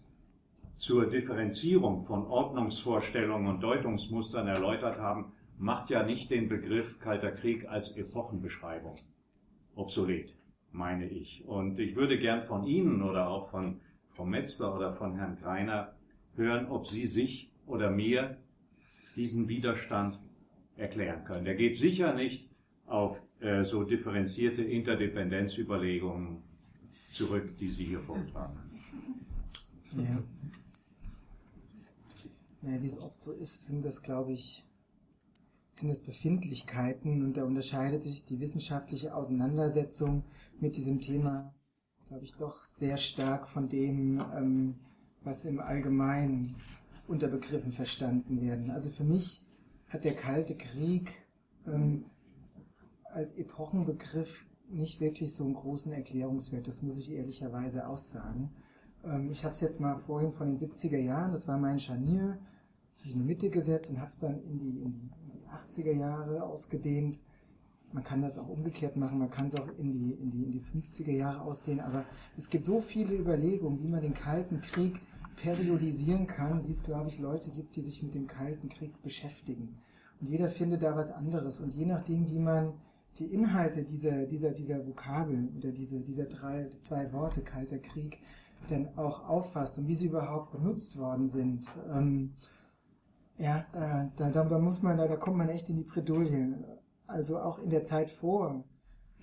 [0.75, 7.67] zur Differenzierung von Ordnungsvorstellungen und Deutungsmustern erläutert haben, macht ja nicht den Begriff Kalter Krieg
[7.67, 8.95] als Epochenbeschreibung
[9.75, 10.35] obsolet,
[10.71, 11.45] meine ich.
[11.47, 13.79] Und ich würde gern von Ihnen oder auch von
[14.17, 15.93] Frau Metzler oder von Herrn Greiner
[16.35, 18.37] hören, ob Sie sich oder mir
[19.15, 20.17] diesen Widerstand
[20.75, 21.45] erklären können.
[21.45, 22.49] Der geht sicher nicht
[22.87, 26.41] auf äh, so differenzierte Interdependenzüberlegungen
[27.09, 28.59] zurück, die Sie hier vortragen.
[29.95, 30.23] Ja.
[32.63, 34.65] Naja, wie es oft so ist, sind das, glaube ich,
[35.71, 40.23] sind es Befindlichkeiten und da unterscheidet sich die wissenschaftliche Auseinandersetzung
[40.59, 41.53] mit diesem Thema
[42.07, 44.75] glaube ich, doch sehr stark von dem, ähm,
[45.23, 46.55] was im Allgemeinen
[47.07, 48.71] unter Begriffen verstanden werden.
[48.71, 49.45] Also für mich
[49.89, 51.11] hat der Kalte Krieg
[51.65, 52.05] ähm,
[53.13, 56.67] als Epochenbegriff nicht wirklich so einen großen Erklärungswert.
[56.67, 58.51] Das muss ich ehrlicherweise aussagen.
[59.03, 62.37] Ähm, ich habe es jetzt mal vorhin von den 70er Jahren, das war mein Scharnier,
[63.05, 67.19] in die Mitte gesetzt und habe es dann in die, in die 80er Jahre ausgedehnt
[67.93, 70.51] man kann das auch umgekehrt machen, man kann es auch in die, in, die, in
[70.51, 72.05] die 50er Jahre ausdehnen, aber
[72.37, 74.99] es gibt so viele Überlegungen, wie man den Kalten Krieg
[75.37, 79.77] periodisieren kann, wie es, glaube ich, Leute gibt, die sich mit dem Kalten Krieg beschäftigen.
[80.19, 81.59] Und jeder findet da was anderes.
[81.59, 82.73] Und je nachdem, wie man
[83.19, 88.19] die Inhalte dieser, dieser, dieser Vokabeln oder diese, dieser drei, zwei Worte, Kalter Krieg,
[88.69, 92.33] dann auch auffasst und wie sie überhaupt benutzt worden sind, ähm,
[93.37, 96.55] ja, da, da, da, muss man, da, da kommt man echt in die Bredouille
[97.07, 98.63] also auch in der Zeit vor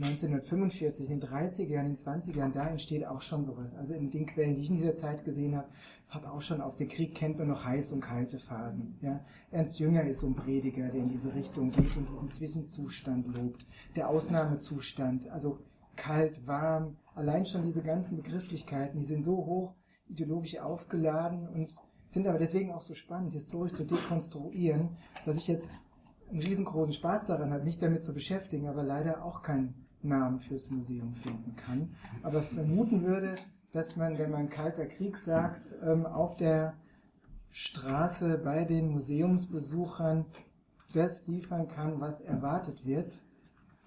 [0.00, 3.76] 1945, in den 30er Jahren, in den 20er Jahren, da entsteht auch schon sowas.
[3.76, 5.68] Also in den Quellen, die ich in dieser Zeit gesehen habe,
[6.10, 8.98] hat auch schon auf den Krieg kennt man noch heiße und kalte Phasen.
[9.02, 9.24] Ja.
[9.52, 13.66] Ernst Jünger ist so ein Prediger, der in diese Richtung geht und diesen Zwischenzustand lobt.
[13.94, 15.60] Der Ausnahmezustand, also
[15.94, 19.74] kalt, warm, allein schon diese ganzen Begrifflichkeiten, die sind so hoch
[20.08, 21.72] ideologisch aufgeladen und
[22.08, 25.80] sind aber deswegen auch so spannend, historisch zu dekonstruieren, dass ich jetzt
[26.30, 30.70] einen riesengroßen Spaß daran hat, mich damit zu beschäftigen, aber leider auch keinen Namen fürs
[30.70, 31.94] Museum finden kann.
[32.22, 33.36] Aber vermuten würde,
[33.72, 36.74] dass man, wenn man Kalter Krieg sagt, ähm, auf der
[37.50, 40.26] Straße bei den Museumsbesuchern
[40.92, 43.22] das liefern kann, was erwartet wird.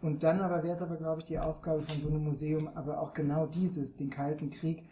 [0.02, 3.02] Und dann aber wäre es aber, glaube ich, die Aufgabe von so einem Museum, aber
[3.02, 4.88] auch genau dieses, den Kalten Krieg,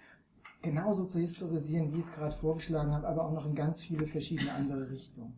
[0.62, 4.08] genauso zu historisieren, wie ich es gerade vorgeschlagen habe, aber auch noch in ganz viele
[4.08, 5.38] verschiedene andere Richtungen.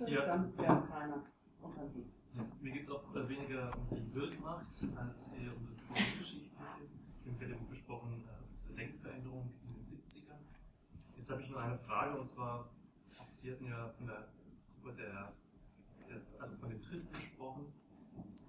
[0.00, 0.26] Nächste, ja.
[0.26, 1.24] dann Bernd Keiner.
[2.34, 4.66] Ja, mir geht es auch weniger um die Bildmacht
[4.96, 6.52] als eher um das Geschichtliche.
[7.16, 10.38] Sie haben gerade besprochen, also diese Denkveränderung in den 70ern.
[11.16, 12.70] Jetzt habe ich nur eine Frage, und zwar,
[13.32, 14.28] Sie hatten ja von der
[14.74, 15.32] Gruppe der,
[16.08, 17.72] der also von dem Dritten gesprochen,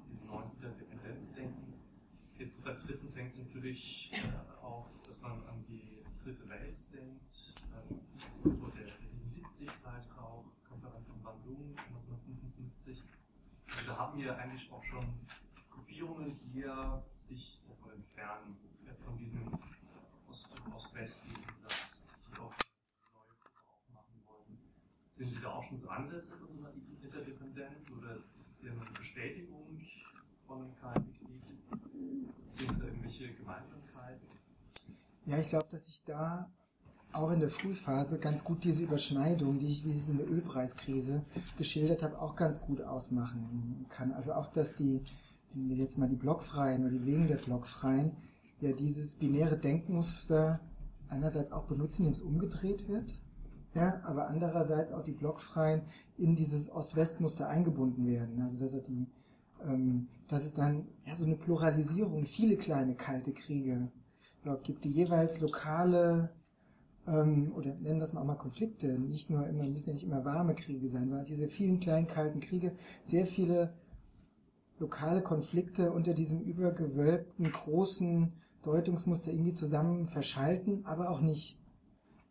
[0.08, 1.74] diesem neuen Interdependenzdenken.
[2.38, 7.54] Jetzt beim Dritten denkt es natürlich äh, auf, dass man an die dritte Welt denkt,
[7.90, 8.00] ähm,
[8.44, 10.19] so der 77 Beitrag,
[11.50, 13.04] Bandung 1955.
[13.68, 15.06] Also da haben wir eigentlich auch schon
[15.70, 18.58] Gruppierungen, die ja sich davon entfernen,
[19.06, 19.48] von diesem
[20.30, 22.54] Ost-West-Satz, die auch
[23.14, 24.60] neue Gruppe aufmachen wollen.
[25.16, 28.72] Sind Sie da auch schon so Ansätze von so einer Interdependenz oder ist es eher
[28.72, 29.82] eine Bestätigung
[30.46, 31.58] von kalten Krieg?
[32.52, 34.28] Sind da irgendwelche Gemeinsamkeiten?
[35.26, 36.52] Ja, ich glaube, dass ich da
[37.12, 40.30] auch in der Frühphase ganz gut diese Überschneidung, die ich, wie ich es in der
[40.30, 41.24] Ölpreiskrise
[41.58, 44.12] geschildert habe, auch ganz gut ausmachen kann.
[44.12, 45.02] Also auch, dass die,
[45.54, 48.12] wenn wir jetzt mal die Blockfreien oder die Wegen der Blockfreien,
[48.62, 50.60] ja dieses binäre Denkmuster
[51.08, 53.20] einerseits auch benutzen, indem es umgedreht wird,
[53.74, 55.82] ja, aber andererseits auch die Blockfreien
[56.18, 58.42] in dieses Ost-West-Muster eingebunden werden.
[58.42, 59.08] Also dass die,
[59.64, 63.92] ähm, dass es dann ja so eine Pluralisierung, viele kleine kalte Kriege
[64.64, 66.30] gibt, die jeweils lokale
[67.10, 70.26] ähm, oder nennen das mal auch mal Konflikte, nicht nur immer, müssen ja nicht immer
[70.26, 72.74] warme Kriege sein, sondern diese vielen kleinen kalten Kriege,
[73.04, 73.74] sehr viele
[74.80, 78.34] lokale Konflikte unter diesem übergewölbten großen
[78.64, 81.58] Deutungsmuster irgendwie zusammen verschalten, aber auch nicht.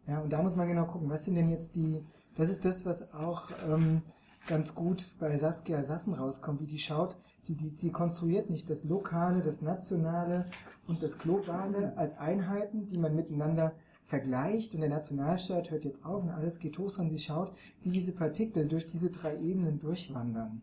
[0.06, 2.02] Ja, und da muss man genau gucken, was sind denn jetzt die,
[2.36, 4.02] das ist das, was auch ähm,
[4.46, 8.84] ganz gut bei Saskia Sassen rauskommt, wie die schaut, die, die, die konstruiert nicht das
[8.84, 10.46] Lokale, das Nationale
[10.86, 13.72] und das Globale als Einheiten, die man miteinander
[14.08, 17.52] vergleicht und der Nationalstaat hört jetzt auf und alles geht hoch, sondern sie schaut,
[17.82, 20.62] wie diese Partikel durch diese drei Ebenen durchwandern.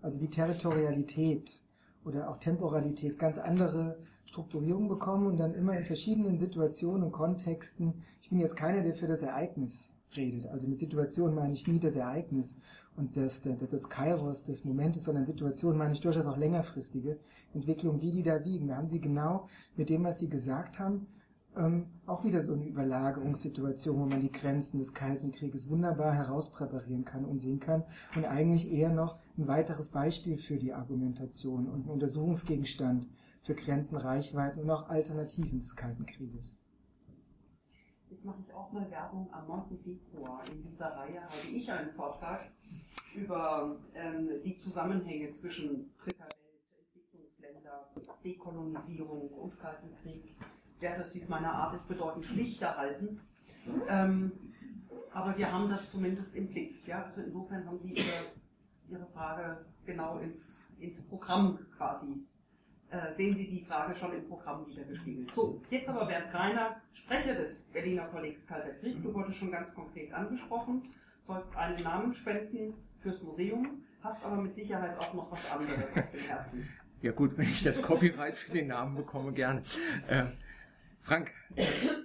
[0.00, 1.62] Also wie Territorialität
[2.02, 7.92] oder auch Temporalität ganz andere Strukturierung bekommen und dann immer in verschiedenen Situationen und Kontexten.
[8.22, 10.46] Ich bin jetzt keiner, der für das Ereignis redet.
[10.46, 12.56] Also mit Situation meine ich nie das Ereignis
[12.96, 17.18] und das, das, das Kairos des Momentes, sondern Situation meine ich durchaus auch längerfristige
[17.52, 18.68] Entwicklungen, wie die da wiegen.
[18.68, 19.46] Da haben sie genau
[19.76, 21.06] mit dem, was sie gesagt haben,
[21.58, 27.04] ähm, auch wieder so eine Überlagerungssituation, wo man die Grenzen des Kalten Krieges wunderbar herauspräparieren
[27.04, 27.84] kann und sehen kann
[28.16, 33.08] und eigentlich eher noch ein weiteres Beispiel für die Argumentation und ein Untersuchungsgegenstand
[33.42, 36.60] für Grenzen, Reichweiten und auch Alternativen des Kalten Krieges.
[38.10, 39.78] Jetzt mache ich auch mal Werbung am 9.
[39.82, 40.42] Februar.
[40.50, 42.40] In dieser Reihe habe ich einen Vortrag
[43.14, 47.90] über ähm, die Zusammenhänge zwischen dritter Welt, Entwicklungsländer,
[48.24, 50.36] Dekolonisierung und Kalten Krieg.
[50.80, 53.20] Werde das, wie es meiner Art ist, bedeutend schlichter halten.
[53.88, 54.32] Ähm,
[55.12, 56.86] aber wir haben das zumindest im Blick.
[56.86, 57.04] Ja?
[57.04, 58.26] Also insofern haben Sie Ihre,
[58.90, 62.26] Ihre Frage genau ins, ins Programm quasi
[62.90, 65.34] äh, sehen Sie die Frage schon im Programm wiedergespiegelt.
[65.34, 69.02] So, jetzt aber Bernd Greiner, Sprecher des Berliner Kollegs Kalter Krieg.
[69.02, 70.82] Du wurdest schon ganz konkret angesprochen,
[71.26, 76.10] sollst einen Namen spenden fürs Museum, hast aber mit Sicherheit auch noch was anderes auf
[76.10, 76.68] dem Herzen.
[77.02, 79.62] Ja gut, wenn ich das Copyright für den Namen bekomme, gerne.
[80.08, 80.24] Äh,
[81.00, 81.32] Frank,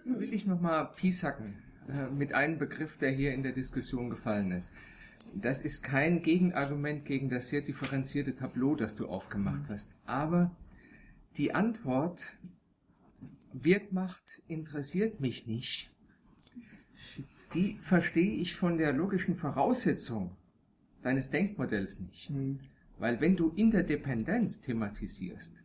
[0.06, 1.56] will ich nochmal piesacken
[1.90, 4.74] äh, mit einem Begriff, der hier in der Diskussion gefallen ist.
[5.36, 9.96] Das ist kein Gegenargument gegen das sehr differenzierte Tableau, das du aufgemacht hast.
[10.06, 10.56] Aber
[11.38, 12.38] die Antwort,
[13.54, 15.92] Wirkmacht interessiert mich nicht,
[17.54, 20.36] die verstehe ich von der logischen Voraussetzung
[21.02, 22.30] deines Denkmodells nicht.
[22.30, 22.60] Mhm.
[22.98, 25.62] Weil wenn du Interdependenz thematisierst,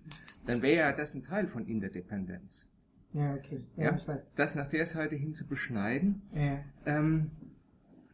[0.47, 2.71] dann wäre ja das ein Teil von Interdependenz.
[3.13, 3.61] Ja, okay.
[3.77, 6.23] Ja, ja das nach der Seite hin zu beschneiden.
[6.33, 6.61] Ja.
[6.87, 7.31] Ähm,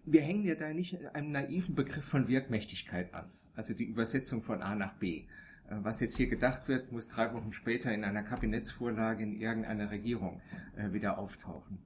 [0.04, 3.30] wir hängen ja da nicht einem naiven Begriff von Wirkmächtigkeit an.
[3.56, 5.24] Also die Übersetzung von A nach B.
[5.68, 9.90] Äh, was jetzt hier gedacht wird, muss drei Wochen später in einer Kabinettsvorlage in irgendeiner
[9.90, 10.40] Regierung
[10.76, 11.78] äh, wieder auftauchen.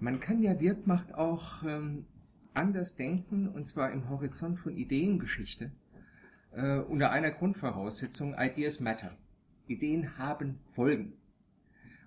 [0.00, 2.06] Man kann ja Wirkmacht auch ähm,
[2.52, 5.70] anders denken, und zwar im Horizont von Ideengeschichte,
[6.52, 9.16] äh, unter einer Grundvoraussetzung, Ideas matter.
[9.66, 11.14] Ideen haben Folgen.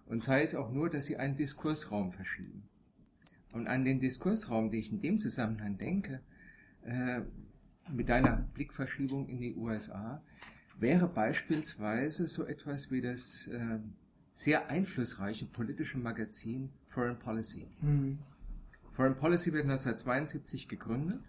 [0.07, 2.63] Und sei es auch nur, dass sie einen Diskursraum verschieben.
[3.53, 6.21] Und an den Diskursraum, den ich in dem Zusammenhang denke,
[6.83, 7.21] äh,
[7.91, 10.21] mit deiner Blickverschiebung in die USA,
[10.79, 13.79] wäre beispielsweise so etwas wie das äh,
[14.33, 17.65] sehr einflussreiche politische Magazin Foreign Policy.
[17.81, 18.19] Mhm.
[18.91, 21.19] Foreign Policy wird 1972 gegründet.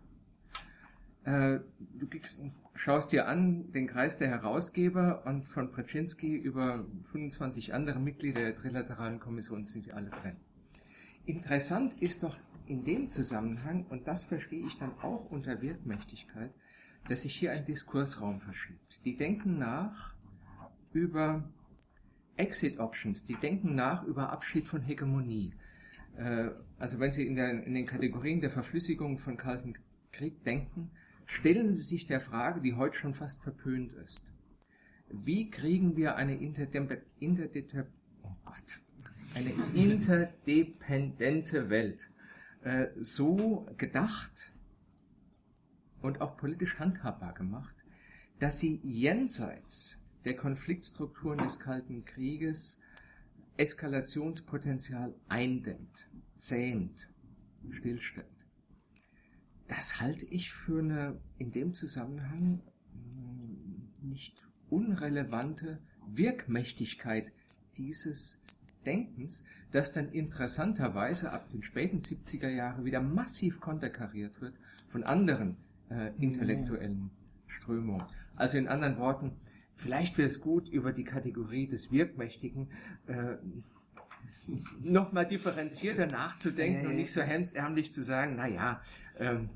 [1.25, 1.61] Äh,
[1.99, 2.09] du
[2.75, 8.55] schaust dir an den Kreis der Herausgeber und von Brzezinski über 25 andere Mitglieder der
[8.55, 10.37] Trilateralen Kommission sind sie alle drin.
[11.27, 12.37] Interessant ist doch
[12.67, 16.53] in dem Zusammenhang, und das verstehe ich dann auch unter Wirkmächtigkeit,
[17.09, 19.01] dass sich hier ein Diskursraum verschiebt.
[19.05, 20.15] Die denken nach
[20.93, 21.49] über
[22.37, 25.55] Exit Options, die denken nach über Abschied von Hegemonie.
[26.17, 29.75] Äh, also wenn Sie in, der, in den Kategorien der Verflüssigung von Kalten
[30.13, 30.91] Krieg denken,
[31.29, 34.33] stellen Sie sich der Frage, die heute schon fast verpönt ist.
[35.11, 37.87] Wie kriegen wir eine, Interdep Interdep
[38.23, 38.81] oh Gott,
[39.35, 42.11] eine interdependente Welt
[42.63, 44.53] äh, so gedacht
[46.01, 47.75] und auch politisch handhabbar gemacht,
[48.39, 52.81] dass sie jenseits der Konfliktstrukturen des Kalten Krieges
[53.59, 57.09] Eskalationspotenzial eindämmt, zähmt,
[57.71, 58.38] stillstellt.
[59.69, 62.63] Das halte ich für eine in dem Zusammenhang
[62.93, 67.33] hm, nicht unrelevante Wirkmächtigkeit
[67.77, 68.45] dieses
[68.87, 74.55] Denkens, das dann interessanterweise ab den späten 70er Jahren wieder massiv konterkariert wird
[74.89, 75.57] von anderen
[75.91, 77.11] äh, intellektuellen
[77.47, 78.07] Strömungen.
[78.37, 79.33] Also in anderen Worten,
[79.77, 82.71] vielleicht wäre es gut, über die Kategorie des Wirkmächtigen
[83.07, 83.37] äh,
[84.83, 88.81] nochmal differenzierter nachzudenken und nicht so hemsärmlich zu sagen, naja,
[89.19, 89.51] ähm,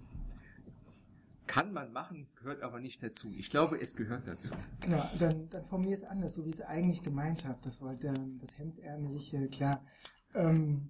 [1.47, 3.33] kann man machen, gehört aber nicht dazu.
[3.37, 4.55] Ich glaube, es gehört dazu.
[4.81, 7.59] Genau, dann, dann formuliere es anders, so wie ich es eigentlich gemeint habe.
[7.63, 9.85] Das wollte das Hemdsärmeliche, klar.
[10.35, 10.89] Ähm,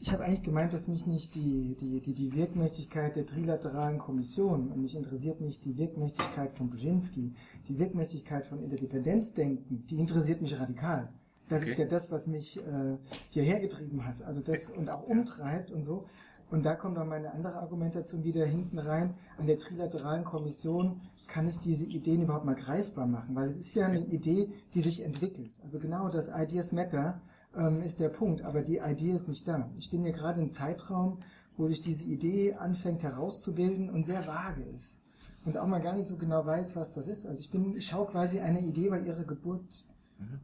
[0.00, 4.70] ich habe eigentlich gemeint, dass mich nicht die, die, die, die Wirkmächtigkeit der trilateralen Kommission
[4.70, 7.34] und mich interessiert nicht die Wirkmächtigkeit von Brzezinski,
[7.68, 11.12] die Wirkmächtigkeit von Interdependenzdenken, die interessiert mich radikal.
[11.48, 11.70] Das okay.
[11.70, 12.98] ist ja das, was mich äh,
[13.30, 14.20] hierher getrieben hat.
[14.22, 16.06] Also das und auch umtreibt und so.
[16.50, 19.14] Und da kommt auch meine andere Argumentation wieder hinten rein.
[19.36, 23.74] An der trilateralen Kommission kann ich diese Ideen überhaupt mal greifbar machen, weil es ist
[23.74, 25.50] ja eine Idee, die sich entwickelt.
[25.64, 27.20] Also genau das Ideas Matter
[27.56, 29.68] ähm, ist der Punkt, aber die Idee ist nicht da.
[29.76, 31.18] Ich bin ja gerade im Zeitraum,
[31.56, 35.02] wo sich diese Idee anfängt herauszubilden und sehr vage ist
[35.44, 37.26] und auch mal gar nicht so genau weiß, was das ist.
[37.26, 40.40] Also ich bin, ich schaue quasi einer Idee bei ihrer Geburt mhm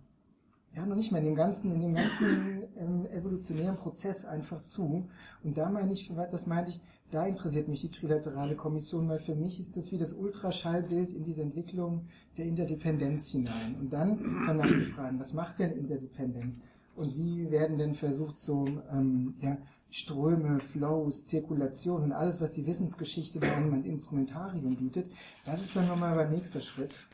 [0.74, 5.08] ja, noch nicht mehr in dem ganzen, in dem ganzen ähm, evolutionären Prozess einfach zu.
[5.44, 6.80] Und da meine ich, das meinte ich,
[7.10, 11.24] da interessiert mich die trilaterale Kommission, weil für mich ist das wie das Ultraschallbild in
[11.24, 12.06] diese Entwicklung
[12.38, 13.76] der Interdependenz hinein.
[13.78, 16.60] Und dann kann man sich fragen, was macht denn Interdependenz?
[16.94, 19.58] Und wie werden denn versucht, so ähm, ja,
[19.90, 25.10] Ströme, Flows, Zirkulation und alles, was die Wissensgeschichte bei einem Instrumentarium bietet,
[25.44, 27.06] das ist dann nochmal der nächste Schritt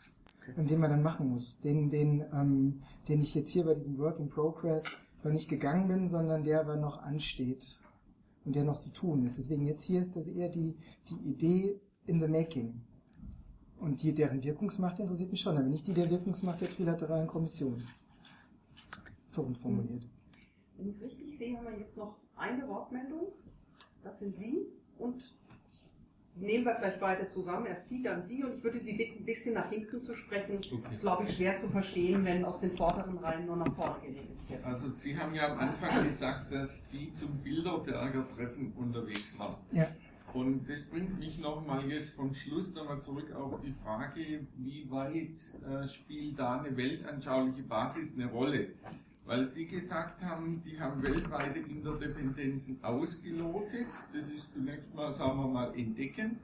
[0.56, 1.60] und den man dann machen muss.
[1.60, 4.84] Den, den, ähm, den ich jetzt hier bei diesem Work in Progress
[5.22, 7.80] noch nicht gegangen bin, sondern der aber noch ansteht
[8.44, 9.38] und der noch zu tun ist.
[9.38, 10.76] Deswegen jetzt hier ist das eher die,
[11.08, 12.80] die Idee in the making.
[13.78, 17.82] Und die, deren Wirkungsmacht interessiert mich schon, aber nicht die der Wirkungsmacht der trilateralen Kommission.
[19.28, 20.08] So formuliert.
[20.76, 23.28] Wenn ich es richtig sehe, haben wir jetzt noch eine Wortmeldung.
[24.02, 24.66] Das sind Sie
[24.96, 25.37] und
[26.40, 27.66] nehmen wir gleich beide zusammen.
[27.66, 28.44] Erst Sie, dann Sie.
[28.44, 30.58] Und ich würde Sie bitten, ein bisschen nach hinten zu sprechen.
[30.58, 30.80] Okay.
[30.84, 34.00] Das ist, glaube ich, schwer zu verstehen, wenn aus den vorderen Reihen nur nach vorne
[34.00, 34.64] geredet wird.
[34.64, 39.56] Also Sie haben ja am Anfang gesagt, dass die zum Bilderberger-Treffen unterwegs waren.
[39.72, 39.86] Ja.
[40.34, 45.36] Und das bringt mich nochmal jetzt vom Schluss nochmal zurück auf die Frage, wie weit
[45.66, 48.68] äh, spielt da eine weltanschauliche Basis eine Rolle?
[49.28, 53.88] Weil Sie gesagt haben, die haben weltweite Interdependenzen ausgelotet.
[54.10, 56.38] Das ist zunächst mal, sagen wir mal, entdecken.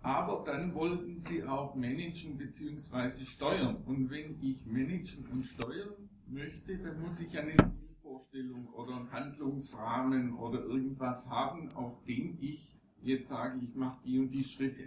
[0.00, 3.24] Aber dann wollten Sie auch managen bzw.
[3.24, 3.78] steuern.
[3.84, 10.36] Und wenn ich managen und steuern möchte, dann muss ich eine Zielvorstellung oder einen Handlungsrahmen
[10.36, 14.86] oder irgendwas haben, auf dem ich jetzt sage, ich mache die und die Schritte.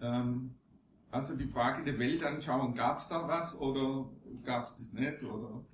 [0.00, 0.54] Ähm,
[1.10, 4.08] also die Frage der Weltanschauung, gab es da was oder
[4.44, 5.20] gab es das nicht?
[5.24, 5.64] Oder?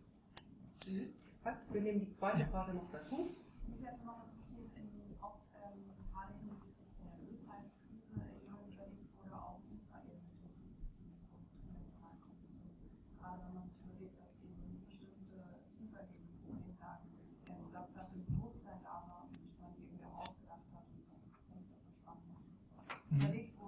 [0.90, 3.30] Wir nehmen die zweite Frage noch dazu.
[3.70, 4.90] Mich hätte noch interessiert, in,
[5.22, 12.74] ob ähm, gerade hinsichtlich der Ölpreiskrise jemals überlegt wurde, auch Israel mit hinzuzuziehen zur Kommission.
[13.22, 17.06] Gerade wenn man sich überlegt, dass eben bestimmte tieferliegende Problemlagen
[17.46, 21.62] der Blattplatte Bewusstsein da war und man die irgendwie auch ausgedacht hat und dann fände
[21.62, 22.34] ich das so spannend.
[22.34, 23.30] Mhm.
[23.30, 23.60] Überlegt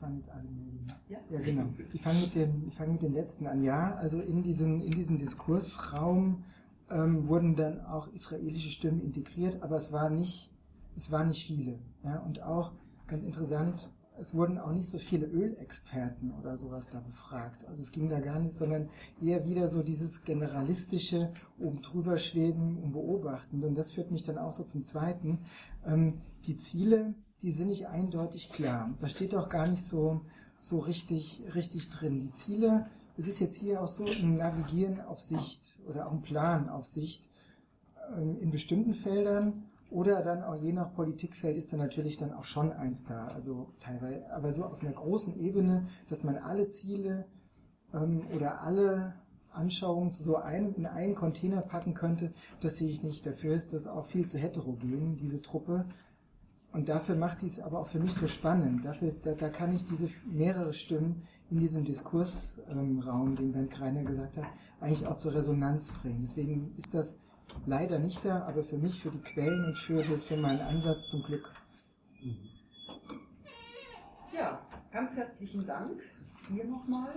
[0.00, 0.92] das waren jetzt alle Medien.
[1.08, 1.66] Ja, ja genau.
[1.92, 3.62] Ich fange mit, dem, fang mit dem letzten an.
[3.62, 6.44] Ja, also in, diesen, in diesem Diskursraum
[6.90, 10.52] ähm, wurden dann auch israelische Stimmen integriert, aber es war nicht,
[10.96, 11.78] es waren nicht viele.
[12.02, 12.18] Ja?
[12.20, 12.72] Und auch,
[13.06, 13.90] ganz interessant,
[14.20, 17.66] es wurden auch nicht so viele Ölexperten oder sowas da befragt.
[17.66, 18.88] Also es ging da gar nicht, sondern
[19.20, 23.64] eher wieder so dieses generalistische oben drüber schweben und beobachten.
[23.64, 25.40] Und das führt mich dann auch so zum zweiten.
[25.86, 28.94] Ähm, die Ziele, die sind nicht eindeutig klar.
[28.98, 30.20] Da steht auch gar nicht so,
[30.60, 32.20] so richtig, richtig drin.
[32.20, 32.86] Die Ziele,
[33.16, 36.84] es ist jetzt hier auch so ein Navigieren auf Sicht oder auch ein Plan auf
[36.84, 37.30] Sicht
[38.16, 42.44] ähm, in bestimmten Feldern oder dann auch je nach Politikfeld ist dann natürlich dann auch
[42.44, 43.26] schon eins da.
[43.28, 47.26] Also teilweise, aber so auf einer großen Ebene, dass man alle Ziele
[47.92, 49.14] ähm, oder alle
[49.52, 52.30] Anschauungen so ein, in einen Container packen könnte,
[52.60, 53.26] das sehe ich nicht.
[53.26, 55.86] Dafür ist das auch viel zu heterogen, diese Truppe.
[56.72, 58.84] Und dafür macht dies aber auch für mich so spannend.
[58.84, 64.04] Dafür, da, da kann ich diese mehrere Stimmen in diesem Diskursraum, ähm, den Bernd Kreiner
[64.04, 64.44] gesagt hat,
[64.80, 66.20] eigentlich auch zur Resonanz bringen.
[66.20, 67.18] Deswegen ist das
[67.66, 71.08] leider nicht da, aber für mich, für die Quellen und für, das, für meinen Ansatz
[71.08, 71.50] zum Glück.
[74.32, 74.60] Ja,
[74.90, 76.00] ganz herzlichen Dank.
[76.48, 77.14] Hier nochmal,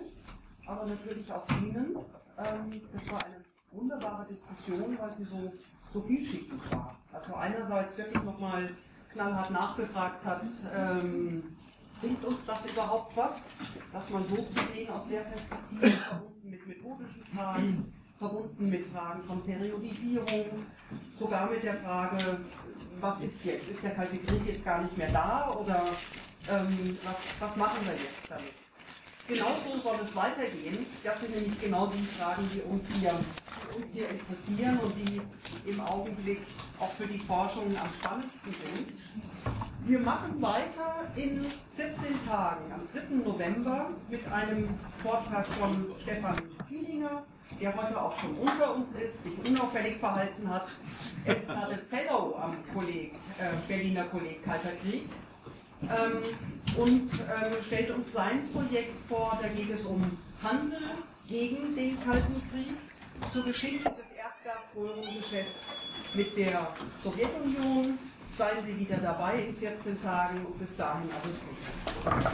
[0.65, 1.95] aber natürlich auch Ihnen.
[2.38, 5.51] Ähm, das war eine wunderbare Diskussion, weil sie so,
[5.93, 6.97] so vielschichtig war.
[7.11, 8.69] Also einerseits wirklich nochmal
[9.11, 10.43] knallhart nachgefragt hat,
[10.76, 11.55] ähm,
[12.01, 13.51] bringt uns das überhaupt was,
[13.91, 17.93] dass man so zu sehen aus der Perspektive verbunden mit methodischen Fragen,
[18.24, 20.66] verbunden mit Fragen von Periodisierung,
[21.20, 22.18] sogar mit der Frage,
[23.02, 23.70] was ist jetzt?
[23.70, 25.84] Ist der Kalte Krieg jetzt gar nicht mehr da oder
[26.50, 28.54] ähm, was, was machen wir jetzt damit?
[29.28, 30.86] Genauso soll es weitergehen.
[31.04, 33.14] Das sind nämlich genau die Fragen, die uns hier,
[33.76, 35.22] uns hier interessieren und die
[35.70, 36.41] im Augenblick
[36.80, 39.00] auch für die Forschung am spannendsten sind.
[39.86, 41.45] Wir machen weiter in
[41.76, 41.95] 14
[42.28, 43.16] Tagen, am 3.
[43.16, 44.70] November, mit einem
[45.02, 46.36] Vortrag von Stefan
[46.70, 47.24] Fielinger,
[47.60, 50.68] der heute auch schon unter uns ist, sich unauffällig verhalten hat.
[51.26, 55.10] Er ist gerade Fellow am Kolleg, äh, Berliner Kolleg Kalter Krieg
[55.84, 56.22] ähm,
[56.78, 59.38] und ähm, stellt uns sein Projekt vor.
[59.41, 60.80] Da geht es um Handel
[61.28, 62.76] gegen den Kalten Krieg,
[63.32, 66.68] zur Geschichte des Erdgasröhrengeschäfts mit der
[67.03, 67.98] Sowjetunion.
[68.36, 72.34] Seien Sie wieder dabei in 14 Tagen und bis dahin alles Gute.